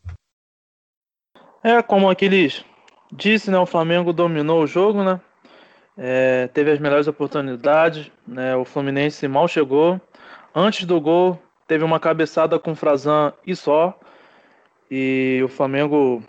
É, 1.62 1.82
como 1.82 2.10
aqueles 2.10 2.64
disse, 3.12 3.52
né, 3.52 3.60
o 3.60 3.66
Flamengo 3.66 4.14
dominou 4.14 4.64
o 4.64 4.68
jogo, 4.68 5.04
né? 5.04 5.20
É, 5.98 6.48
teve 6.48 6.72
as 6.72 6.80
melhores 6.80 7.08
oportunidades, 7.08 8.10
né? 8.26 8.56
O 8.56 8.64
Fluminense 8.64 9.28
mal 9.28 9.48
chegou. 9.50 10.00
Antes 10.54 10.86
do 10.86 11.00
gol, 11.02 11.42
teve 11.68 11.84
uma 11.84 12.00
cabeçada 12.00 12.58
com 12.58 12.72
o 12.72 12.76
Frazan 12.76 13.34
e 13.46 13.54
só. 13.56 13.98
E 14.90 15.42
o 15.44 15.48
Flamengo 15.50 16.24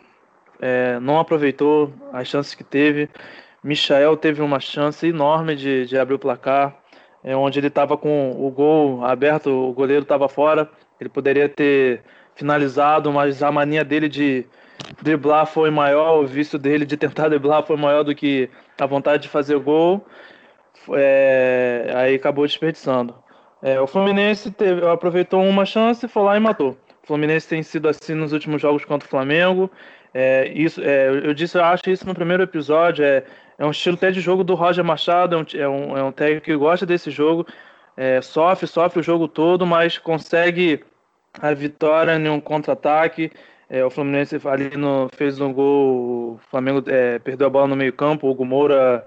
é, 0.61 0.99
não 1.01 1.19
aproveitou 1.19 1.93
as 2.13 2.29
chances 2.29 2.55
que 2.55 2.65
teve. 2.65 3.09
Michael 3.63 4.17
teve 4.17 4.43
uma 4.43 4.61
chance 4.61 5.07
enorme 5.07 5.57
de, 5.57 5.87
de 5.87 5.99
abrir 5.99 6.15
o 6.15 6.19
placar, 6.19 6.77
é, 7.25 7.35
onde 7.37 7.59
ele 7.59 7.67
estava 7.67 7.97
com 7.97 8.31
o 8.31 8.51
gol 8.51 9.05
aberto, 9.05 9.51
o 9.51 9.73
goleiro 9.73 10.03
estava 10.03 10.29
fora, 10.29 10.71
ele 11.01 11.11
poderia 11.11 11.49
ter 11.49 12.03
finalizado, 12.35 13.13
mas 13.13 13.43
a 13.43 13.51
mania 13.51 13.85
dele 13.85 14.09
de 14.09 14.47
driblar 15.03 15.47
foi 15.47 15.71
maior, 15.71 16.23
o 16.23 16.27
vício 16.27 16.59
dele 16.59 16.85
de 16.85 16.97
tentar 16.97 17.29
driblar 17.31 17.67
foi 17.67 17.77
maior 17.77 18.05
do 18.05 18.15
que 18.15 18.49
a 18.79 18.87
vontade 18.87 19.25
de 19.25 19.29
fazer 19.29 19.59
gol, 19.59 20.07
é, 20.93 21.93
aí 21.95 22.15
acabou 22.15 22.47
desperdiçando. 22.47 23.15
É, 23.63 23.81
o 23.81 23.87
Fluminense 23.87 24.51
teve, 24.51 24.87
aproveitou 24.87 25.43
uma 25.43 25.65
chance, 25.65 26.07
foi 26.07 26.23
lá 26.23 26.37
e 26.37 26.41
matou. 26.41 26.77
O 27.03 27.07
Fluminense 27.07 27.49
tem 27.49 27.63
sido 27.63 27.89
assim 27.89 28.15
nos 28.15 28.33
últimos 28.33 28.61
jogos 28.61 28.85
contra 28.85 29.07
o 29.07 29.11
Flamengo. 29.11 29.71
É, 30.19 30.49
isso, 30.55 30.81
é, 30.83 31.09
eu 31.11 31.35
disse, 31.35 31.59
eu 31.59 31.65
acho 31.65 31.91
isso 31.91 32.07
no 32.07 32.15
primeiro 32.15 32.43
episódio. 32.43 33.05
É, 33.05 33.23
é 33.59 33.67
um 33.67 33.71
estilo 33.71 33.97
até 33.97 34.11
de 34.11 34.19
jogo 34.19 34.43
do 34.43 34.55
Roger 34.55 34.83
Machado, 34.83 35.37
é 35.37 35.39
um, 35.39 35.45
é 35.61 35.69
um, 35.69 35.99
é 35.99 36.03
um 36.03 36.11
técnico 36.11 36.47
que 36.47 36.57
gosta 36.57 36.87
desse 36.87 37.11
jogo. 37.11 37.47
É, 37.95 38.23
sofre, 38.23 38.67
sofre 38.67 39.01
o 39.01 39.03
jogo 39.03 39.29
todo, 39.29 39.67
mas 39.67 39.99
consegue 39.99 40.83
a 41.39 41.53
vitória 41.53 42.17
em 42.17 42.31
um 42.31 42.41
contra-ataque. 42.41 43.31
É, 43.69 43.85
o 43.85 43.91
Fluminense 43.91 44.41
ali 44.47 44.75
no, 44.75 45.11
fez 45.15 45.39
um 45.39 45.53
gol, 45.53 46.37
o 46.37 46.41
Flamengo 46.51 46.83
é, 46.87 47.19
perdeu 47.19 47.49
a 47.49 47.51
bola 47.51 47.67
no 47.67 47.77
meio-campo, 47.77 48.27
o 48.27 48.31
Hugo 48.31 48.47
Moura 48.47 49.05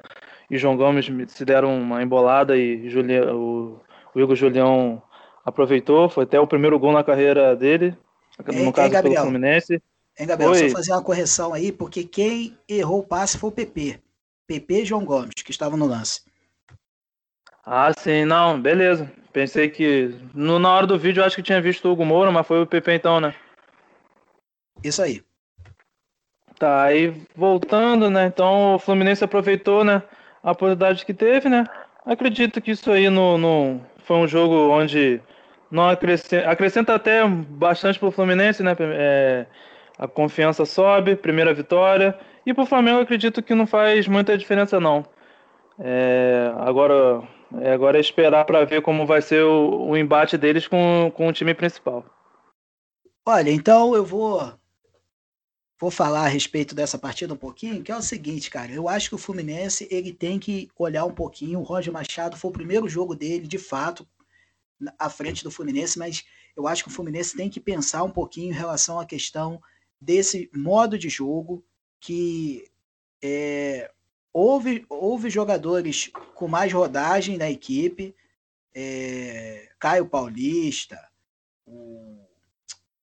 e 0.52 0.60
João 0.60 0.78
Gomes 0.78 1.10
se 1.32 1.44
deram 1.44 1.76
uma 1.76 2.04
embolada 2.04 2.56
e 2.56 2.88
Julia, 2.88 3.34
o, 3.34 3.82
o 4.14 4.20
Igor 4.20 4.36
Julião 4.36 5.02
aproveitou, 5.44 6.08
foi 6.08 6.26
até 6.26 6.40
o 6.40 6.46
primeiro 6.46 6.78
gol 6.78 6.92
na 6.92 7.04
carreira 7.04 7.56
dele, 7.56 7.98
no 8.46 8.54
ei, 8.54 8.72
caso 8.72 8.96
ei, 8.96 9.02
pelo 9.02 9.16
Fluminense. 9.16 9.82
Hein, 10.20 10.28
Gabriel, 10.28 10.52
Oi. 10.52 10.70
só 10.70 10.76
fazer 10.76 10.92
uma 10.92 11.02
correção 11.02 11.54
aí, 11.54 11.72
porque 11.72 12.04
quem 12.04 12.58
errou 12.68 13.00
o 13.00 13.08
passe 13.08 13.38
foi 13.38 13.50
o 13.50 13.54
PP. 13.54 14.02
PP 14.46 14.82
e 14.82 14.86
João 14.86 15.06
Gomes, 15.06 15.34
que 15.44 15.52
estavam 15.52 15.78
no 15.78 15.86
lance. 15.86 16.22
Ah, 17.66 17.92
sim, 17.98 18.26
não, 18.26 18.60
beleza. 18.60 19.10
Pensei 19.32 19.70
que. 19.70 20.14
No, 20.34 20.60
na 20.60 20.74
hora 20.74 20.88
do 20.88 21.00
vídeo 21.00 21.22
eu 21.22 21.26
acho 21.26 21.38
que 21.38 21.44
tinha 21.44 21.62
visto 21.62 21.88
o 21.88 21.92
Hugo 21.92 22.04
Moura, 22.04 22.32
mas 22.32 22.46
foi 22.46 22.62
o 22.62 22.68
PP 22.68 22.96
então, 22.96 23.22
né? 23.22 23.34
Isso 24.84 25.02
aí. 25.02 25.24
Tá, 26.58 26.84
aí 26.84 27.14
voltando, 27.34 28.10
né? 28.10 28.26
Então 28.26 28.76
o 28.76 28.80
Fluminense 28.80 29.24
aproveitou, 29.24 29.86
né? 29.86 30.04
A 30.44 30.52
oportunidade 30.52 31.06
que 31.06 31.14
teve, 31.14 31.48
né? 31.48 31.64
Acredito 32.06 32.60
que 32.60 32.72
isso 32.72 32.92
aí 32.92 33.10
no, 33.10 33.38
no 33.38 33.82
foi 34.04 34.18
um 34.18 34.28
jogo 34.28 34.70
onde 34.70 35.22
não 35.72 35.88
acrescenta, 35.88 36.50
acrescenta 36.50 36.96
até 36.96 37.26
bastante 37.26 38.00
pro 38.00 38.12
Fluminense, 38.12 38.64
né? 38.64 38.76
É, 38.80 39.46
a 40.00 40.08
confiança 40.08 40.66
sobe, 40.66 41.18
primeira 41.18 41.54
vitória. 41.54 42.18
E 42.46 42.54
pro 42.54 42.66
Flamengo 42.66 43.02
acredito 43.02 43.44
que 43.44 43.54
não 43.54 43.68
faz 43.68 44.08
muita 44.08 44.38
diferença 44.38 44.80
não. 44.80 45.06
É, 45.78 46.54
agora, 46.58 47.22
é, 47.60 47.74
agora 47.74 47.98
é 47.98 48.02
esperar 48.02 48.46
para 48.46 48.64
ver 48.64 48.82
como 48.82 49.06
vai 49.06 49.22
ser 49.22 49.44
o, 49.44 49.90
o, 49.90 49.98
embate 49.98 50.38
deles 50.38 50.68
com, 50.68 51.12
com 51.14 51.28
o 51.28 51.34
time 51.34 51.54
principal. 51.54 52.06
Olha, 53.26 53.52
então 53.52 53.94
eu 53.94 54.06
vou 54.06 54.58
vou 55.80 55.92
falar 55.92 56.26
a 56.26 56.28
respeito 56.28 56.76
dessa 56.76 56.98
partida 56.98 57.34
um 57.34 57.38
pouquinho, 57.38 57.82
que 57.82 57.92
é 57.92 57.96
o 57.96 58.02
seguinte, 58.02 58.50
cara, 58.50 58.70
eu 58.70 58.90
acho 58.90 59.08
que 59.08 59.16
o 59.16 59.20
Fluminense 59.20 59.88
ele 59.90 60.12
tem 60.12 60.38
que 60.38 60.70
olhar 60.78 61.06
um 61.06 61.14
pouquinho. 61.14 61.60
O 61.60 61.64
Roger 61.64 61.94
Machado 61.94 62.36
foi 62.36 62.50
o 62.50 62.54
primeiro 62.54 62.88
jogo 62.90 63.16
dele, 63.16 63.48
de 63.48 63.58
fato, 63.58 64.06
à 64.98 65.10
frente 65.10 65.42
do 65.42 65.52
Fluminense, 65.52 65.98
mas 65.98 66.26
eu 66.56 66.68
acho 66.68 66.84
que 66.84 66.90
o 66.90 66.94
Fluminense 66.94 67.38
tem 67.38 67.50
que 67.50 67.62
pensar 67.62 68.04
um 68.04 68.12
pouquinho 68.12 68.52
em 68.52 68.58
relação 68.58 69.00
à 69.00 69.06
questão 69.06 69.62
desse 70.00 70.50
modo 70.54 70.98
de 70.98 71.10
jogo 71.10 71.64
que 72.00 72.70
é, 73.22 73.92
houve, 74.32 74.86
houve 74.90 75.30
jogadores 75.30 76.10
com 76.34 76.48
mais 76.48 76.72
rodagem 76.72 77.38
na 77.38 77.50
equipe, 77.50 78.16
é, 78.74 79.70
Caio 79.80 80.06
Paulista, 80.06 80.98
o, 81.66 82.18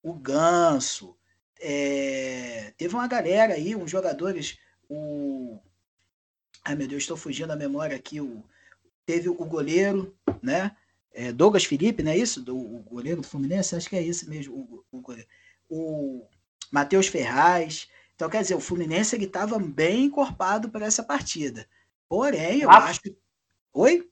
o 0.01 0.13
Ganso, 0.13 1.15
é, 1.59 2.73
teve 2.77 2.95
uma 2.95 3.07
galera 3.07 3.53
aí, 3.53 3.75
uns 3.75 3.89
jogadores, 3.89 4.57
o. 4.89 5.59
Ai 6.63 6.75
meu 6.75 6.87
Deus, 6.87 7.03
estou 7.03 7.17
fugindo 7.17 7.47
da 7.47 7.55
memória 7.55 7.95
aqui. 7.95 8.19
O, 8.21 8.43
teve 9.05 9.29
o 9.29 9.35
goleiro, 9.35 10.15
né? 10.41 10.75
É, 11.13 11.31
Douglas 11.31 11.65
Felipe, 11.65 12.03
não 12.03 12.11
é 12.11 12.17
isso? 12.17 12.41
Do, 12.41 12.55
o 12.57 12.79
goleiro 12.83 13.21
do 13.21 13.27
Fluminense? 13.27 13.75
Acho 13.75 13.89
que 13.89 13.95
é 13.95 14.03
esse 14.03 14.29
mesmo, 14.29 14.55
o, 14.91 14.97
o 14.97 15.01
goleiro. 15.01 15.27
O 15.69 16.27
Matheus 16.71 17.07
Ferraz. 17.07 17.87
Então, 18.15 18.29
quer 18.29 18.41
dizer, 18.41 18.55
o 18.55 18.59
Fluminense 18.59 19.15
ele 19.15 19.25
estava 19.25 19.59
bem 19.59 20.05
encorpado 20.05 20.69
para 20.69 20.85
essa 20.85 21.03
partida. 21.03 21.67
Porém, 22.09 22.61
eu 22.61 22.67
Marcos... 22.67 22.89
acho. 22.89 23.15
Oi? 23.73 24.09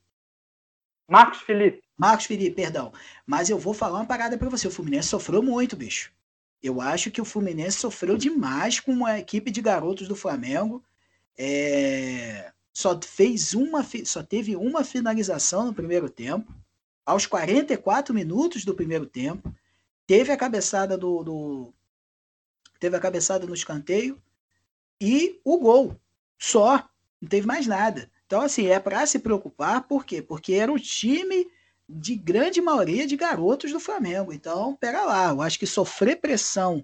Marcos 1.10 1.42
Felipe. 1.42 1.84
Marcos 1.98 2.26
Felipe, 2.26 2.56
perdão. 2.56 2.92
Mas 3.26 3.50
eu 3.50 3.58
vou 3.58 3.74
falar 3.74 4.00
uma 4.00 4.06
parada 4.06 4.38
para 4.38 4.50
você. 4.50 4.68
O 4.68 4.72
Fluminense 4.72 5.08
sofreu 5.08 5.42
muito, 5.42 5.76
bicho. 5.76 6.12
Eu 6.62 6.82
acho 6.82 7.12
que 7.12 7.22
o 7.22 7.26
Fluminense 7.26 7.78
sofreu 7.78 8.18
demais 8.18 8.80
com 8.80 9.06
a 9.06 9.20
equipe 9.20 9.52
de 9.52 9.62
garotos 9.62 10.08
do 10.08 10.16
Flamengo. 10.16 10.84
É... 11.38 12.52
Só 12.74 13.00
fez 13.02 13.54
uma, 13.54 13.86
só 14.04 14.22
teve 14.22 14.56
uma 14.56 14.84
finalização 14.84 15.66
no 15.66 15.74
primeiro 15.74 16.10
tempo. 16.10 16.54
Aos 17.06 17.26
44 17.26 18.14
minutos 18.14 18.66
do 18.66 18.76
primeiro 18.76 19.06
tempo, 19.06 19.54
teve 20.08 20.32
a 20.32 20.38
cabeçada 20.38 20.98
do, 20.98 21.24
do 21.24 21.74
teve 22.80 22.96
a 22.96 23.00
cabeçada 23.00 23.46
no 23.46 23.54
escanteio 23.54 24.22
e 25.00 25.40
o 25.44 25.58
gol. 25.60 26.00
Só, 26.38 26.88
não 27.22 27.30
teve 27.30 27.48
mais 27.48 27.68
nada. 27.68 28.10
Então 28.26 28.42
assim, 28.42 28.68
é 28.68 28.80
para 28.80 29.06
se 29.06 29.20
preocupar, 29.20 29.88
por 29.88 30.06
quê? 30.06 30.22
Porque 30.22 30.54
era 30.54 30.72
um 30.72 30.78
time 30.78 31.48
de 31.88 32.16
grande 32.16 32.62
maioria 32.62 33.06
de 33.06 33.16
garotos 33.16 33.72
do 33.72 33.80
Flamengo. 33.80 34.34
Então, 34.34 34.76
pera 34.76 35.06
lá, 35.06 35.30
eu 35.30 35.42
acho 35.42 35.60
que 35.60 35.68
sofrer 35.68 36.20
pressão 36.20 36.84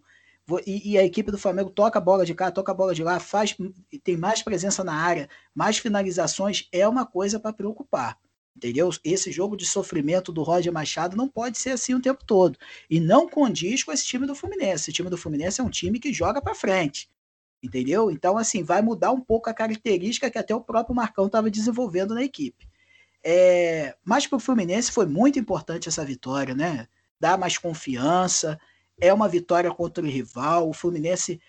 e, 0.66 0.92
e, 0.92 0.98
a 0.98 1.04
equipe 1.04 1.32
do 1.32 1.38
Flamengo 1.38 1.70
toca 1.70 2.00
a 2.00 2.02
bola 2.02 2.26
de 2.26 2.34
cá, 2.34 2.52
toca 2.52 2.72
a 2.72 2.76
bola 2.76 2.94
de 2.94 3.04
lá, 3.04 3.20
faz 3.20 3.56
tem 4.04 4.18
mais 4.18 4.42
presença 4.42 4.84
na 4.84 4.94
área, 4.94 5.30
mais 5.54 5.78
finalizações, 5.78 6.68
é 6.72 6.88
uma 6.88 7.06
coisa 7.06 7.40
para 7.40 7.54
preocupar. 7.54 8.18
Entendeu? 8.56 8.90
Esse 9.04 9.32
jogo 9.32 9.56
de 9.56 9.66
sofrimento 9.66 10.32
do 10.32 10.44
Roger 10.44 10.72
Machado 10.74 11.16
não 11.16 11.28
pode 11.28 11.58
ser 11.58 11.72
assim 11.72 11.94
o 11.94 12.02
tempo 12.02 12.24
todo. 12.26 12.58
E 12.90 13.00
não 13.00 13.28
condiz 13.28 13.84
com 13.84 13.92
esse 13.92 14.06
time 14.06 14.28
do 14.28 14.36
Fluminense. 14.36 14.84
Esse 14.84 14.94
time 14.94 15.10
do 15.10 15.18
Fluminense 15.18 15.62
é 15.62 15.64
um 15.64 15.70
time 15.70 16.00
que 16.00 16.12
joga 16.12 16.42
para 16.42 16.54
frente. 16.54 17.10
Entendeu? 17.64 18.12
Então, 18.12 18.38
assim, 18.38 18.64
vai 18.64 18.82
mudar 18.82 19.12
um 19.12 19.22
pouco 19.22 19.50
a 19.50 19.54
característica 19.54 20.30
que 20.30 20.38
até 20.38 20.54
o 20.54 20.62
próprio 20.62 20.96
Marcão 20.96 21.28
estava 21.28 21.50
desenvolvendo 21.50 22.14
na 22.14 22.24
equipe. 22.24 22.68
É, 23.24 23.96
mas 24.04 24.26
para 24.26 24.38
o 24.38 24.40
Fluminense 24.40 24.92
foi 24.92 25.06
muito 25.06 25.38
importante 25.38 25.88
essa 25.88 26.04
vitória, 26.04 26.56
né? 26.56 26.88
Dá 27.20 27.38
mais 27.38 27.58
confiança, 27.58 28.60
é 29.00 29.14
uma 29.14 29.28
vitória 29.28 29.72
contra 29.72 30.04
o 30.04 30.08
rival. 30.08 30.68
O 30.68 30.74
Fluminense 30.74 31.40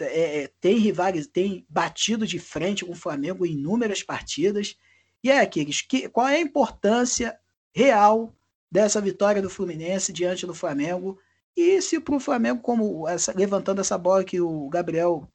é, 0.00 0.42
é, 0.42 0.50
tem 0.60 0.78
rivais, 0.78 1.26
tem 1.26 1.64
batido 1.68 2.26
de 2.26 2.38
frente 2.38 2.84
com 2.84 2.92
o 2.92 2.96
Flamengo 2.96 3.46
em 3.46 3.52
inúmeras 3.52 4.02
partidas. 4.02 4.76
E 5.22 5.30
é 5.30 5.40
aqueles 5.40 5.80
que 5.82 6.08
qual 6.08 6.28
é 6.28 6.36
a 6.36 6.40
importância 6.40 7.38
real 7.74 8.34
dessa 8.70 9.00
vitória 9.00 9.42
do 9.42 9.50
Fluminense 9.50 10.12
diante 10.12 10.46
do 10.46 10.54
Flamengo? 10.54 11.18
E 11.56 11.80
se 11.82 12.00
para 12.00 12.14
o 12.14 12.20
Flamengo, 12.20 12.60
como 12.60 13.06
essa, 13.08 13.32
levantando 13.36 13.80
essa 13.80 13.98
bola 13.98 14.24
que 14.24 14.40
o 14.40 14.68
Gabriel 14.68 15.28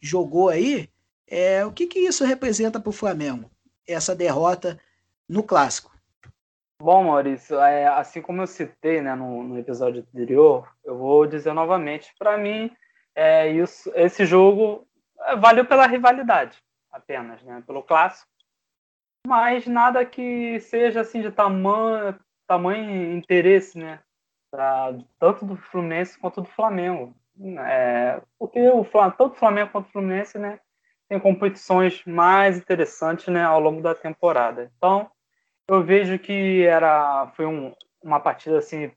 jogou 0.00 0.48
aí, 0.48 0.88
é, 1.26 1.64
o 1.64 1.72
que, 1.72 1.86
que 1.86 2.00
isso 2.00 2.24
representa 2.24 2.80
para 2.80 2.90
o 2.90 2.92
Flamengo? 2.92 3.50
essa 3.88 4.14
derrota 4.14 4.78
no 5.28 5.42
clássico? 5.42 5.90
Bom, 6.80 7.04
Maurício, 7.04 7.58
é, 7.58 7.88
assim 7.88 8.22
como 8.22 8.42
eu 8.42 8.46
citei 8.46 9.00
né, 9.00 9.14
no, 9.14 9.42
no 9.42 9.58
episódio 9.58 10.00
anterior, 10.02 10.68
eu 10.84 10.96
vou 10.96 11.26
dizer 11.26 11.52
novamente, 11.52 12.14
para 12.16 12.38
mim, 12.38 12.70
é, 13.16 13.48
isso, 13.48 13.90
esse 13.96 14.24
jogo 14.24 14.86
é, 15.22 15.34
valeu 15.34 15.64
pela 15.64 15.88
rivalidade 15.88 16.56
apenas, 16.92 17.42
né, 17.42 17.64
pelo 17.66 17.82
clássico, 17.82 18.30
mas 19.28 19.66
nada 19.66 20.04
que 20.06 20.58
seja 20.60 21.02
assim 21.02 21.20
de 21.20 21.30
tamanho, 21.30 22.18
tamanho 22.46 23.12
interesse, 23.14 23.78
né, 23.78 24.00
pra, 24.50 24.94
tanto 25.18 25.44
do 25.44 25.54
Fluminense 25.54 26.18
quanto 26.18 26.40
do 26.40 26.48
Flamengo. 26.48 27.14
É, 27.58 28.22
porque 28.38 28.58
o, 28.70 28.82
tanto 28.84 29.34
o 29.34 29.36
Flamengo 29.36 29.70
quanto 29.70 29.86
o 29.86 29.92
Fluminense, 29.92 30.38
né, 30.38 30.58
tem 31.08 31.20
competições 31.20 32.02
mais 32.06 32.56
interessantes 32.56 33.26
né, 33.28 33.44
ao 33.44 33.60
longo 33.60 33.82
da 33.82 33.94
temporada. 33.94 34.72
Então, 34.78 35.10
eu 35.68 35.84
vejo 35.84 36.18
que 36.18 36.64
era 36.64 37.30
foi 37.36 37.44
um, 37.44 37.74
uma 38.02 38.18
partida 38.18 38.58
assim 38.58 38.90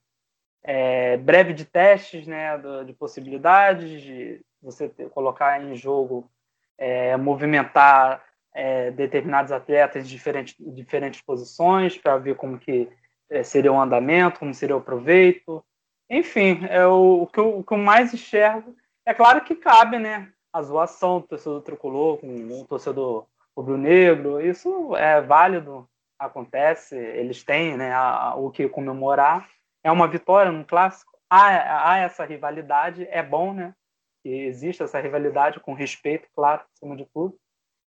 é, 0.63 1.17
breve 1.17 1.53
de 1.53 1.65
testes, 1.65 2.25
né, 2.25 2.57
de 2.85 2.93
possibilidades 2.93 4.01
de 4.01 4.41
você 4.61 4.87
ter, 4.87 5.09
colocar 5.09 5.61
em 5.61 5.75
jogo, 5.75 6.29
é, 6.77 7.17
movimentar 7.17 8.23
é, 8.53 8.91
determinados 8.91 9.51
atletas 9.51 10.05
em 10.05 10.07
diferentes, 10.07 10.55
diferentes 10.59 11.21
posições 11.21 11.97
para 11.97 12.17
ver 12.17 12.35
como 12.35 12.59
que 12.59 12.89
é, 13.29 13.43
seria 13.43 13.71
o 13.71 13.79
andamento, 13.79 14.39
como 14.39 14.53
seria 14.53 14.75
o 14.75 14.81
proveito. 14.81 15.63
Enfim, 16.09 16.59
é 16.69 16.85
o, 16.85 17.23
o, 17.23 17.27
que 17.27 17.39
eu, 17.39 17.59
o 17.59 17.63
que 17.63 17.73
eu 17.73 17.77
mais 17.77 18.13
enxergo. 18.13 18.75
É 19.05 19.13
claro 19.13 19.41
que 19.41 19.55
cabe, 19.55 19.97
né, 19.97 20.31
a 20.53 20.61
zoação 20.61 21.21
do 21.21 21.27
torcedor 21.27 21.61
tricolor 21.61 22.17
com 22.17 22.27
o 22.27 22.65
torcedor 22.67 23.25
rubro-negro. 23.55 24.41
Isso 24.41 24.95
é 24.95 25.21
válido, 25.21 25.87
acontece, 26.19 26.95
eles 26.95 27.43
têm 27.43 27.77
né, 27.77 27.93
a, 27.93 28.35
o 28.35 28.51
que 28.51 28.67
comemorar. 28.67 29.49
É 29.83 29.91
uma 29.91 30.07
vitória 30.07 30.51
no 30.51 30.65
clássico. 30.65 31.11
Há, 31.29 31.91
há 31.91 31.97
essa 31.99 32.25
rivalidade, 32.25 33.07
é 33.09 33.23
bom, 33.23 33.53
né? 33.53 33.73
Que 34.21 34.29
existe 34.29 34.83
essa 34.83 34.99
rivalidade 34.99 35.59
com 35.59 35.73
respeito, 35.73 36.27
claro, 36.35 36.61
acima 36.75 36.95
de 36.95 37.05
tudo. 37.05 37.35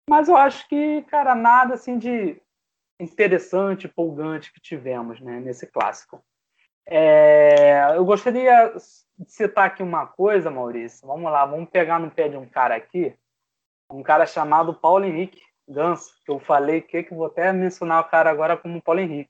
Mas 0.09 0.27
eu 0.27 0.35
acho 0.35 0.67
que, 0.67 1.03
cara, 1.03 1.35
nada 1.35 1.75
assim 1.75 1.99
de 1.99 2.41
interessante, 2.99 3.85
empolgante 3.85 4.51
que 4.51 4.59
tivemos 4.59 5.21
né, 5.21 5.39
nesse 5.39 5.67
clássico. 5.67 6.19
É, 6.83 7.95
eu 7.95 8.03
gostaria 8.03 8.73
de 9.19 9.31
citar 9.31 9.67
aqui 9.67 9.83
uma 9.83 10.07
coisa, 10.07 10.49
Maurício. 10.49 11.07
Vamos 11.07 11.31
lá, 11.31 11.45
vamos 11.45 11.69
pegar 11.69 11.99
no 11.99 12.09
pé 12.09 12.27
de 12.27 12.35
um 12.35 12.47
cara 12.47 12.75
aqui, 12.75 13.15
um 13.87 14.01
cara 14.01 14.25
chamado 14.25 14.73
Paulo 14.73 15.05
Henrique 15.05 15.43
Ganso, 15.67 16.11
que 16.25 16.31
eu 16.31 16.39
falei 16.39 16.81
que, 16.81 17.03
que 17.03 17.13
vou 17.13 17.27
até 17.27 17.53
mencionar 17.53 18.01
o 18.01 18.09
cara 18.09 18.31
agora 18.31 18.57
como 18.57 18.81
Paulo 18.81 19.01
Henrique, 19.01 19.29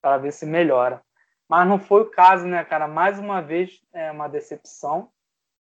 para 0.00 0.16
ver 0.16 0.32
se 0.32 0.46
melhora. 0.46 1.02
Mas 1.48 1.66
não 1.66 1.80
foi 1.80 2.02
o 2.02 2.10
caso, 2.10 2.46
né, 2.46 2.64
cara? 2.64 2.86
Mais 2.86 3.18
uma 3.18 3.42
vez, 3.42 3.82
é 3.92 4.12
uma 4.12 4.28
decepção. 4.28 5.10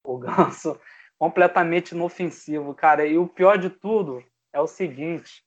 O 0.04 0.18
Ganso 0.18 0.78
completamente 1.18 1.92
inofensivo, 1.92 2.74
cara. 2.74 3.06
E 3.06 3.16
o 3.16 3.26
pior 3.26 3.56
de 3.56 3.70
tudo 3.70 4.22
é 4.52 4.60
o 4.60 4.66
seguinte: 4.66 5.44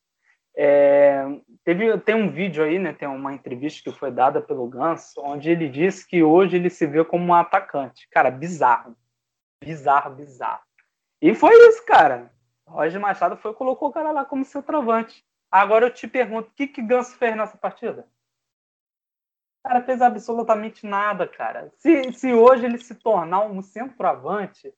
é, 0.55 1.23
teve, 1.63 1.97
tem 1.99 2.15
um 2.15 2.29
vídeo 2.29 2.63
aí, 2.63 2.77
né? 2.77 2.93
Tem 2.93 3.07
uma 3.07 3.33
entrevista 3.33 3.89
que 3.89 3.97
foi 3.97 4.11
dada 4.11 4.41
pelo 4.41 4.67
Ganso, 4.67 5.21
onde 5.23 5.49
ele 5.49 5.69
disse 5.69 6.07
que 6.07 6.23
hoje 6.23 6.57
ele 6.57 6.69
se 6.69 6.85
vê 6.85 7.03
como 7.05 7.25
um 7.25 7.33
atacante. 7.33 8.07
Cara, 8.09 8.29
bizarro. 8.29 8.95
Bizarro, 9.63 10.15
bizarro. 10.15 10.61
E 11.21 11.33
foi 11.35 11.53
isso, 11.69 11.85
cara. 11.85 12.31
Roger 12.67 12.99
Machado 12.99 13.37
foi 13.37 13.53
colocou 13.53 13.89
o 13.89 13.93
cara 13.93 14.11
lá 14.11 14.25
como 14.25 14.45
centroavante. 14.45 15.23
Agora 15.49 15.85
eu 15.85 15.93
te 15.93 16.07
pergunto, 16.07 16.49
o 16.49 16.53
que 16.53 16.67
que 16.67 16.81
Ganso 16.81 17.15
fez 17.17 17.35
nessa 17.35 17.57
partida? 17.57 18.07
O 19.59 19.67
cara 19.67 19.83
fez 19.83 20.01
absolutamente 20.01 20.87
nada, 20.87 21.27
cara. 21.27 21.71
Se, 21.77 22.11
se 22.13 22.33
hoje 22.33 22.65
ele 22.65 22.77
se 22.77 22.95
tornar 22.95 23.41
um 23.45 23.61
centroavante, 23.61 24.73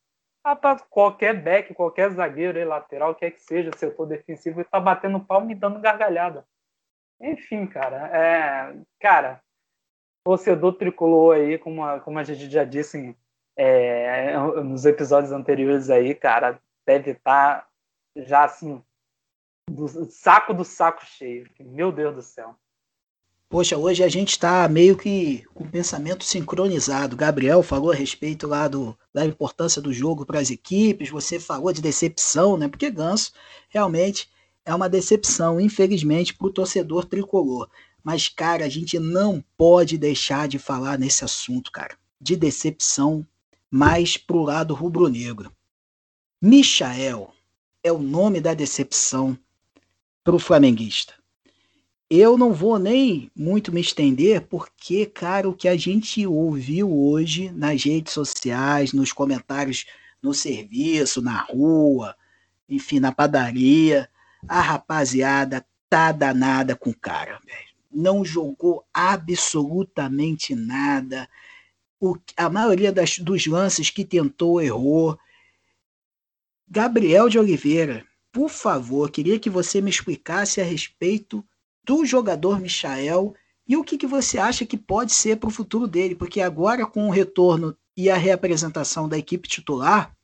Rapaz, 0.45 0.81
qualquer 0.89 1.41
back, 1.41 1.73
qualquer 1.73 2.11
zagueiro 2.11 2.57
aí, 2.57 2.65
lateral, 2.65 3.15
quer 3.15 3.31
que 3.31 3.41
seja, 3.41 3.71
setor 3.77 4.05
defensivo, 4.05 4.59
ele 4.59 4.67
tá 4.69 4.79
batendo 4.79 5.19
palma 5.19 5.51
e 5.51 5.55
dando 5.55 5.79
gargalhada. 5.79 6.45
Enfim, 7.21 7.65
cara, 7.65 8.07
é, 8.07 8.75
cara, 8.99 9.41
torcedor 10.25 10.73
tricolor 10.73 11.37
aí, 11.37 11.57
como 11.57 11.83
a, 11.85 11.99
como 12.01 12.19
a 12.19 12.23
gente 12.23 12.49
já 12.49 12.65
disse 12.65 13.15
é, 13.55 14.35
nos 14.61 14.85
episódios 14.85 15.31
anteriores 15.31 15.89
aí, 15.89 16.13
cara, 16.13 16.59
deve 16.85 17.11
estar 17.11 17.61
tá 17.61 17.69
já 18.17 18.43
assim, 18.43 18.83
do 19.69 19.87
saco 19.87 20.53
do 20.53 20.65
saco 20.65 21.05
cheio. 21.05 21.49
Meu 21.59 21.91
Deus 21.91 22.15
do 22.15 22.21
céu. 22.21 22.55
Poxa, 23.53 23.77
hoje 23.77 24.03
a 24.03 24.09
gente 24.09 24.29
está 24.29 24.67
meio 24.67 24.97
que 24.97 25.45
com 25.53 25.63
o 25.63 25.69
pensamento 25.69 26.23
sincronizado. 26.23 27.15
Gabriel 27.15 27.61
falou 27.61 27.91
a 27.91 27.95
respeito 27.95 28.47
lá 28.47 28.67
do, 28.67 28.97
da 29.13 29.23
importância 29.23 29.79
do 29.79 29.93
jogo 29.93 30.25
para 30.25 30.39
as 30.39 30.49
equipes, 30.49 31.11
você 31.11 31.39
falou 31.39 31.71
de 31.71 31.79
decepção, 31.79 32.57
né? 32.57 32.67
Porque 32.67 32.89
Ganso 32.89 33.31
realmente 33.69 34.27
é 34.65 34.73
uma 34.73 34.89
decepção, 34.89 35.61
infelizmente, 35.61 36.33
para 36.33 36.47
o 36.47 36.51
torcedor 36.51 37.05
tricolor. 37.05 37.69
Mas, 38.03 38.27
cara, 38.27 38.65
a 38.65 38.69
gente 38.69 38.97
não 38.97 39.39
pode 39.55 39.99
deixar 39.99 40.47
de 40.47 40.57
falar 40.57 40.97
nesse 40.97 41.23
assunto, 41.23 41.71
cara, 41.71 41.95
de 42.19 42.35
decepção 42.35 43.23
mais 43.69 44.17
pro 44.17 44.41
lado 44.41 44.73
rubro-negro. 44.73 45.51
Michael 46.41 47.31
é 47.83 47.91
o 47.91 47.99
nome 47.99 48.41
da 48.41 48.55
decepção 48.55 49.37
para 50.23 50.33
o 50.33 50.39
flamenguista. 50.39 51.13
Eu 52.15 52.37
não 52.37 52.53
vou 52.53 52.77
nem 52.77 53.31
muito 53.35 53.71
me 53.71 53.81
estender, 53.81 54.41
porque, 54.41 55.03
cara, 55.03 55.49
o 55.49 55.53
que 55.55 55.67
a 55.67 55.75
gente 55.75 56.27
ouviu 56.27 56.95
hoje 56.95 57.49
nas 57.49 57.83
redes 57.83 58.13
sociais, 58.13 58.93
nos 58.93 59.11
comentários 59.11 59.87
no 60.21 60.31
serviço, 60.31 61.23
na 61.23 61.41
rua, 61.41 62.15
enfim, 62.69 62.99
na 62.99 63.11
padaria, 63.11 64.07
a 64.47 64.61
rapaziada 64.61 65.65
tá 65.89 66.11
danada 66.11 66.75
com 66.75 66.91
o 66.91 66.95
cara, 66.95 67.39
velho. 67.43 67.73
Não 67.91 68.23
jogou 68.23 68.85
absolutamente 68.93 70.53
nada. 70.53 71.27
O, 71.99 72.15
a 72.37 72.47
maioria 72.47 72.91
das, 72.91 73.17
dos 73.17 73.47
lances 73.47 73.89
que 73.89 74.05
tentou 74.05 74.61
errou. 74.61 75.17
Gabriel 76.67 77.27
de 77.27 77.39
Oliveira, 77.39 78.05
por 78.31 78.51
favor, 78.51 79.09
queria 79.09 79.39
que 79.39 79.49
você 79.49 79.81
me 79.81 79.89
explicasse 79.89 80.61
a 80.61 80.63
respeito 80.63 81.43
do 81.83 82.05
jogador 82.05 82.59
Michael 82.59 83.33
e 83.67 83.77
o 83.77 83.83
que, 83.83 83.97
que 83.97 84.07
você 84.07 84.37
acha 84.37 84.65
que 84.65 84.77
pode 84.77 85.13
ser 85.13 85.37
para 85.37 85.47
o 85.47 85.51
futuro 85.51 85.87
dele, 85.87 86.15
porque 86.15 86.41
agora 86.41 86.85
com 86.85 87.07
o 87.07 87.11
retorno 87.11 87.77
e 87.95 88.09
a 88.09 88.17
reapresentação 88.17 89.07
da 89.07 89.17
equipe 89.17 89.47
titular, 89.47 90.15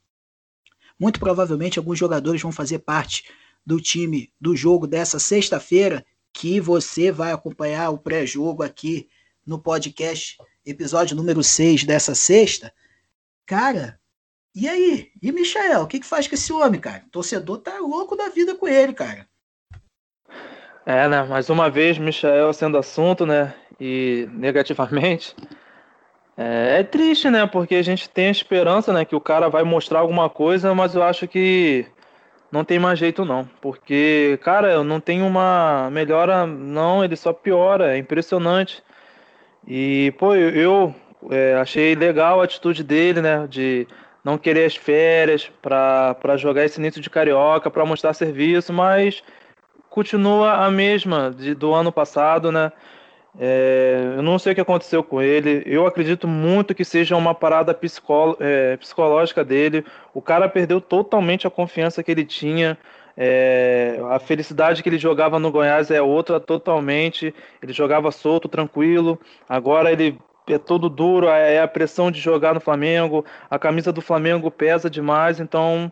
muito 0.99 1.19
provavelmente 1.19 1.79
alguns 1.79 1.97
jogadores 1.97 2.41
vão 2.41 2.51
fazer 2.51 2.79
parte 2.79 3.23
do 3.65 3.79
time 3.79 4.33
do 4.39 4.55
jogo 4.55 4.87
dessa 4.87 5.19
sexta-feira, 5.19 6.05
que 6.33 6.59
você 6.59 7.11
vai 7.11 7.31
acompanhar 7.31 7.89
o 7.91 7.97
pré-jogo 7.97 8.63
aqui 8.63 9.07
no 9.45 9.59
podcast, 9.59 10.37
episódio 10.65 11.15
número 11.15 11.43
6 11.43 11.83
dessa 11.83 12.13
sexta. 12.13 12.73
Cara, 13.45 13.99
e 14.53 14.67
aí? 14.67 15.11
E 15.21 15.31
Michael, 15.31 15.81
o 15.81 15.87
que, 15.87 15.99
que 15.99 16.05
faz 16.05 16.27
com 16.27 16.35
esse 16.35 16.51
homem, 16.51 16.81
cara? 16.81 17.03
O 17.05 17.09
torcedor 17.09 17.59
tá 17.59 17.79
louco 17.79 18.15
da 18.15 18.29
vida 18.29 18.55
com 18.55 18.67
ele, 18.67 18.93
cara. 18.93 19.28
É, 20.89 21.07
né? 21.07 21.21
Mais 21.21 21.51
uma 21.51 21.69
vez, 21.69 21.99
Michael 21.99 22.51
sendo 22.51 22.75
assunto, 22.75 23.23
né? 23.23 23.53
E 23.79 24.27
negativamente. 24.33 25.35
É, 26.35 26.79
é, 26.79 26.83
triste, 26.83 27.29
né? 27.29 27.45
Porque 27.45 27.75
a 27.75 27.83
gente 27.83 28.09
tem 28.09 28.27
a 28.27 28.31
esperança, 28.31 28.91
né? 28.91 29.05
Que 29.05 29.15
o 29.15 29.21
cara 29.21 29.49
vai 29.49 29.61
mostrar 29.61 29.99
alguma 29.99 30.31
coisa, 30.31 30.73
mas 30.73 30.95
eu 30.95 31.03
acho 31.03 31.27
que 31.27 31.85
não 32.51 32.63
tem 32.63 32.79
mais 32.79 32.97
jeito, 32.97 33.23
não. 33.23 33.47
Porque, 33.61 34.39
cara, 34.41 34.71
eu 34.71 34.83
não 34.83 34.99
tenho 34.99 35.27
uma 35.27 35.91
melhora, 35.91 36.47
não. 36.47 37.03
Ele 37.03 37.15
só 37.15 37.31
piora. 37.33 37.95
É 37.95 37.99
impressionante. 37.99 38.81
E, 39.67 40.11
pô, 40.17 40.33
eu, 40.33 40.95
é, 41.29 41.53
achei 41.61 41.93
legal 41.93 42.41
a 42.41 42.45
atitude 42.45 42.83
dele, 42.83 43.21
né? 43.21 43.45
De 43.47 43.85
não 44.23 44.39
querer 44.39 44.65
as 44.65 44.75
férias 44.75 45.51
para 45.61 46.35
jogar 46.35 46.65
esse 46.65 46.79
início 46.79 46.99
de 46.99 47.11
carioca, 47.11 47.69
para 47.69 47.85
mostrar 47.85 48.15
serviço, 48.15 48.73
mas 48.73 49.21
continua 49.89 50.65
a 50.65 50.71
mesma 50.71 51.31
de, 51.31 51.53
do 51.53 51.73
ano 51.73 51.91
passado, 51.91 52.51
né? 52.51 52.71
É, 53.37 54.15
eu 54.17 54.23
não 54.23 54.39
sei 54.39 54.51
o 54.51 54.55
que 54.55 54.61
aconteceu 54.61 55.03
com 55.03 55.21
ele. 55.21 55.63
Eu 55.65 55.85
acredito 55.85 56.27
muito 56.27 56.73
que 56.73 56.83
seja 56.83 57.15
uma 57.15 57.35
parada 57.35 57.73
psicó 57.73 58.35
é, 58.39 58.75
psicológica 58.77 59.43
dele. 59.43 59.85
O 60.13 60.21
cara 60.21 60.49
perdeu 60.49 60.81
totalmente 60.81 61.45
a 61.45 61.49
confiança 61.49 62.03
que 62.03 62.11
ele 62.11 62.25
tinha. 62.25 62.77
É, 63.15 63.99
a 64.09 64.19
felicidade 64.19 64.81
que 64.81 64.89
ele 64.89 64.97
jogava 64.97 65.39
no 65.39 65.51
Goiás 65.51 65.91
é 65.91 66.01
outra 66.01 66.39
totalmente. 66.39 67.33
Ele 67.61 67.73
jogava 67.73 68.11
solto, 68.11 68.47
tranquilo. 68.47 69.19
Agora 69.47 69.91
ele 69.91 70.17
é 70.47 70.57
todo 70.57 70.89
duro. 70.89 71.27
É 71.27 71.61
a 71.61 71.67
pressão 71.67 72.09
de 72.09 72.19
jogar 72.19 72.53
no 72.53 72.59
Flamengo. 72.59 73.23
A 73.49 73.59
camisa 73.59 73.93
do 73.93 74.01
Flamengo 74.01 74.49
pesa 74.49 74.89
demais. 74.89 75.39
Então 75.39 75.91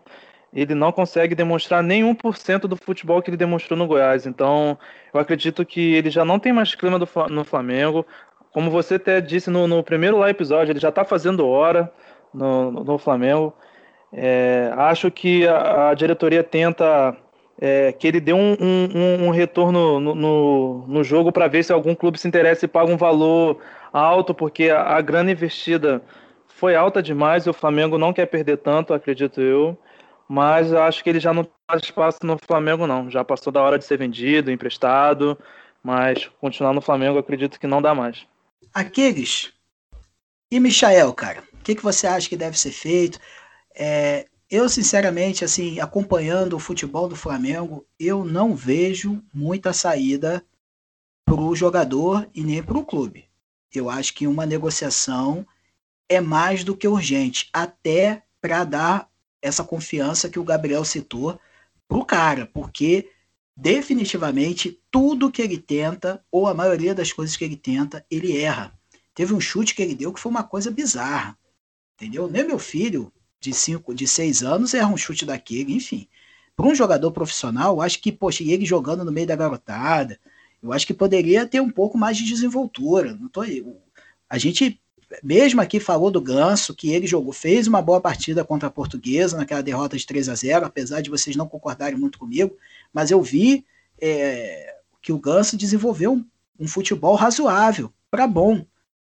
ele 0.58 0.74
não 0.74 0.92
consegue 0.92 1.36
demonstrar 1.36 1.84
nenhum 1.84 2.16
por 2.16 2.36
cento 2.36 2.68
do 2.68 2.76
futebol 2.76 3.22
que 3.22 3.30
ele 3.30 3.38
demonstrou 3.38 3.78
no 3.78 3.86
Goiás. 3.86 4.26
Então, 4.26 4.76
eu 5.14 5.20
acredito 5.20 5.64
que 5.64 5.94
ele 5.94 6.10
já 6.10 6.26
não 6.26 6.40
tem 6.40 6.52
mais 6.52 6.74
clima 6.74 6.98
do, 6.98 7.08
no 7.30 7.44
Flamengo. 7.44 8.04
Como 8.52 8.72
você 8.72 8.96
até 8.96 9.22
disse 9.22 9.52
no, 9.52 9.68
no 9.68 9.84
primeiro 9.84 10.18
lá 10.18 10.32
episódio, 10.32 10.72
ele 10.72 10.80
já 10.80 10.90
está 10.90 11.06
fazendo 11.06 11.48
hora 11.48 11.94
no, 12.34 12.72
no 12.72 12.98
Flamengo. 12.98 13.54
É, 14.12 14.72
acho 14.76 15.12
que 15.12 15.48
a, 15.48 15.90
a, 15.90 15.94
diretoria 15.94 16.44
tenta 16.44 17.16
é, 17.62 17.92
que 17.92 18.08
ele 18.08 18.20
dê 18.20 18.34
um, 18.34 18.58
um, 18.60 19.26
um 19.28 19.30
retorno 19.30 20.00
no, 20.00 20.16
no, 20.16 20.86
no 20.88 21.04
jogo 21.04 21.32
para 21.32 21.48
ver 21.48 21.62
se 21.62 21.72
algum 21.72 21.94
clube 21.94 22.18
se 22.18 22.28
interessa 22.28 22.66
e 22.66 22.68
paga 22.68 22.92
um 22.92 22.98
valor 22.98 23.60
alto, 23.94 24.34
porque 24.34 24.72
a, 24.72 24.82
a 24.82 25.02
grana 25.02 25.32
investida 25.32 26.02
foi 26.48 26.76
alta 26.76 27.04
demais 27.04 27.46
e 27.46 27.50
o 27.52 27.54
Flamengo 27.54 28.00
não 28.00 28.12
quer 28.12 28.26
perder 28.26 28.58
tanto, 28.58 28.92
acredito 28.92 29.40
eu 29.40 29.78
mas 30.28 30.72
eu 30.72 30.82
acho 30.82 31.04
que 31.04 31.10
ele 31.10 31.20
já 31.20 31.34
não 31.34 31.48
faz 31.70 31.82
espaço 31.84 32.20
no 32.24 32.38
Flamengo, 32.38 32.86
não. 32.86 33.10
Já 33.10 33.24
passou 33.24 33.52
da 33.52 33.62
hora 33.62 33.80
de 33.80 33.86
ser 33.86 33.98
vendido, 33.98 34.52
emprestado, 34.52 35.38
mas 35.82 36.30
continuar 36.42 36.74
no 36.74 36.82
Flamengo 36.82 37.18
acredito 37.18 37.60
que 37.60 37.68
não 37.68 37.82
dá 37.82 37.96
mais. 37.96 38.26
Aqueles. 38.74 39.54
E 40.52 40.60
Michael, 40.60 41.14
cara, 41.14 41.44
o 41.54 41.64
que, 41.64 41.76
que 41.76 41.84
você 41.84 42.08
acha 42.08 42.28
que 42.28 42.38
deve 42.38 42.58
ser 42.58 42.72
feito? 42.72 43.20
É, 43.76 44.26
eu, 44.50 44.70
sinceramente, 44.70 45.44
assim, 45.44 45.80
acompanhando 45.80 46.56
o 46.56 46.60
futebol 46.60 47.08
do 47.08 47.16
Flamengo, 47.16 47.86
eu 48.00 48.24
não 48.24 48.56
vejo 48.56 49.22
muita 49.34 49.74
saída 49.74 50.44
para 51.26 51.36
o 51.36 51.56
jogador 51.56 52.30
e 52.34 52.44
nem 52.44 52.64
para 52.64 52.78
o 52.78 52.86
clube. 52.86 53.26
Eu 53.74 53.90
acho 53.90 54.14
que 54.14 54.26
uma 54.26 54.46
negociação 54.46 55.46
é 56.08 56.22
mais 56.22 56.64
do 56.64 56.76
que 56.76 56.88
urgente, 56.88 57.50
até 57.52 58.24
para 58.40 58.64
dar 58.64 59.10
essa 59.42 59.64
confiança 59.64 60.30
que 60.30 60.40
o 60.40 60.44
Gabriel 60.44 60.84
citou 60.84 61.40
pro 61.88 62.06
cara, 62.06 62.46
porque 62.46 63.10
definitivamente 63.56 64.80
tudo 64.92 65.32
que 65.32 65.42
ele 65.42 65.58
tenta, 65.58 66.24
ou 66.32 66.48
a 66.48 66.54
maioria 66.54 66.94
das 66.94 67.12
coisas 67.12 67.36
que 67.36 67.44
ele 67.44 67.58
tenta, 67.58 68.06
ele 68.10 68.38
erra. 68.38 68.78
Teve 69.16 69.34
um 69.34 69.40
chute 69.40 69.74
que 69.74 69.82
ele 69.82 69.96
deu 69.96 70.14
que 70.14 70.20
foi 70.20 70.30
uma 70.30 70.44
coisa 70.44 70.70
bizarra. 70.70 71.38
Entendeu? 71.96 72.30
Nem 72.30 72.46
meu 72.46 72.60
filho 72.60 73.12
de 73.40 73.54
cinco, 73.54 73.94
de 73.94 74.08
seis 74.08 74.44
anos 74.44 74.74
erra 74.74 74.94
um 74.94 74.98
chute 74.98 75.26
daquele, 75.26 75.74
enfim. 75.74 76.08
Para 76.56 76.68
um 76.68 76.76
jogador 76.76 77.12
profissional, 77.12 77.82
acho 77.82 78.00
que, 78.00 78.12
poxa, 78.12 78.44
ele 78.44 78.66
jogando 78.66 79.04
no 79.04 79.12
meio 79.12 79.28
da 79.28 79.36
garotada, 79.36 80.20
eu 80.62 80.74
acho 80.74 80.86
que 80.86 80.94
poderia 80.94 81.46
ter 81.46 81.62
um 81.62 81.70
pouco 81.70 81.98
mais 81.98 82.18
de 82.18 82.26
desenvoltura. 82.26 83.16
Não 83.16 83.28
tô, 83.28 83.42
a 84.30 84.38
gente 84.38 84.82
mesmo 85.24 85.62
aqui 85.62 85.80
falou 85.80 86.12
do 86.12 86.22
Ganso, 86.22 86.76
que 86.76 86.92
ele 86.92 87.08
jogou, 87.08 87.32
fez 87.32 87.68
uma 87.68 87.82
boa 87.82 88.02
partida 88.02 88.44
contra 88.44 88.68
a 88.68 88.72
Portuguesa 88.72 89.38
naquela 89.38 89.64
derrota 89.64 89.98
de 89.98 90.06
3 90.06 90.30
a 90.30 90.36
0 90.36 90.66
apesar 90.66 91.02
de 91.02 91.10
vocês 91.10 91.36
não 91.36 91.48
concordarem 91.48 91.98
muito 91.98 92.20
comigo, 92.20 92.56
mas 92.94 93.12
eu 93.12 93.22
vi 93.22 93.66
é, 94.00 94.76
que 95.02 95.12
o 95.12 95.20
Ganso 95.20 95.58
desenvolveu 95.58 96.14
um, 96.14 96.26
um 96.60 96.68
futebol 96.68 97.16
razoável, 97.16 97.92
para 98.12 98.28
bom, 98.28 98.66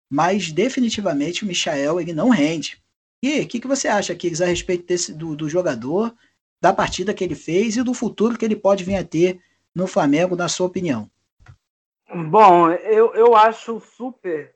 mas 0.08 0.50
definitivamente 0.50 1.44
o 1.44 1.46
Michael 1.46 2.00
ele 2.00 2.12
não 2.12 2.28
rende. 2.28 2.82
E 3.22 3.40
o 3.40 3.46
que, 3.46 3.60
que 3.60 3.68
você 3.68 3.88
acha, 3.88 4.14
Kiris, 4.14 4.40
a 4.40 4.46
respeito 4.46 4.86
desse, 4.86 5.12
do, 5.12 5.36
do 5.36 5.48
jogador, 5.48 6.14
da 6.60 6.72
partida 6.72 7.14
que 7.14 7.22
ele 7.22 7.34
fez 7.34 7.76
e 7.76 7.82
do 7.82 7.94
futuro 7.94 8.36
que 8.36 8.44
ele 8.44 8.56
pode 8.56 8.84
vir 8.84 8.96
a 8.96 9.04
ter 9.04 9.40
no 9.74 9.86
Flamengo, 9.86 10.36
na 10.36 10.48
sua 10.48 10.66
opinião? 10.66 11.10
Bom, 12.12 12.70
eu, 12.70 13.14
eu 13.14 13.34
acho 13.36 13.80
super 13.80 14.54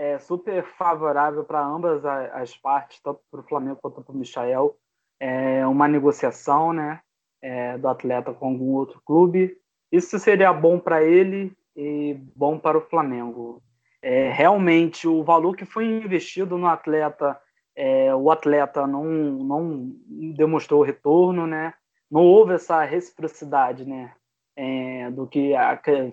é 0.00 0.18
super 0.18 0.64
favorável 0.64 1.44
para 1.44 1.62
ambas 1.62 2.02
as 2.06 2.56
partes, 2.56 2.98
tanto 3.02 3.20
para 3.30 3.40
o 3.40 3.46
Flamengo 3.46 3.78
quanto 3.82 4.02
para 4.02 4.14
o 4.14 4.16
Michael. 4.16 4.74
É 5.20 5.66
uma 5.66 5.86
negociação 5.86 6.72
né, 6.72 7.02
é, 7.42 7.76
do 7.76 7.86
atleta 7.86 8.32
com 8.32 8.48
algum 8.48 8.72
outro 8.72 9.02
clube. 9.04 9.58
Isso 9.92 10.18
seria 10.18 10.54
bom 10.54 10.78
para 10.78 11.04
ele 11.04 11.54
e 11.76 12.14
bom 12.34 12.58
para 12.58 12.78
o 12.78 12.88
Flamengo. 12.88 13.62
É, 14.00 14.30
realmente, 14.30 15.06
o 15.06 15.22
valor 15.22 15.54
que 15.54 15.66
foi 15.66 15.84
investido 15.84 16.56
no 16.56 16.66
atleta, 16.66 17.38
é, 17.76 18.14
o 18.14 18.30
atleta 18.30 18.86
não, 18.86 19.04
não 19.04 19.92
demonstrou 20.34 20.82
retorno, 20.82 21.46
né? 21.46 21.74
não 22.10 22.22
houve 22.22 22.54
essa 22.54 22.82
reciprocidade 22.84 23.84
né? 23.84 24.14
É, 24.56 25.10
do 25.10 25.26
que 25.26 25.52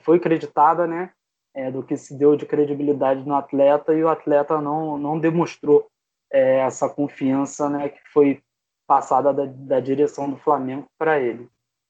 foi 0.02 0.18
acreditada, 0.18 0.86
né? 0.86 1.12
É, 1.58 1.72
do 1.72 1.82
que 1.82 1.98
se 1.98 2.16
deu 2.16 2.36
de 2.36 2.46
credibilidade 2.46 3.28
no 3.28 3.34
atleta 3.34 3.92
e 3.92 4.04
o 4.04 4.10
atleta 4.10 4.62
não, 4.62 4.96
não 4.96 5.20
demonstrou 5.20 5.88
é, 6.32 6.60
essa 6.60 6.88
confiança 6.88 7.68
né, 7.68 7.90
que 7.90 8.00
foi 8.14 8.44
passada 8.86 9.34
da, 9.34 9.46
da 9.46 9.80
direção 9.80 10.30
do 10.30 10.38
Flamengo 10.38 10.86
para 11.00 11.20
ele. 11.20 11.50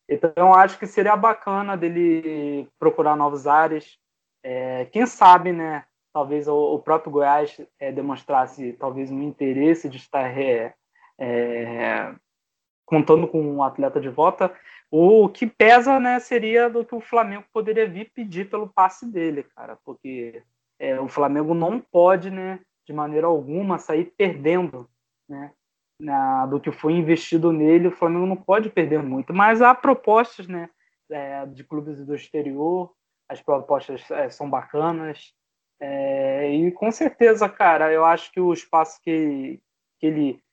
Então, 0.09 0.53
acho 0.53 0.79
que 0.79 0.87
seria 0.87 1.17
bacana 1.17 1.75
dele 1.75 2.69
procurar 2.79 3.17
novos 3.17 3.45
áreas. 3.45 3.99
É, 4.41 4.85
quem 4.85 5.05
sabe, 5.05 5.51
né? 5.51 5.83
Talvez 6.13 6.47
o, 6.47 6.75
o 6.75 6.79
próprio 6.79 7.11
Goiás 7.11 7.59
é, 7.77 7.91
demonstrasse 7.91 8.71
talvez 8.79 9.11
um 9.11 9.21
interesse 9.21 9.89
de 9.89 9.97
estar 9.97 10.25
é, 10.39 10.73
é 11.19 12.15
contando 12.85 13.27
com 13.27 13.41
um 13.41 13.61
atleta 13.61 13.99
de 13.99 14.07
volta. 14.07 14.49
O 14.89 15.27
que 15.27 15.45
pesa, 15.45 15.99
né, 15.99 16.19
seria 16.19 16.69
do 16.69 16.85
que 16.85 16.95
o 16.95 17.01
Flamengo 17.01 17.43
poderia 17.51 17.87
vir 17.87 18.09
pedir 18.13 18.49
pelo 18.49 18.69
passe 18.69 19.05
dele, 19.05 19.43
cara, 19.43 19.77
porque 19.83 20.41
é, 20.79 20.99
o 20.99 21.07
Flamengo 21.07 21.53
não 21.53 21.79
pode, 21.79 22.31
né, 22.31 22.59
de 22.85 22.93
maneira 22.93 23.27
alguma, 23.27 23.77
sair 23.77 24.05
perdendo, 24.17 24.89
né, 25.27 25.51
na, 25.99 26.45
do 26.45 26.59
que 26.59 26.71
foi 26.71 26.93
investido 26.93 27.51
nele. 27.51 27.89
O 27.89 27.95
Flamengo 27.95 28.25
não 28.25 28.37
pode 28.37 28.69
perder 28.69 29.03
muito, 29.03 29.33
mas 29.33 29.61
há 29.61 29.75
propostas, 29.75 30.47
né, 30.47 30.69
é, 31.11 31.45
de 31.47 31.63
clubes 31.65 32.05
do 32.05 32.15
exterior, 32.15 32.93
as 33.27 33.41
propostas 33.41 34.09
é, 34.09 34.29
são 34.29 34.49
bacanas, 34.49 35.33
é, 35.79 36.49
e 36.49 36.71
com 36.71 36.91
certeza, 36.91 37.47
cara, 37.47 37.91
eu 37.91 38.05
acho 38.05 38.31
que 38.31 38.39
o 38.39 38.53
espaço 38.53 38.99
que, 39.03 39.59
que 39.99 40.07
ele 40.07 40.43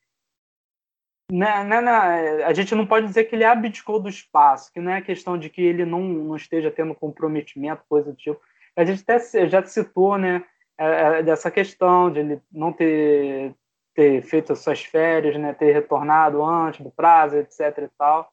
né, 1.30 1.64
né, 1.64 1.80
né, 1.80 2.44
a 2.44 2.52
gente 2.52 2.74
não 2.74 2.86
pode 2.86 3.06
dizer 3.06 3.24
que 3.24 3.34
ele 3.34 3.44
abdicou 3.44 3.98
do 3.98 4.08
espaço, 4.08 4.72
que 4.72 4.80
não 4.80 4.92
é 4.92 5.00
questão 5.00 5.38
de 5.38 5.48
que 5.48 5.62
ele 5.62 5.84
não, 5.84 6.00
não 6.02 6.36
esteja 6.36 6.70
tendo 6.70 6.94
comprometimento, 6.94 7.84
coisa 7.88 8.10
do 8.10 8.16
tipo. 8.16 8.40
A 8.76 8.84
gente 8.84 9.02
até 9.02 9.48
já 9.48 9.64
citou 9.64 10.18
né, 10.18 10.44
é, 10.76 10.86
é, 10.86 11.22
dessa 11.22 11.50
questão 11.50 12.10
de 12.10 12.20
ele 12.20 12.42
não 12.52 12.72
ter, 12.72 13.54
ter 13.94 14.22
feito 14.22 14.52
as 14.52 14.58
suas 14.58 14.84
férias, 14.84 15.36
né, 15.38 15.54
ter 15.54 15.72
retornado 15.72 16.44
antes 16.44 16.80
do 16.80 16.90
prazo, 16.90 17.36
etc. 17.36 17.60
e 17.78 17.88
tal. 17.96 18.30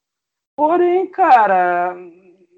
Porém, 0.56 1.08
cara, 1.08 1.96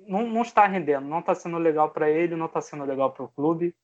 não, 0.08 0.24
não 0.28 0.42
está 0.42 0.66
rendendo, 0.66 1.08
não 1.08 1.20
está 1.20 1.36
sendo 1.36 1.58
legal 1.58 1.92
para 1.92 2.10
ele, 2.10 2.36
não 2.36 2.48
está 2.48 2.62
sendo 2.62 2.86
legal 2.86 3.12
para 3.12 3.26
o 3.26 3.30
clube. 3.30 3.76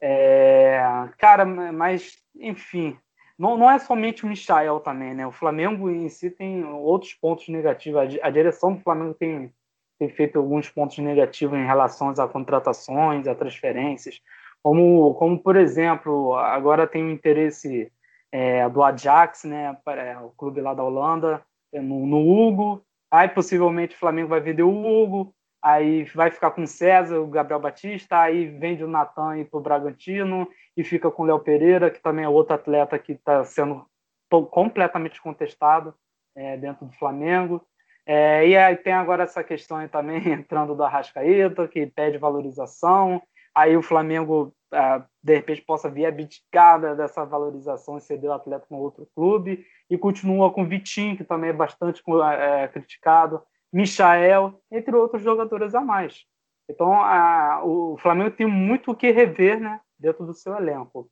É, 0.00 0.80
cara, 1.18 1.44
mas, 1.44 2.18
enfim, 2.34 2.98
não, 3.38 3.56
não 3.58 3.70
é 3.70 3.78
somente 3.78 4.24
o 4.24 4.28
Michael 4.28 4.80
também, 4.80 5.14
né? 5.14 5.26
O 5.26 5.32
Flamengo 5.32 5.90
em 5.90 6.08
si 6.08 6.30
tem 6.30 6.64
outros 6.64 7.12
pontos 7.14 7.48
negativos. 7.48 8.18
A, 8.22 8.30
direção 8.30 8.74
do 8.74 8.80
Flamengo 8.80 9.14
tem, 9.14 9.52
tem 9.98 10.08
feito 10.08 10.38
alguns 10.38 10.70
pontos 10.70 10.98
negativos 10.98 11.58
em 11.58 11.66
relação 11.66 12.08
às 12.08 12.32
contratações, 12.32 13.26
a 13.26 13.34
transferências. 13.34 14.20
Como, 14.62 15.14
como 15.14 15.38
por 15.38 15.56
exemplo, 15.56 16.34
agora 16.34 16.86
tem 16.86 17.04
o 17.04 17.10
interesse 17.10 17.92
é, 18.32 18.68
do 18.68 18.82
Ajax, 18.82 19.44
né? 19.44 19.76
Para, 19.84 20.24
o 20.24 20.30
clube 20.30 20.60
lá 20.60 20.72
da 20.72 20.82
Holanda, 20.82 21.42
no, 21.72 22.06
no 22.06 22.18
Hugo. 22.26 22.82
Aí 23.10 23.28
possivelmente 23.28 23.94
o 23.94 23.98
Flamengo 23.98 24.28
vai 24.28 24.40
vender 24.40 24.62
o 24.62 24.70
Hugo 24.70 25.34
aí 25.66 26.04
vai 26.14 26.30
ficar 26.30 26.52
com 26.52 26.62
o 26.62 26.66
César, 26.66 27.18
o 27.18 27.26
Gabriel 27.26 27.58
Batista, 27.58 28.20
aí 28.20 28.46
vende 28.46 28.84
o 28.84 28.88
Natan 28.88 29.44
para 29.44 29.58
o 29.58 29.60
Bragantino 29.60 30.48
e 30.76 30.84
fica 30.84 31.10
com 31.10 31.24
o 31.24 31.26
Léo 31.26 31.40
Pereira, 31.40 31.90
que 31.90 32.00
também 32.00 32.24
é 32.24 32.28
outro 32.28 32.54
atleta 32.54 32.96
que 33.00 33.14
está 33.14 33.44
sendo 33.44 33.84
completamente 34.30 35.20
contestado 35.20 35.92
é, 36.36 36.56
dentro 36.56 36.86
do 36.86 36.92
Flamengo. 36.92 37.66
É, 38.06 38.46
e 38.46 38.56
aí 38.56 38.76
tem 38.76 38.92
agora 38.92 39.24
essa 39.24 39.42
questão 39.42 39.78
aí 39.78 39.88
também 39.88 40.22
entrando 40.30 40.72
do 40.72 40.84
Arrascaeta, 40.84 41.66
que 41.66 41.84
pede 41.84 42.16
valorização. 42.16 43.20
Aí 43.52 43.76
o 43.76 43.82
Flamengo, 43.82 44.54
é, 44.72 45.02
de 45.20 45.34
repente, 45.34 45.62
possa 45.62 45.90
vir 45.90 46.06
abdicada 46.06 46.94
dessa 46.94 47.24
valorização 47.24 47.98
e 47.98 48.00
ceder 48.00 48.30
o 48.30 48.34
atleta 48.34 48.66
com 48.68 48.76
outro 48.76 49.08
clube. 49.16 49.66
E 49.90 49.98
continua 49.98 50.52
com 50.52 50.62
o 50.62 50.66
Vitinho, 50.66 51.16
que 51.16 51.24
também 51.24 51.50
é 51.50 51.52
bastante 51.52 52.00
é, 52.38 52.68
criticado. 52.68 53.42
Michael, 53.72 54.60
entre 54.70 54.94
outros 54.94 55.22
jogadores 55.22 55.74
a 55.74 55.80
mais. 55.80 56.24
Então, 56.68 56.92
a, 56.92 57.62
o 57.64 57.96
Flamengo 57.98 58.30
tem 58.30 58.46
muito 58.46 58.90
o 58.90 58.94
que 58.94 59.10
rever 59.10 59.60
né, 59.60 59.80
dentro 59.98 60.26
do 60.26 60.34
seu 60.34 60.56
elenco. 60.56 61.08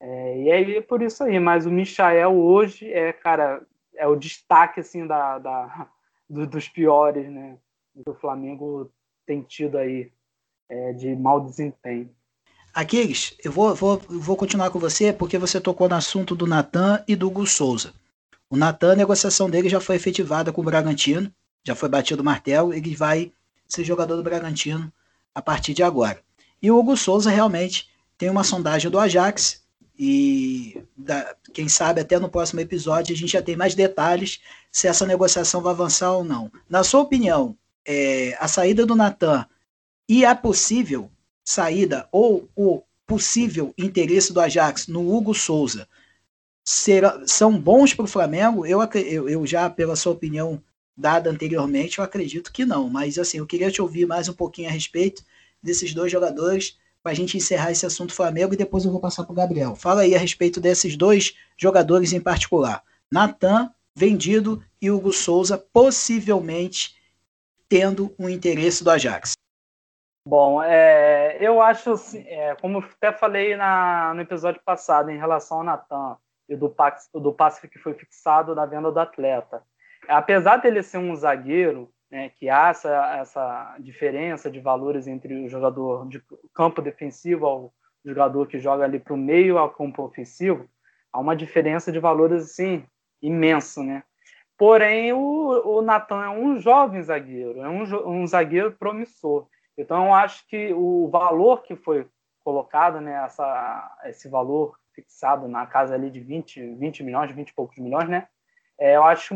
É, 0.00 0.42
e 0.42 0.50
aí 0.50 0.76
é 0.76 0.80
por 0.80 1.02
isso 1.02 1.22
aí. 1.22 1.38
Mas 1.38 1.66
o 1.66 1.70
Michael 1.70 2.36
hoje 2.36 2.92
é, 2.92 3.12
cara, 3.12 3.64
é 3.94 4.06
o 4.06 4.16
destaque 4.16 4.80
assim 4.80 5.06
da, 5.06 5.38
da 5.38 5.88
do, 6.28 6.46
dos 6.46 6.68
piores, 6.68 7.30
né? 7.30 7.56
Que 7.94 8.10
o 8.10 8.14
Flamengo 8.14 8.90
tem 9.24 9.42
tido 9.42 9.78
aí 9.78 10.12
é, 10.68 10.92
de 10.92 11.14
mau 11.14 11.40
desempenho. 11.40 12.10
Aquiles, 12.74 13.34
eu 13.42 13.50
vou, 13.50 13.74
vou, 13.74 13.96
vou 13.96 14.36
continuar 14.36 14.70
com 14.70 14.78
você 14.78 15.10
porque 15.12 15.38
você 15.38 15.58
tocou 15.58 15.88
no 15.88 15.94
assunto 15.94 16.36
do 16.36 16.46
Natan 16.46 17.02
e 17.08 17.16
do 17.16 17.28
Hugo 17.28 17.46
Souza. 17.46 17.94
O 18.50 18.56
Natan, 18.56 18.92
a 18.92 18.96
negociação 18.96 19.48
dele 19.48 19.68
já 19.68 19.80
foi 19.80 19.96
efetivada 19.96 20.52
com 20.52 20.60
o 20.60 20.64
Bragantino 20.64 21.32
já 21.66 21.74
foi 21.74 21.88
batido 21.88 22.22
o 22.22 22.24
martelo, 22.24 22.72
ele 22.72 22.94
vai 22.94 23.32
ser 23.66 23.82
jogador 23.82 24.14
do 24.16 24.22
Bragantino 24.22 24.92
a 25.34 25.42
partir 25.42 25.74
de 25.74 25.82
agora. 25.82 26.22
E 26.62 26.70
o 26.70 26.78
Hugo 26.78 26.96
Souza 26.96 27.28
realmente 27.28 27.88
tem 28.16 28.30
uma 28.30 28.44
sondagem 28.44 28.88
do 28.88 28.98
Ajax 28.98 29.64
e 29.98 30.80
da, 30.96 31.34
quem 31.52 31.68
sabe 31.68 32.00
até 32.00 32.18
no 32.20 32.28
próximo 32.28 32.60
episódio 32.60 33.12
a 33.12 33.18
gente 33.18 33.32
já 33.32 33.42
tem 33.42 33.56
mais 33.56 33.74
detalhes 33.74 34.40
se 34.70 34.86
essa 34.86 35.04
negociação 35.04 35.60
vai 35.60 35.72
avançar 35.72 36.12
ou 36.12 36.22
não. 36.22 36.52
Na 36.68 36.84
sua 36.84 37.00
opinião, 37.00 37.56
é, 37.84 38.36
a 38.38 38.46
saída 38.46 38.86
do 38.86 38.94
Natan 38.94 39.44
e 40.08 40.24
a 40.24 40.36
possível 40.36 41.10
saída 41.44 42.08
ou 42.12 42.48
o 42.54 42.82
possível 43.06 43.74
interesse 43.76 44.32
do 44.32 44.40
Ajax 44.40 44.86
no 44.86 45.12
Hugo 45.12 45.34
Souza 45.34 45.88
será, 46.64 47.22
são 47.26 47.58
bons 47.58 47.92
para 47.92 48.04
o 48.04 48.08
Flamengo? 48.08 48.64
Eu, 48.64 48.80
eu, 48.82 49.28
eu 49.28 49.46
já, 49.46 49.68
pela 49.68 49.96
sua 49.96 50.12
opinião, 50.12 50.62
dada 50.96 51.30
anteriormente, 51.30 51.98
eu 51.98 52.04
acredito 52.04 52.52
que 52.52 52.64
não. 52.64 52.88
Mas 52.88 53.18
assim, 53.18 53.38
eu 53.38 53.46
queria 53.46 53.70
te 53.70 53.82
ouvir 53.82 54.06
mais 54.06 54.28
um 54.28 54.32
pouquinho 54.32 54.68
a 54.68 54.72
respeito 54.72 55.22
desses 55.62 55.92
dois 55.92 56.10
jogadores 56.10 56.78
para 57.02 57.12
a 57.12 57.14
gente 57.14 57.36
encerrar 57.36 57.70
esse 57.70 57.86
assunto 57.86 58.14
Flamengo 58.14 58.54
e 58.54 58.56
depois 58.56 58.84
eu 58.84 58.90
vou 58.90 59.00
passar 59.00 59.24
para 59.24 59.32
o 59.32 59.36
Gabriel. 59.36 59.76
Fala 59.76 60.02
aí 60.02 60.14
a 60.14 60.18
respeito 60.18 60.60
desses 60.60 60.96
dois 60.96 61.36
jogadores 61.56 62.12
em 62.12 62.20
particular. 62.20 62.82
Natan, 63.10 63.70
vendido, 63.94 64.62
e 64.80 64.90
Hugo 64.90 65.12
Souza, 65.12 65.56
possivelmente 65.72 66.96
tendo 67.68 68.14
um 68.18 68.28
interesse 68.28 68.82
do 68.82 68.90
Ajax. 68.90 69.32
Bom, 70.26 70.60
é, 70.60 71.38
eu 71.40 71.62
acho, 71.62 71.92
assim, 71.92 72.24
é, 72.26 72.56
como 72.56 72.78
até 72.78 73.12
falei 73.12 73.54
na, 73.56 74.12
no 74.14 74.22
episódio 74.22 74.60
passado 74.64 75.10
em 75.10 75.16
relação 75.16 75.58
ao 75.58 75.64
Natan, 75.64 76.16
e 76.48 76.56
do, 76.56 76.74
do 77.14 77.32
passe 77.32 77.68
que 77.68 77.78
foi 77.78 77.94
fixado 77.94 78.54
na 78.54 78.66
venda 78.66 78.90
do 78.90 78.98
atleta. 78.98 79.62
Apesar 80.08 80.56
dele 80.58 80.82
ser 80.82 80.98
um 80.98 81.14
zagueiro, 81.14 81.92
né, 82.10 82.30
que 82.30 82.48
há 82.48 82.68
essa, 82.68 83.16
essa 83.16 83.76
diferença 83.80 84.50
de 84.50 84.60
valores 84.60 85.06
entre 85.06 85.44
o 85.44 85.48
jogador 85.48 86.08
de 86.08 86.22
campo 86.54 86.80
defensivo 86.80 87.46
ao 87.46 87.74
jogador 88.04 88.46
que 88.46 88.58
joga 88.58 88.84
ali 88.84 89.00
para 89.00 89.14
o 89.14 89.16
meio 89.16 89.58
ao 89.58 89.70
campo 89.70 90.02
ofensivo, 90.02 90.68
há 91.12 91.18
uma 91.18 91.34
diferença 91.34 91.90
de 91.90 91.98
valores 91.98 92.44
assim 92.44 92.84
imenso, 93.20 93.82
né? 93.82 94.02
Porém, 94.56 95.12
o, 95.12 95.78
o 95.78 95.82
Natan 95.82 96.24
é 96.24 96.30
um 96.30 96.58
jovem 96.58 97.02
zagueiro, 97.02 97.60
é 97.60 97.68
um, 97.68 97.82
um 98.22 98.26
zagueiro 98.26 98.72
promissor. 98.72 99.46
Então, 99.76 100.06
eu 100.06 100.14
acho 100.14 100.46
que 100.48 100.72
o 100.72 101.08
valor 101.10 101.62
que 101.62 101.76
foi 101.76 102.08
colocado, 102.42 103.00
né, 103.00 103.22
essa, 103.24 103.98
esse 104.04 104.28
valor 104.28 104.78
fixado 104.94 105.46
na 105.46 105.66
casa 105.66 105.94
ali 105.94 106.10
de 106.10 106.20
20, 106.20 106.76
20 106.76 107.02
milhões, 107.02 107.30
20 107.30 107.48
e 107.50 107.54
poucos 107.54 107.76
milhões, 107.76 108.08
né, 108.08 108.28
é, 108.78 108.96
eu 108.96 109.04
acho 109.04 109.34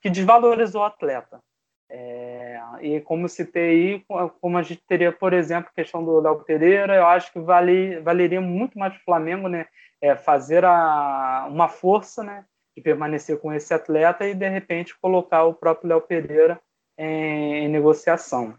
que 0.00 0.10
desvalorizou 0.10 0.82
o 0.82 0.84
atleta. 0.84 1.40
É, 1.88 2.60
e 2.80 3.00
como 3.02 3.28
citei 3.28 4.02
aí, 4.08 4.30
como 4.40 4.58
a 4.58 4.62
gente 4.62 4.82
teria, 4.86 5.12
por 5.12 5.32
exemplo, 5.32 5.70
a 5.70 5.74
questão 5.74 6.04
do 6.04 6.18
Léo 6.18 6.42
Pereira, 6.42 6.96
eu 6.96 7.06
acho 7.06 7.32
que 7.32 7.38
vale, 7.38 8.00
valeria 8.00 8.40
muito 8.40 8.78
mais 8.78 8.96
o 8.96 9.04
Flamengo 9.04 9.48
né, 9.48 9.66
é, 10.00 10.16
fazer 10.16 10.64
a, 10.64 11.46
uma 11.48 11.68
força 11.68 12.24
né, 12.24 12.44
de 12.76 12.82
permanecer 12.82 13.38
com 13.40 13.52
esse 13.52 13.72
atleta 13.72 14.26
e, 14.26 14.34
de 14.34 14.48
repente, 14.48 14.98
colocar 14.98 15.44
o 15.44 15.54
próprio 15.54 15.88
Léo 15.90 16.00
Pereira 16.00 16.60
em, 16.98 17.64
em 17.64 17.68
negociação. 17.68 18.58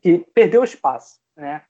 Que 0.00 0.18
perdeu 0.34 0.64
espaço. 0.64 1.20
Né? 1.36 1.62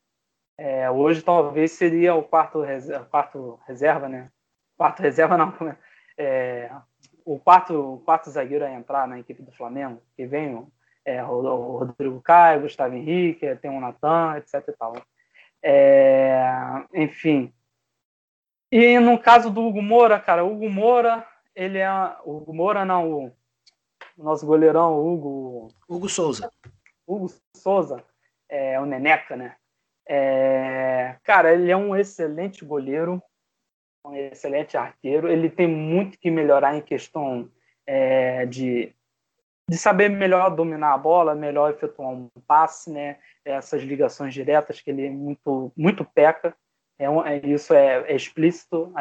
É, 0.58 0.90
hoje, 0.90 1.22
talvez, 1.22 1.72
seria 1.72 2.14
o 2.14 2.22
quarto, 2.22 2.62
quarto 3.10 3.60
reserva, 3.66 4.08
né? 4.08 4.30
Quarto 4.76 5.02
reserva, 5.02 5.36
não. 5.38 5.52
É, 6.18 6.70
o 7.26 7.40
quarto, 7.40 7.94
o 7.94 7.98
quarto 7.98 8.30
zagueiro 8.30 8.64
a 8.64 8.70
entrar 8.70 9.08
na 9.08 9.18
equipe 9.18 9.42
do 9.42 9.50
Flamengo, 9.50 10.00
que 10.16 10.24
vem 10.24 10.64
é, 11.04 11.22
o 11.24 11.78
Rodrigo 11.78 12.22
Caio, 12.22 12.62
Gustavo 12.62 12.94
Henrique, 12.94 13.56
tem 13.56 13.70
o 13.70 13.80
Natan, 13.80 14.36
etc 14.38 14.68
e 14.68 14.72
tal. 14.72 14.94
É, 15.60 16.40
enfim. 16.94 17.52
E 18.70 18.98
no 19.00 19.18
caso 19.18 19.50
do 19.50 19.60
Hugo 19.66 19.82
Moura, 19.82 20.20
cara, 20.20 20.44
o 20.44 20.52
Hugo 20.52 20.70
Moura, 20.70 21.26
ele 21.54 21.78
é. 21.78 21.90
O 22.24 22.36
Hugo 22.36 22.54
Moura, 22.54 22.84
não, 22.84 23.12
o, 23.12 23.26
o 24.16 24.22
nosso 24.22 24.46
goleirão, 24.46 25.04
Hugo. 25.04 25.68
Hugo 25.88 26.08
Souza. 26.08 26.48
Hugo 27.06 27.28
Souza, 27.56 28.04
é 28.48 28.78
o 28.80 28.86
Neneca, 28.86 29.36
né? 29.36 29.56
É, 30.08 31.16
cara, 31.24 31.52
ele 31.52 31.70
é 31.70 31.76
um 31.76 31.96
excelente 31.96 32.64
goleiro, 32.64 33.20
um 34.06 34.14
excelente 34.14 34.76
arqueiro. 34.76 35.28
Ele 35.28 35.50
tem 35.50 35.66
muito 35.66 36.18
que 36.18 36.30
melhorar 36.30 36.76
em 36.76 36.80
questão 36.80 37.50
é, 37.86 38.46
de, 38.46 38.94
de 39.68 39.76
saber 39.76 40.08
melhor 40.08 40.54
dominar 40.54 40.94
a 40.94 40.98
bola, 40.98 41.34
melhor 41.34 41.70
efetuar 41.70 42.10
um 42.10 42.28
passe, 42.46 42.90
né? 42.90 43.18
Essas 43.44 43.82
ligações 43.82 44.32
diretas 44.32 44.80
que 44.80 44.90
ele 44.90 45.10
muito, 45.10 45.72
muito 45.76 46.04
peca. 46.04 46.54
É, 46.98 47.10
um, 47.10 47.24
é 47.24 47.38
isso 47.38 47.74
é, 47.74 48.10
é 48.10 48.16
explícito. 48.16 48.92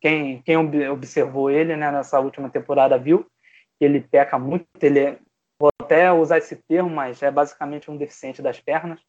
Quem, 0.00 0.42
quem 0.42 0.56
observou 0.90 1.50
ele 1.50 1.76
né, 1.76 1.90
nessa 1.90 2.20
última 2.20 2.50
temporada 2.50 2.98
viu 2.98 3.26
que 3.78 3.84
ele 3.84 4.00
peca 4.00 4.38
muito. 4.38 4.66
Ele 4.80 4.98
é, 4.98 5.18
vou 5.58 5.70
até 5.80 6.12
usar 6.12 6.38
esse 6.38 6.56
termo, 6.56 6.90
mas 6.90 7.22
é 7.22 7.30
basicamente 7.30 7.90
um 7.90 7.96
deficiente 7.96 8.42
das 8.42 8.60
pernas. 8.60 9.00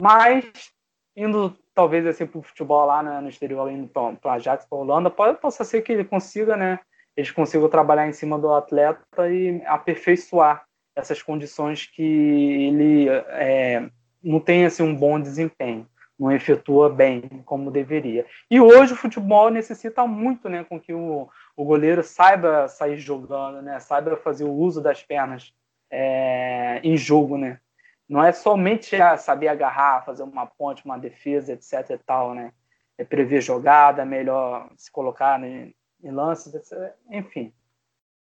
Mas 0.00 0.72
indo 1.16 1.56
talvez 1.74 2.06
assim 2.06 2.26
para 2.26 2.38
o 2.38 2.42
futebol 2.42 2.86
lá 2.86 3.02
né, 3.02 3.20
no 3.20 3.28
exterior, 3.28 3.70
indo 3.70 3.88
para 3.88 4.34
Ajax, 4.34 4.66
para 4.66 4.78
Holanda, 4.78 5.10
pode, 5.10 5.38
possa 5.38 5.64
ser 5.64 5.82
que 5.82 5.92
ele 5.92 6.04
consiga, 6.04 6.56
né? 6.56 6.78
Eles 7.16 7.30
consigam 7.30 7.68
trabalhar 7.68 8.06
em 8.06 8.12
cima 8.12 8.38
do 8.38 8.52
atleta 8.52 9.30
e 9.30 9.62
aperfeiçoar 9.64 10.66
essas 10.94 11.22
condições 11.22 11.86
que 11.86 12.02
ele 12.02 13.08
é, 13.08 13.88
não 14.22 14.40
tem 14.40 14.64
assim 14.64 14.82
um 14.82 14.94
bom 14.94 15.20
desempenho, 15.20 15.86
não 16.18 16.32
efetua 16.32 16.88
bem 16.88 17.22
como 17.44 17.70
deveria. 17.70 18.26
E 18.50 18.60
hoje 18.60 18.94
o 18.94 18.96
futebol 18.96 19.50
necessita 19.50 20.06
muito, 20.06 20.48
né, 20.48 20.64
com 20.64 20.80
que 20.80 20.92
o, 20.92 21.28
o 21.54 21.64
goleiro 21.64 22.02
saiba 22.02 22.68
sair 22.68 22.98
jogando, 22.98 23.62
né, 23.62 23.78
saiba 23.80 24.16
fazer 24.16 24.44
o 24.44 24.52
uso 24.52 24.80
das 24.80 25.02
pernas 25.02 25.52
é, 25.90 26.80
em 26.82 26.96
jogo, 26.96 27.36
né. 27.36 27.60
Não 28.08 28.22
é 28.22 28.32
somente 28.32 28.96
saber 29.18 29.48
agarrar, 29.48 30.04
fazer 30.04 30.22
uma 30.22 30.46
ponte, 30.46 30.84
uma 30.84 30.98
defesa, 30.98 31.52
etc 31.52 31.90
e 31.90 31.98
tal, 31.98 32.34
né? 32.34 32.52
É 32.96 33.04
prever 33.04 33.40
jogada, 33.40 34.04
melhor 34.04 34.70
se 34.76 34.90
colocar 34.90 35.42
em 35.42 35.74
lances, 36.02 36.54
etc. 36.54 36.94
enfim. 37.10 37.52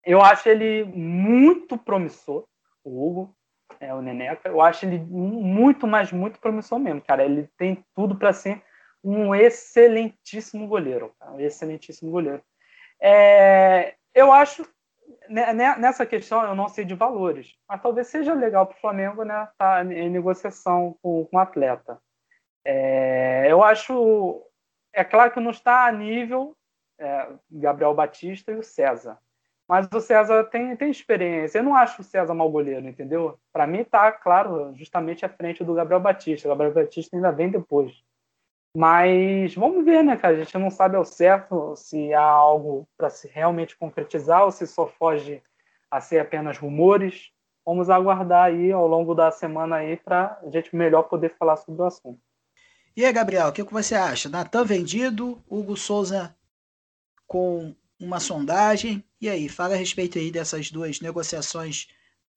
Eu 0.04 0.22
acho 0.22 0.48
ele 0.48 0.84
muito 0.86 1.78
promissor, 1.78 2.46
o 2.84 3.06
Hugo, 3.06 3.36
é, 3.80 3.94
o 3.94 4.02
Neneca. 4.02 4.48
Eu 4.48 4.62
acho 4.62 4.86
ele 4.86 5.00
muito, 5.00 5.88
mas 5.88 6.12
muito 6.12 6.40
promissor 6.40 6.80
mesmo, 6.80 7.02
cara. 7.02 7.26
Ele 7.26 7.50
tem 7.58 7.84
tudo 7.96 8.16
para 8.16 8.32
ser 8.32 8.64
um 9.04 9.36
excelentíssimo 9.36 10.68
goleiro, 10.68 11.14
cara, 11.20 11.32
um 11.32 11.40
excelentíssimo 11.40 12.12
goleiro. 12.12 12.42
É, 13.00 13.96
eu 14.14 14.32
acho 14.32 14.66
nessa 15.30 16.06
questão 16.06 16.44
eu 16.44 16.56
não 16.56 16.68
sei 16.68 16.86
de 16.86 16.96
valores, 16.96 17.56
mas 17.68 17.82
talvez 17.82 18.08
seja 18.08 18.34
legal 18.34 18.66
para 18.66 18.78
o 18.78 18.82
Flamengo 18.82 19.24
né, 19.24 19.48
tá 19.58 19.84
em 19.84 20.10
negociação 20.10 20.98
com, 21.02 21.26
com 21.26 21.38
o 21.38 21.40
atleta. 21.40 22.00
É, 22.64 23.46
eu 23.50 23.64
acho, 23.64 24.42
é 24.94 25.04
claro 25.04 25.32
que 25.32 25.40
não 25.40 25.52
está 25.52 25.86
a 25.86 25.92
nível 25.92 26.56
é, 26.98 27.30
Gabriel 27.52 27.94
Batista 27.94 28.52
e 28.52 28.56
o 28.56 28.64
César, 28.64 29.20
mas 29.68 29.88
o 29.92 30.00
César 30.00 30.44
tem, 30.46 30.76
tem 30.76 30.92
experiência. 30.92 31.60
Eu 31.60 31.64
não 31.64 31.76
acho 31.76 32.02
o 32.02 32.06
César 32.06 32.34
mau 32.34 32.50
goleiro, 32.52 32.88
entendeu? 32.88 33.40
Para 33.52 33.66
mim 33.66 33.80
está, 33.80 34.12
claro, 34.12 34.74
justamente 34.76 35.26
à 35.26 35.30
frente 35.30 35.64
do 35.64 35.74
Gabriel 35.74 36.00
Batista. 36.00 36.48
O 36.48 36.52
Gabriel 36.52 36.74
Batista 36.74 37.16
ainda 37.16 37.32
vem 37.32 37.50
depois. 37.50 37.92
Mas 38.76 39.56
vamos 39.56 39.86
ver, 39.86 40.04
né, 40.04 40.18
cara? 40.18 40.36
A 40.36 40.44
gente 40.44 40.58
não 40.58 40.70
sabe 40.70 40.98
ao 40.98 41.06
certo 41.06 41.76
se 41.78 42.14
há 42.14 42.22
algo 42.22 42.86
para 42.98 43.10
se 43.10 43.26
realmente 43.26 43.78
concretizar 43.78 44.44
ou 44.44 44.52
se 44.52 44.68
só 44.68 44.86
foge 44.86 45.42
a 45.90 46.02
ser 46.02 46.20
apenas 46.20 46.58
rumores. 46.58 47.32
Vamos 47.66 47.90
aguardar 47.90 48.44
aí 48.44 48.74
ao 48.74 48.86
longo 48.86 49.16
da 49.16 49.32
semana 49.32 49.78
aí 49.78 49.96
para 49.96 50.38
a 50.46 50.50
gente 50.50 50.76
melhor 50.76 51.04
poder 51.04 51.34
falar 51.40 51.56
sobre 51.56 51.82
o 51.82 51.86
assunto. 51.86 52.20
E 52.98 53.06
aí, 53.06 53.14
Gabriel, 53.14 53.48
o 53.48 53.54
que, 53.54 53.64
você 53.64 53.96
acha? 53.96 54.28
Natan 54.28 54.66
vendido, 54.66 55.42
Hugo 55.50 55.78
Souza 55.78 56.36
com 57.26 57.74
uma 57.98 58.20
sondagem. 58.20 59.02
E 59.22 59.30
aí, 59.30 59.48
fala 59.48 59.76
a 59.76 59.78
respeito 59.78 60.20
aí 60.20 60.30
dessas 60.30 60.70
duas 60.70 61.00
negociações 61.00 61.88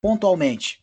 pontualmente. 0.00 0.80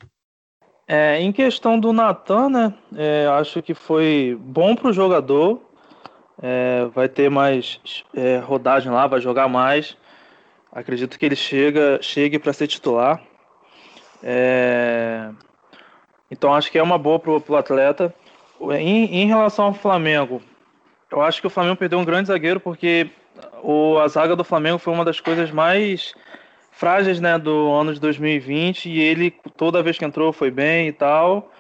É, 0.88 1.20
em 1.20 1.32
questão 1.32 1.80
do 1.80 1.92
Natan, 1.92 2.50
né? 2.50 2.74
É, 2.96 3.28
acho 3.40 3.62
que 3.62 3.74
foi 3.74 4.38
bom 4.40 4.76
para 4.76 4.90
o 4.90 4.94
jogador. 4.94 5.62
É, 6.42 6.86
vai 6.94 7.10
ter 7.10 7.30
mais 7.30 7.80
é, 8.14 8.38
rodagem 8.38 8.92
lá, 8.92 9.08
vai 9.08 9.20
jogar 9.20 9.48
mais. 9.48 9.98
Acredito 10.72 11.18
que 11.18 11.26
ele 11.26 11.36
chega, 11.36 12.00
chegue 12.02 12.38
para 12.38 12.54
ser 12.54 12.68
titular. 12.68 13.22
É, 14.22 15.30
então 16.30 16.54
acho 16.54 16.72
que 16.72 16.78
é 16.78 16.84
uma 16.84 16.98
boa 16.98 17.20
para 17.20 17.32
o 17.32 17.56
atleta. 17.56 18.14
Em, 18.72 19.22
em, 19.22 19.28
relação 19.28 19.66
ao 19.66 19.74
Flamengo, 19.74 20.42
eu 21.12 21.22
acho 21.22 21.42
que 21.42 21.48
o 21.48 21.50
Flamengo 21.50 21.78
perdeu 21.78 22.00
um 22.00 22.06
grande 22.06 22.28
zagueiro 22.28 22.60
porque 22.60 23.10
o, 23.64 23.98
a 24.00 24.08
zaga 24.08 24.36
do 24.36 24.44
Flamengo 24.44 24.78
foi 24.78 24.94
uma 24.94 25.04
das 25.06 25.20
coisas 25.20 25.52
mais 25.52 26.14
frágeis, 26.76 27.20
né, 27.20 27.40
do 27.40 27.72
ano 27.72 27.94
de 27.94 28.00
2020 28.00 28.90
e 28.90 29.00
ele 29.00 29.34
toda 29.58 29.82
vez 29.82 29.98
que 29.98 30.06
entrou 30.06 30.32
foi 30.34 30.52
bem 30.52 30.90
e 30.90 30.92
tal. 30.92 31.52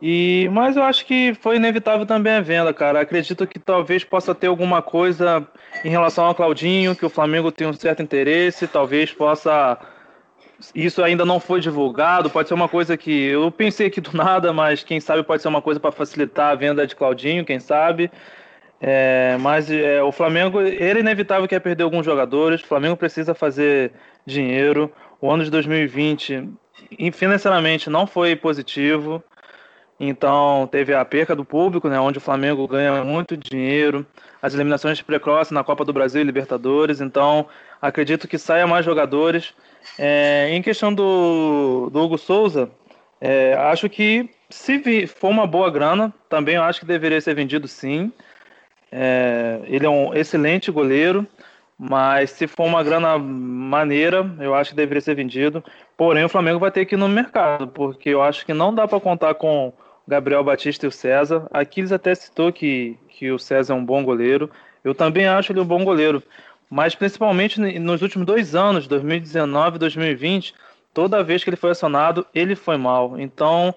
E 0.00 0.48
mas 0.52 0.76
eu 0.76 0.82
acho 0.82 1.06
que 1.06 1.34
foi 1.40 1.56
inevitável 1.56 2.04
também 2.04 2.34
a 2.34 2.40
venda, 2.40 2.72
cara. 2.72 3.00
Acredito 3.00 3.46
que 3.46 3.58
talvez 3.58 4.04
possa 4.04 4.34
ter 4.34 4.46
alguma 4.46 4.82
coisa 4.82 5.46
em 5.84 5.88
relação 5.88 6.24
ao 6.24 6.34
Claudinho, 6.34 6.96
que 6.96 7.06
o 7.06 7.10
Flamengo 7.10 7.52
tem 7.52 7.66
um 7.66 7.72
certo 7.72 8.02
interesse, 8.02 8.66
talvez 8.66 9.12
possa 9.12 9.78
isso 10.74 11.02
ainda 11.02 11.24
não 11.24 11.38
foi 11.38 11.60
divulgado, 11.60 12.30
pode 12.30 12.48
ser 12.48 12.54
uma 12.54 12.68
coisa 12.68 12.96
que 12.96 13.10
eu 13.10 13.50
pensei 13.50 13.88
aqui 13.88 14.00
do 14.00 14.12
nada, 14.16 14.52
mas 14.52 14.82
quem 14.82 15.00
sabe 15.00 15.22
pode 15.22 15.42
ser 15.42 15.48
uma 15.48 15.60
coisa 15.60 15.78
para 15.78 15.92
facilitar 15.92 16.52
a 16.52 16.54
venda 16.54 16.86
de 16.86 16.96
Claudinho, 16.96 17.44
quem 17.44 17.60
sabe. 17.60 18.10
É, 18.80 19.36
mas 19.40 19.70
é, 19.70 20.02
o 20.02 20.12
Flamengo, 20.12 20.60
ele 20.60 20.98
é 20.98 21.00
inevitável 21.00 21.48
que 21.48 21.54
é 21.54 21.60
perder 21.60 21.84
alguns 21.84 22.04
jogadores. 22.04 22.60
O 22.60 22.66
Flamengo 22.66 22.96
precisa 22.96 23.34
fazer 23.34 23.92
dinheiro. 24.26 24.92
O 25.20 25.30
ano 25.30 25.44
de 25.44 25.50
2020, 25.50 26.50
financeiramente, 27.12 27.88
não 27.88 28.06
foi 28.06 28.36
positivo. 28.36 29.22
Então, 29.98 30.68
teve 30.70 30.94
a 30.94 31.04
perca 31.04 31.34
do 31.34 31.44
público, 31.44 31.88
né, 31.88 31.98
onde 31.98 32.18
o 32.18 32.20
Flamengo 32.20 32.68
ganha 32.68 33.02
muito 33.02 33.34
dinheiro, 33.34 34.06
as 34.42 34.52
eliminações 34.52 35.00
precoces 35.00 35.52
na 35.52 35.64
Copa 35.64 35.86
do 35.86 35.92
Brasil 35.92 36.20
e 36.20 36.24
Libertadores. 36.24 37.00
Então, 37.00 37.46
acredito 37.80 38.28
que 38.28 38.36
saia 38.36 38.66
mais 38.66 38.84
jogadores. 38.84 39.54
É, 39.98 40.48
em 40.50 40.60
questão 40.60 40.92
do, 40.92 41.88
do 41.90 42.02
Hugo 42.02 42.18
Souza, 42.18 42.70
é, 43.20 43.54
acho 43.54 43.88
que 43.88 44.28
se 44.50 45.06
for 45.06 45.30
uma 45.30 45.46
boa 45.46 45.70
grana, 45.70 46.12
também 46.28 46.56
acho 46.56 46.80
que 46.80 46.86
deveria 46.86 47.20
ser 47.20 47.34
vendido 47.34 47.66
sim. 47.66 48.12
É, 48.90 49.60
ele 49.64 49.86
é 49.86 49.90
um 49.90 50.14
excelente 50.14 50.70
goleiro. 50.70 51.26
Mas 51.78 52.30
se 52.30 52.46
for 52.46 52.64
uma 52.64 52.82
grana 52.82 53.18
maneira, 53.18 54.34
eu 54.40 54.54
acho 54.54 54.70
que 54.70 54.76
deveria 54.76 55.00
ser 55.00 55.14
vendido. 55.14 55.62
Porém, 55.96 56.24
o 56.24 56.28
Flamengo 56.28 56.58
vai 56.58 56.70
ter 56.70 56.86
que 56.86 56.94
ir 56.94 56.98
no 56.98 57.08
mercado, 57.08 57.68
porque 57.68 58.08
eu 58.08 58.22
acho 58.22 58.46
que 58.46 58.54
não 58.54 58.74
dá 58.74 58.88
para 58.88 58.98
contar 58.98 59.34
com 59.34 59.68
o 59.68 59.74
Gabriel 60.08 60.42
Batista 60.42 60.86
e 60.86 60.88
o 60.88 60.92
César. 60.92 61.46
Aquiles 61.52 61.92
até 61.92 62.14
citou 62.14 62.50
que, 62.50 62.96
que 63.10 63.30
o 63.30 63.38
César 63.38 63.74
é 63.74 63.76
um 63.76 63.84
bom 63.84 64.02
goleiro. 64.02 64.50
Eu 64.82 64.94
também 64.94 65.26
acho 65.26 65.52
ele 65.52 65.60
um 65.60 65.66
bom 65.66 65.84
goleiro. 65.84 66.22
Mas 66.70 66.94
principalmente 66.94 67.60
nos 67.60 68.00
últimos 68.00 68.26
dois 68.26 68.54
anos, 68.54 68.88
2019 68.88 69.76
e 69.76 69.78
2020, 69.78 70.54
toda 70.94 71.22
vez 71.22 71.44
que 71.44 71.50
ele 71.50 71.56
foi 71.56 71.72
acionado, 71.72 72.26
ele 72.34 72.56
foi 72.56 72.78
mal. 72.78 73.20
Então, 73.20 73.74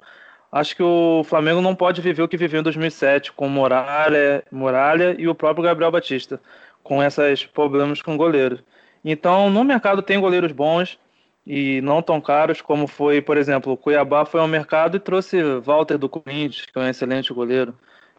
acho 0.51 0.75
que 0.75 0.83
o 0.83 1.23
Flamengo 1.23 1.61
não 1.61 1.75
pode 1.75 2.01
viver 2.01 2.21
o 2.23 2.27
que 2.27 2.37
viveu 2.37 2.59
em 2.59 2.63
2007, 2.63 3.31
com 3.33 3.47
Muralha, 3.49 4.43
Muralha 4.51 5.15
e 5.17 5.27
o 5.27 5.35
próprio 5.35 5.63
Gabriel 5.63 5.91
Batista 5.91 6.39
com 6.83 7.03
esses 7.03 7.45
problemas 7.45 8.01
com 8.01 8.17
goleiros. 8.17 8.63
Então, 9.05 9.49
no 9.49 9.63
mercado 9.63 10.01
tem 10.01 10.19
goleiros 10.19 10.51
bons 10.51 10.97
e 11.45 11.81
não 11.81 12.01
tão 12.01 12.19
caros, 12.19 12.61
como 12.61 12.87
foi, 12.87 13.21
por 13.21 13.37
exemplo, 13.37 13.73
o 13.73 13.77
Cuiabá 13.77 14.25
foi 14.25 14.41
ao 14.41 14.47
mercado 14.47 14.97
e 14.97 14.99
trouxe 14.99 15.41
Walter 15.61 15.97
do 15.97 16.09
Corinthians, 16.09 16.65
que 16.65 16.77
é 16.77 16.81
um 16.81 16.87
excelente 16.87 17.33
goleiro. 17.33 17.75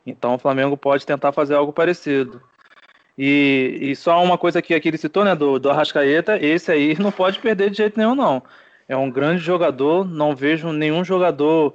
Então, 0.06 0.34
o 0.34 0.38
Flamengo 0.38 0.76
pode 0.76 1.04
tentar 1.04 1.32
fazer 1.32 1.54
algo 1.54 1.72
parecido. 1.72 2.40
E, 3.18 3.78
e 3.80 3.96
só 3.96 4.22
uma 4.22 4.38
coisa 4.38 4.62
que 4.62 4.72
aqui 4.72 4.88
ele 4.88 4.96
citou, 4.96 5.24
né, 5.24 5.34
do, 5.34 5.58
do 5.58 5.68
Arrascaeta, 5.68 6.38
esse 6.38 6.72
aí 6.72 6.96
não 7.02 7.12
pode 7.12 7.38
perder 7.40 7.70
de 7.70 7.76
jeito 7.76 7.98
nenhum, 7.98 8.14
não. 8.14 8.42
É 8.88 8.96
um 8.96 9.10
grande 9.10 9.42
jogador, 9.42 10.04
não 10.04 10.34
vejo 10.34 10.72
nenhum 10.72 11.04
jogador 11.04 11.74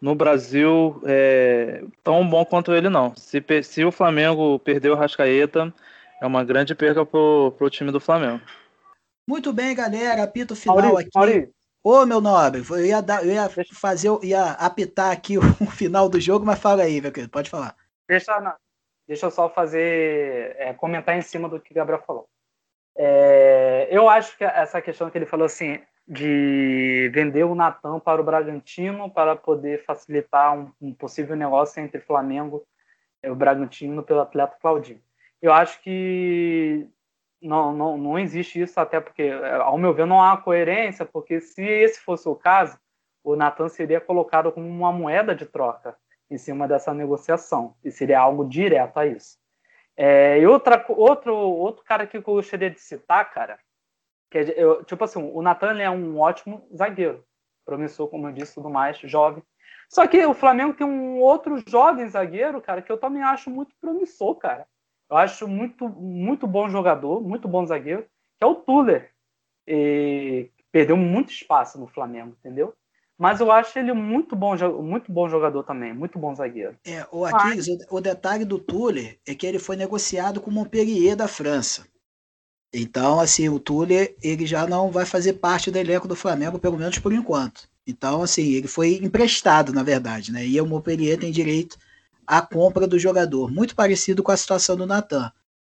no 0.00 0.14
Brasil 0.14 1.00
é, 1.04 1.82
tão 2.02 2.28
bom 2.28 2.44
quanto 2.44 2.72
ele, 2.72 2.88
não. 2.88 3.14
Se, 3.16 3.42
se 3.62 3.84
o 3.84 3.92
Flamengo 3.92 4.58
perder 4.58 4.90
o 4.90 4.94
Arrascaeta, 4.94 5.72
é 6.20 6.26
uma 6.26 6.44
grande 6.44 6.74
perca 6.74 7.04
pro, 7.04 7.52
pro 7.56 7.70
time 7.70 7.90
do 7.90 8.00
Flamengo. 8.00 8.42
Muito 9.28 9.52
bem, 9.52 9.74
galera. 9.74 10.22
Apito 10.22 10.54
final 10.54 10.76
Maurício, 10.76 10.98
aqui. 10.98 11.10
Maurício. 11.14 11.56
Ô, 11.82 12.04
meu 12.04 12.20
nobre, 12.20 12.64
eu 12.68 12.84
ia, 12.84 13.00
dar, 13.00 13.24
eu 13.24 13.32
ia 13.32 13.48
fazer, 13.72 14.08
eu 14.08 14.20
ia 14.22 14.52
apitar 14.52 15.12
aqui 15.12 15.38
o, 15.38 15.40
o, 15.62 15.70
final 15.70 16.08
do 16.08 16.20
jogo, 16.20 16.44
mas 16.44 16.58
fala 16.58 16.82
aí, 16.82 17.00
meu 17.00 17.12
querido, 17.12 17.30
pode 17.30 17.48
falar. 17.48 17.76
Deixa, 18.08 18.58
deixa 19.06 19.26
eu 19.26 19.30
só 19.30 19.48
fazer, 19.48 20.56
é, 20.58 20.74
comentar 20.74 21.16
em 21.16 21.22
cima 21.22 21.48
do 21.48 21.60
que 21.60 21.70
o 21.70 21.74
Gabriel 21.74 22.02
falou. 22.04 22.28
É, 22.96 23.86
eu 23.88 24.08
acho 24.08 24.36
que 24.36 24.42
essa 24.42 24.82
questão 24.82 25.08
que 25.10 25.16
ele 25.16 25.26
falou 25.26 25.46
assim, 25.46 25.80
de 26.06 27.10
vender 27.12 27.44
o 27.44 27.54
Natan 27.54 27.98
para 27.98 28.20
o 28.20 28.24
Bragantino 28.24 29.10
para 29.10 29.34
poder 29.34 29.84
facilitar 29.84 30.56
um, 30.56 30.72
um 30.80 30.94
possível 30.94 31.34
negócio 31.34 31.82
entre 31.82 32.00
Flamengo 32.00 32.64
e 33.22 33.28
o 33.28 33.34
Bragantino 33.34 34.02
pelo 34.02 34.20
atleta 34.20 34.56
Claudinho 34.60 35.00
eu 35.40 35.52
acho 35.52 35.80
que 35.82 36.88
não, 37.40 37.72
não, 37.72 37.98
não 37.98 38.18
existe 38.18 38.60
isso, 38.60 38.78
até 38.80 39.00
porque, 39.00 39.30
ao 39.62 39.78
meu 39.78 39.92
ver, 39.92 40.06
não 40.06 40.22
há 40.22 40.36
coerência, 40.36 41.04
porque 41.04 41.40
se 41.40 41.62
esse 41.62 42.00
fosse 42.00 42.28
o 42.28 42.34
caso, 42.34 42.78
o 43.22 43.36
Natan 43.36 43.68
seria 43.68 44.00
colocado 44.00 44.50
como 44.52 44.66
uma 44.66 44.92
moeda 44.92 45.34
de 45.34 45.46
troca 45.46 45.96
em 46.30 46.38
cima 46.38 46.66
dessa 46.66 46.92
negociação, 46.92 47.76
e 47.84 47.90
seria 47.90 48.18
algo 48.18 48.44
direto 48.44 48.98
a 48.98 49.06
isso. 49.06 49.38
É, 49.96 50.40
e 50.40 50.46
outra, 50.46 50.84
outro, 50.88 51.34
outro 51.34 51.84
cara 51.84 52.06
que 52.06 52.16
eu 52.16 52.22
gostaria 52.22 52.70
de 52.70 52.80
citar, 52.80 53.32
cara, 53.32 53.58
que 54.30 54.38
eu, 54.56 54.84
tipo 54.84 55.04
assim, 55.04 55.22
o 55.22 55.42
Natan 55.42 55.78
é 55.80 55.90
um 55.90 56.18
ótimo 56.18 56.68
zagueiro, 56.76 57.24
promissor, 57.64 58.08
como 58.08 58.28
eu 58.28 58.32
disse, 58.32 58.54
tudo 58.54 58.70
mais, 58.70 58.98
jovem. 58.98 59.42
Só 59.88 60.06
que 60.06 60.24
o 60.26 60.34
Flamengo 60.34 60.74
tem 60.74 60.86
um 60.86 61.20
outro 61.20 61.62
jovem 61.68 62.08
zagueiro, 62.08 62.60
cara, 62.60 62.82
que 62.82 62.90
eu 62.90 62.98
também 62.98 63.22
acho 63.22 63.50
muito 63.50 63.74
promissor, 63.80 64.34
cara 64.36 64.66
eu 65.08 65.16
acho 65.16 65.46
muito, 65.46 65.88
muito 65.88 66.46
bom 66.46 66.68
jogador, 66.68 67.20
muito 67.20 67.46
bom 67.46 67.64
zagueiro, 67.64 68.02
que 68.02 68.44
é 68.44 68.46
o 68.46 68.56
Tuller. 68.56 69.10
E 69.66 70.50
perdeu 70.70 70.96
muito 70.96 71.30
espaço 71.30 71.78
no 71.78 71.86
Flamengo, 71.86 72.36
entendeu? 72.38 72.74
Mas 73.18 73.40
eu 73.40 73.50
acho 73.50 73.78
ele 73.78 73.92
muito 73.94 74.36
bom, 74.36 74.54
muito 74.82 75.10
bom 75.10 75.28
jogador 75.28 75.62
também, 75.62 75.94
muito 75.94 76.18
bom 76.18 76.34
zagueiro. 76.34 76.76
É, 76.86 77.06
o 77.10 77.24
Aquiles, 77.24 77.66
o, 77.90 78.00
detalhe 78.00 78.44
do 78.44 78.58
Tuller 78.58 79.18
é 79.26 79.34
que 79.34 79.46
ele 79.46 79.58
foi 79.58 79.74
negociado 79.74 80.40
com 80.40 80.50
o 80.50 80.52
Montpellier 80.52 81.16
da 81.16 81.26
França. 81.26 81.86
Então, 82.78 83.18
assim, 83.18 83.48
o 83.48 83.58
Tuller, 83.58 84.14
ele 84.22 84.44
já 84.44 84.66
não 84.66 84.90
vai 84.90 85.06
fazer 85.06 85.32
parte 85.34 85.70
do 85.70 85.78
elenco 85.78 86.06
do 86.06 86.14
Flamengo, 86.14 86.58
pelo 86.58 86.76
menos 86.76 86.98
por 86.98 87.10
enquanto. 87.10 87.66
Então, 87.86 88.22
assim, 88.22 88.52
ele 88.52 88.68
foi 88.68 89.00
emprestado, 89.02 89.72
na 89.72 89.82
verdade, 89.82 90.30
né? 90.30 90.46
E 90.46 90.60
o 90.60 90.66
Montpellier 90.66 91.18
tem 91.18 91.32
direito 91.32 91.78
a 92.26 92.42
compra 92.42 92.86
do 92.86 92.98
jogador, 92.98 93.50
muito 93.50 93.74
parecido 93.74 94.22
com 94.22 94.30
a 94.30 94.36
situação 94.36 94.76
do 94.76 94.84
Natan. 94.84 95.32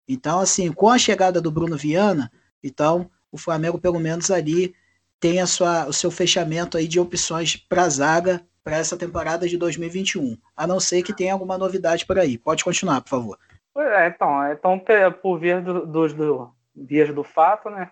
Então, 0.07 0.40
assim, 0.40 0.70
com 0.70 0.90
a 0.90 0.98
chegada 0.98 1.40
do 1.40 1.51
Bruno 1.51 1.74
Viana, 1.74 2.30
então 2.62 3.11
o 3.32 3.38
Flamengo 3.38 3.78
pelo 3.78 3.98
menos 3.98 4.30
ali 4.30 4.74
tem 5.18 5.40
a 5.40 5.46
sua, 5.46 5.86
o 5.86 5.94
seu 5.94 6.11
fechamento 6.11 6.76
aí 6.76 6.86
de 6.86 7.01
opções 7.01 7.57
para 7.57 7.84
a 7.84 7.88
zaga 7.88 8.42
para 8.62 8.76
essa 8.76 8.94
temporada 8.94 9.48
de 9.48 9.57
2021, 9.57 10.36
a 10.55 10.66
não 10.66 10.78
ser 10.78 11.03
que 11.03 11.14
tenha 11.14 11.32
alguma 11.32 11.57
novidade 11.57 12.05
por 12.05 12.18
aí. 12.18 12.36
Pode 12.36 12.62
continuar, 12.62 13.01
por 13.01 13.09
favor. 13.09 13.38
É, 13.78 14.09
então, 14.09 14.53
então 14.53 14.82
por 15.22 15.38
via 15.38 15.62
do, 15.62 15.86
do, 15.86 16.09
do, 16.09 16.59
vias 16.80 17.12
do 17.14 17.22
fato, 17.22 17.70
né? 17.70 17.90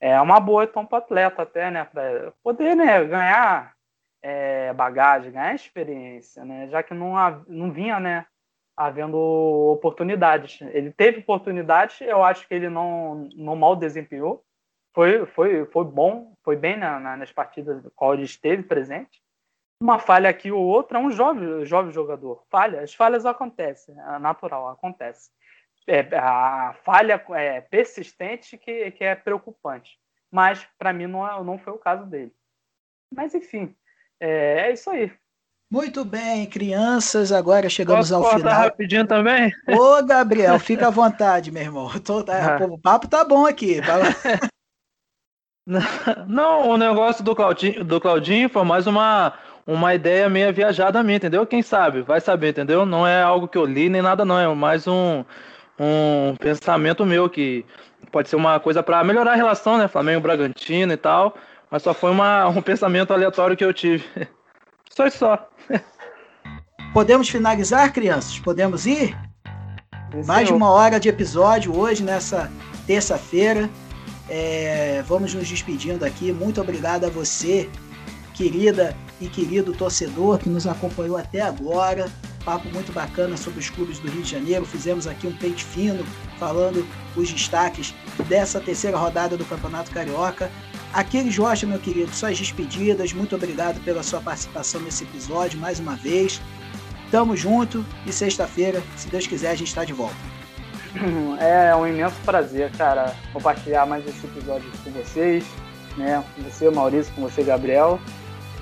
É 0.00 0.20
uma 0.20 0.38
boa 0.38 0.64
então 0.64 0.84
para 0.84 0.98
atleta 0.98 1.42
até, 1.42 1.70
né? 1.70 1.84
Para 1.84 2.32
poder 2.42 2.74
né, 2.74 3.02
ganhar 3.04 3.74
é, 4.22 4.72
bagagem, 4.72 5.32
ganhar 5.32 5.54
experiência, 5.54 6.44
né? 6.44 6.68
Já 6.68 6.82
que 6.82 6.94
não, 6.94 7.14
não 7.48 7.72
vinha, 7.72 7.98
né? 7.98 8.26
Havendo 8.76 9.16
oportunidades. 9.16 10.60
Ele 10.72 10.92
teve 10.92 11.20
oportunidades, 11.20 12.00
eu 12.02 12.22
acho 12.22 12.46
que 12.46 12.54
ele 12.54 12.68
não, 12.68 13.28
não 13.34 13.56
mal 13.56 13.74
desempenhou. 13.74 14.44
Foi, 14.94 15.26
foi, 15.26 15.64
foi 15.66 15.84
bom, 15.84 16.34
foi 16.42 16.56
bem 16.56 16.76
na, 16.76 16.98
na, 16.98 17.16
nas 17.16 17.32
partidas 17.32 17.82
do 17.82 17.90
qual 17.90 18.14
ele 18.14 18.24
esteve 18.24 18.62
presente. 18.62 19.22
Uma 19.80 19.98
falha 19.98 20.30
aqui 20.30 20.50
ou 20.50 20.64
outra, 20.64 20.98
é 20.98 21.00
um 21.00 21.10
jovem, 21.10 21.64
jovem 21.66 21.92
jogador. 21.92 22.42
Falha, 22.50 22.80
as 22.80 22.94
falhas 22.94 23.26
acontecem, 23.26 23.94
é 23.98 24.18
natural, 24.18 24.68
acontece. 24.68 25.30
É, 25.86 26.00
a 26.16 26.74
falha 26.84 27.22
é 27.34 27.60
persistente 27.60 28.58
que, 28.58 28.90
que 28.90 29.04
é 29.04 29.14
preocupante. 29.14 29.98
Mas, 30.30 30.66
para 30.78 30.92
mim, 30.92 31.06
não, 31.06 31.26
é, 31.26 31.42
não 31.44 31.58
foi 31.58 31.72
o 31.72 31.78
caso 31.78 32.04
dele. 32.06 32.32
Mas, 33.14 33.34
enfim, 33.34 33.74
é, 34.20 34.68
é 34.68 34.72
isso 34.72 34.90
aí. 34.90 35.12
Muito 35.70 36.04
bem, 36.04 36.46
crianças, 36.46 37.32
agora 37.32 37.68
chegamos 37.68 38.10
Posso 38.10 38.24
ao 38.24 38.38
final. 38.38 38.52
rapidinho 38.52 39.06
também? 39.06 39.52
Ô, 39.68 40.00
Gabriel, 40.04 40.60
fica 40.60 40.86
à 40.86 40.90
vontade, 40.90 41.50
meu 41.50 41.62
irmão. 41.62 41.90
Tô, 42.00 42.22
tá, 42.22 42.56
ah. 42.56 42.64
O 42.64 42.78
papo 42.78 43.08
tá 43.08 43.24
bom 43.24 43.44
aqui. 43.46 43.80
Não, 46.28 46.70
o 46.70 46.76
negócio 46.76 47.24
do 47.24 47.34
Claudinho, 47.34 47.84
do 47.84 48.00
Claudinho 48.00 48.48
foi 48.48 48.62
mais 48.62 48.86
uma, 48.86 49.32
uma 49.66 49.92
ideia 49.92 50.28
meio 50.28 50.52
viajada 50.54 51.02
minha, 51.02 51.16
entendeu? 51.16 51.44
Quem 51.44 51.62
sabe, 51.62 52.02
vai 52.02 52.20
saber, 52.20 52.50
entendeu? 52.50 52.86
Não 52.86 53.04
é 53.04 53.20
algo 53.20 53.48
que 53.48 53.58
eu 53.58 53.64
li 53.64 53.88
nem 53.88 54.00
nada, 54.00 54.24
não. 54.24 54.38
É 54.38 54.54
mais 54.54 54.86
um, 54.86 55.24
um 55.78 56.34
pensamento 56.36 57.04
meu 57.04 57.28
que 57.28 57.64
pode 58.10 58.28
ser 58.28 58.36
uma 58.36 58.58
coisa 58.58 58.82
para 58.82 59.02
melhorar 59.04 59.32
a 59.32 59.36
relação, 59.36 59.78
né? 59.78 59.88
Flamengo-Bragantino 59.88 60.92
e 60.92 60.96
tal. 60.96 61.36
Mas 61.70 61.82
só 61.82 61.92
foi 61.92 62.10
uma, 62.10 62.46
um 62.48 62.62
pensamento 62.62 63.12
aleatório 63.12 63.56
que 63.56 63.64
eu 63.64 63.72
tive. 63.72 64.04
Só 64.88 65.06
isso 65.06 65.18
só. 65.18 65.46
Podemos 66.94 67.28
finalizar, 67.28 67.92
crianças? 67.92 68.38
Podemos 68.38 68.86
ir? 68.86 69.14
Mais 70.24 70.48
de 70.48 70.54
uma 70.54 70.70
hora 70.70 70.98
de 70.98 71.06
episódio 71.06 71.76
hoje, 71.76 72.02
nessa 72.02 72.50
terça-feira. 72.86 73.68
É, 74.26 75.04
vamos 75.06 75.34
nos 75.34 75.46
despedindo 75.46 76.02
aqui. 76.02 76.32
Muito 76.32 76.62
obrigado 76.62 77.04
a 77.04 77.10
você, 77.10 77.68
querida 78.32 78.96
e 79.20 79.28
querido 79.28 79.74
torcedor, 79.74 80.38
que 80.38 80.48
nos 80.48 80.66
acompanhou 80.66 81.18
até 81.18 81.42
agora. 81.42 82.10
Papo 82.46 82.68
muito 82.72 82.92
bacana 82.92 83.36
sobre 83.36 83.58
os 83.58 83.68
clubes 83.68 83.98
do 83.98 84.08
Rio 84.08 84.22
de 84.22 84.30
Janeiro. 84.30 84.64
Fizemos 84.64 85.08
aqui 85.08 85.26
um 85.26 85.36
pente 85.36 85.64
fino, 85.64 86.06
falando 86.38 86.86
os 87.16 87.28
destaques 87.28 87.92
dessa 88.28 88.60
terceira 88.60 88.96
rodada 88.96 89.36
do 89.36 89.44
Campeonato 89.44 89.90
Carioca. 89.90 90.48
Aquele 90.92 91.28
Jorge, 91.28 91.66
meu 91.66 91.80
querido, 91.80 92.14
suas 92.14 92.38
despedidas. 92.38 93.12
Muito 93.12 93.34
obrigado 93.34 93.82
pela 93.82 94.00
sua 94.04 94.20
participação 94.20 94.80
nesse 94.80 95.02
episódio 95.02 95.58
mais 95.58 95.80
uma 95.80 95.96
vez. 95.96 96.40
Tamo 97.10 97.36
junto 97.36 97.84
e 98.06 98.12
sexta-feira, 98.12 98.80
se 98.96 99.08
Deus 99.08 99.26
quiser, 99.26 99.50
a 99.50 99.56
gente 99.56 99.68
está 99.68 99.84
de 99.84 99.92
volta. 99.92 100.14
É 101.40 101.74
um 101.74 101.84
imenso 101.84 102.14
prazer, 102.24 102.70
cara, 102.78 103.12
compartilhar 103.32 103.86
mais 103.86 104.06
esse 104.06 104.24
episódio 104.24 104.70
com 104.84 104.90
vocês, 104.92 105.44
né? 105.96 106.22
Com 106.34 106.42
você, 106.42 106.70
Maurício, 106.70 107.12
com 107.12 107.22
você, 107.22 107.42
Gabriel, 107.42 108.00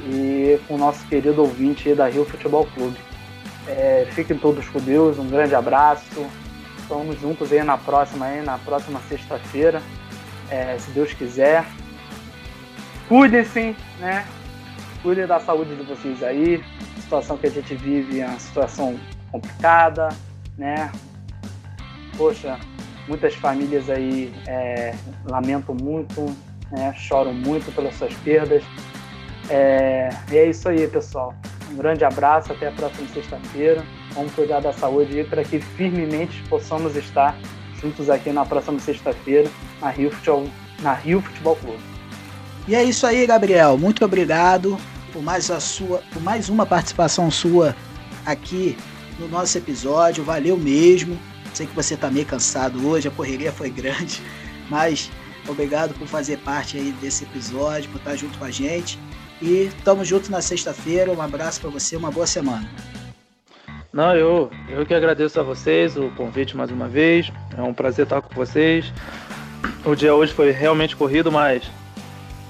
e 0.00 0.58
com 0.66 0.74
o 0.74 0.78
nosso 0.78 1.06
querido 1.06 1.42
ouvinte 1.42 1.94
da 1.94 2.08
Rio 2.08 2.24
Futebol 2.24 2.66
Clube. 2.74 2.96
É, 3.66 4.06
fiquem 4.12 4.36
todos 4.36 4.68
com 4.68 4.78
Deus, 4.80 5.18
um 5.18 5.28
grande 5.28 5.54
abraço. 5.54 6.26
Estamos 6.78 7.18
juntos 7.20 7.50
aí 7.52 7.62
na 7.62 7.78
próxima, 7.78 8.26
aí, 8.26 8.42
na 8.42 8.58
próxima 8.58 9.00
sexta-feira, 9.08 9.82
é, 10.50 10.76
se 10.78 10.90
Deus 10.90 11.12
quiser 11.12 11.64
cuidem-se, 13.08 13.76
né? 13.98 14.26
Cuidem 15.02 15.26
da 15.26 15.38
saúde 15.38 15.76
de 15.76 15.82
vocês 15.82 16.22
aí. 16.22 16.62
A 16.96 17.00
situação 17.00 17.36
que 17.36 17.46
a 17.46 17.50
gente 17.50 17.74
vive 17.74 18.20
é 18.20 18.26
uma 18.26 18.38
situação 18.38 18.98
complicada, 19.30 20.08
né? 20.56 20.90
Poxa, 22.16 22.58
Muitas 23.06 23.34
famílias 23.34 23.90
aí 23.90 24.32
é, 24.46 24.94
lamentam 25.26 25.74
muito, 25.74 26.24
né, 26.70 26.94
choram 26.96 27.34
muito 27.34 27.70
pelas 27.74 27.94
suas 27.96 28.14
perdas. 28.14 28.64
É, 29.50 30.08
e 30.32 30.38
é 30.38 30.48
isso 30.48 30.68
aí, 30.68 30.88
pessoal. 30.88 31.34
Um 31.70 31.76
grande 31.76 32.04
abraço, 32.04 32.52
até 32.52 32.68
a 32.68 32.72
próxima 32.72 33.08
sexta-feira. 33.08 33.84
Vamos 34.12 34.32
cuidar 34.34 34.60
da 34.60 34.72
saúde 34.72 35.24
para 35.24 35.42
que 35.44 35.58
firmemente 35.58 36.42
possamos 36.48 36.96
estar 36.96 37.36
juntos 37.80 38.08
aqui 38.08 38.30
na 38.30 38.44
próxima 38.44 38.78
sexta-feira 38.78 39.50
na 39.80 39.90
Rio 39.90 40.10
Futebol, 40.10 40.48
na 40.80 40.94
Rio 40.94 41.20
Futebol 41.20 41.56
Clube. 41.56 41.82
E 42.66 42.74
é 42.74 42.82
isso 42.82 43.06
aí, 43.06 43.26
Gabriel. 43.26 43.76
Muito 43.76 44.04
obrigado 44.04 44.78
por 45.12 45.22
mais 45.22 45.50
a 45.50 45.60
sua, 45.60 46.02
por 46.12 46.22
mais 46.22 46.48
uma 46.48 46.64
participação 46.64 47.30
sua 47.30 47.76
aqui 48.24 48.76
no 49.18 49.28
nosso 49.28 49.56
episódio. 49.58 50.24
Valeu 50.24 50.56
mesmo. 50.56 51.18
Sei 51.52 51.66
que 51.66 51.74
você 51.74 51.94
está 51.94 52.10
meio 52.10 52.26
cansado 52.26 52.88
hoje, 52.88 53.06
a 53.06 53.10
correria 53.10 53.52
foi 53.52 53.70
grande, 53.70 54.20
mas 54.68 55.10
obrigado 55.46 55.94
por 55.94 56.08
fazer 56.08 56.38
parte 56.38 56.76
aí 56.76 56.90
desse 57.00 57.22
episódio, 57.24 57.90
por 57.90 57.98
estar 57.98 58.16
junto 58.16 58.36
com 58.38 58.44
a 58.44 58.50
gente. 58.50 58.98
E 59.40 59.70
tamo 59.84 60.04
junto 60.04 60.30
na 60.30 60.40
sexta-feira. 60.40 61.10
Um 61.12 61.20
abraço 61.20 61.60
para 61.60 61.70
você, 61.70 61.96
uma 61.96 62.10
boa 62.10 62.26
semana. 62.26 62.68
Não, 63.92 64.14
eu, 64.16 64.50
eu 64.68 64.84
que 64.84 64.92
agradeço 64.92 65.38
a 65.38 65.42
vocês 65.42 65.96
o 65.96 66.10
convite 66.10 66.56
mais 66.56 66.70
uma 66.70 66.88
vez. 66.88 67.30
É 67.56 67.62
um 67.62 67.72
prazer 67.72 68.04
estar 68.04 68.20
com 68.20 68.34
vocês. 68.34 68.92
O 69.84 69.94
dia 69.94 70.14
hoje 70.14 70.32
foi 70.32 70.50
realmente 70.50 70.96
corrido, 70.96 71.30
mas 71.30 71.62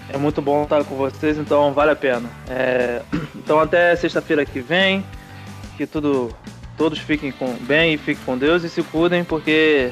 é 0.09 0.17
muito 0.17 0.41
bom 0.41 0.63
estar 0.63 0.85
com 0.85 0.97
vocês, 0.97 1.37
então 1.37 1.73
vale 1.73 1.91
a 1.91 1.97
pena. 1.97 2.29
É, 2.49 3.03
então 3.35 3.59
até 3.59 3.95
sexta-feira 3.97 4.45
que 4.45 4.61
vem, 4.61 5.05
que 5.77 5.87
tudo, 5.87 6.35
todos 6.77 6.99
fiquem 6.99 7.33
com, 7.33 7.53
bem 7.61 7.95
e 7.95 7.99
fiquem 7.99 8.25
com 8.25 8.39
Deus 8.39 8.63
e 8.63 8.69
se 8.69 8.83
cuidem, 8.83 9.25
porque 9.25 9.91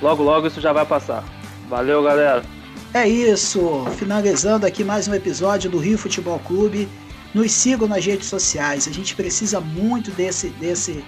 logo 0.00 0.22
logo 0.22 0.46
isso 0.46 0.60
já 0.60 0.72
vai 0.72 0.86
passar. 0.86 1.22
Valeu, 1.68 2.02
galera! 2.02 2.53
É 2.94 3.08
isso, 3.08 3.84
finalizando 3.98 4.64
aqui 4.64 4.84
mais 4.84 5.08
um 5.08 5.14
episódio 5.14 5.68
do 5.68 5.78
Rio 5.78 5.98
Futebol 5.98 6.38
Clube. 6.38 6.88
Nos 7.34 7.50
sigam 7.50 7.88
nas 7.88 8.06
redes 8.06 8.28
sociais, 8.28 8.86
a 8.86 8.92
gente 8.92 9.16
precisa 9.16 9.60
muito 9.60 10.12
desse, 10.12 10.50
desse, 10.50 11.04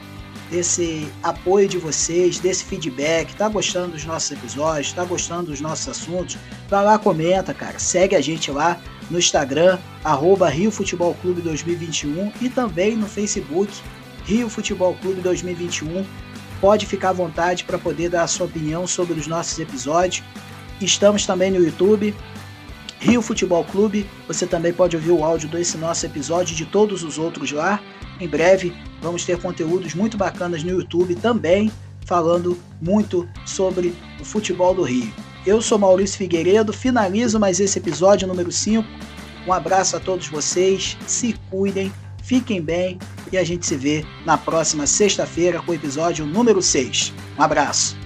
desse 0.50 1.06
apoio 1.22 1.68
de 1.68 1.78
vocês, 1.78 2.40
desse 2.40 2.64
feedback. 2.64 3.36
Tá 3.36 3.48
gostando 3.48 3.92
dos 3.92 4.04
nossos 4.04 4.32
episódios? 4.32 4.92
Tá 4.92 5.04
gostando 5.04 5.52
dos 5.52 5.60
nossos 5.60 5.88
assuntos? 5.88 6.36
Vai 6.68 6.84
lá, 6.84 6.98
comenta, 6.98 7.54
cara. 7.54 7.78
Segue 7.78 8.16
a 8.16 8.20
gente 8.20 8.50
lá 8.50 8.80
no 9.08 9.16
Instagram, 9.16 9.78
arroba 10.02 10.48
Rio 10.48 10.72
Futebol 10.72 11.14
Clube 11.22 11.40
2021 11.40 12.32
e 12.42 12.48
também 12.48 12.96
no 12.96 13.06
Facebook, 13.06 13.72
Rio 14.24 14.48
Futebol 14.48 14.96
Clube 15.00 15.20
2021. 15.20 16.04
Pode 16.60 16.84
ficar 16.84 17.10
à 17.10 17.12
vontade 17.12 17.62
para 17.62 17.78
poder 17.78 18.08
dar 18.08 18.24
a 18.24 18.26
sua 18.26 18.46
opinião 18.46 18.88
sobre 18.88 19.20
os 19.20 19.28
nossos 19.28 19.56
episódios. 19.60 20.24
Estamos 20.80 21.24
também 21.24 21.50
no 21.50 21.62
YouTube, 21.62 22.14
Rio 23.00 23.22
Futebol 23.22 23.64
Clube. 23.64 24.06
Você 24.28 24.46
também 24.46 24.72
pode 24.72 24.96
ouvir 24.96 25.10
o 25.10 25.24
áudio 25.24 25.48
desse 25.48 25.76
nosso 25.78 26.04
episódio 26.04 26.52
e 26.52 26.56
de 26.56 26.66
todos 26.66 27.02
os 27.02 27.18
outros 27.18 27.52
lá. 27.52 27.80
Em 28.20 28.28
breve 28.28 28.72
vamos 29.00 29.24
ter 29.24 29.38
conteúdos 29.38 29.94
muito 29.94 30.16
bacanas 30.16 30.62
no 30.62 30.70
YouTube 30.70 31.14
também, 31.16 31.70
falando 32.04 32.58
muito 32.80 33.28
sobre 33.44 33.94
o 34.20 34.24
futebol 34.24 34.74
do 34.74 34.82
Rio. 34.82 35.12
Eu 35.46 35.62
sou 35.62 35.78
Maurício 35.78 36.18
Figueiredo, 36.18 36.72
finalizo 36.72 37.38
mais 37.38 37.60
esse 37.60 37.78
episódio 37.78 38.26
número 38.26 38.50
5. 38.50 38.86
Um 39.46 39.52
abraço 39.52 39.96
a 39.96 40.00
todos 40.00 40.26
vocês, 40.26 40.96
se 41.06 41.34
cuidem, 41.50 41.92
fiquem 42.22 42.60
bem 42.60 42.98
e 43.30 43.38
a 43.38 43.44
gente 43.44 43.64
se 43.64 43.76
vê 43.76 44.04
na 44.24 44.36
próxima 44.36 44.86
sexta-feira 44.86 45.62
com 45.62 45.70
o 45.70 45.74
episódio 45.74 46.26
número 46.26 46.60
6. 46.60 47.12
Um 47.38 47.42
abraço. 47.42 48.05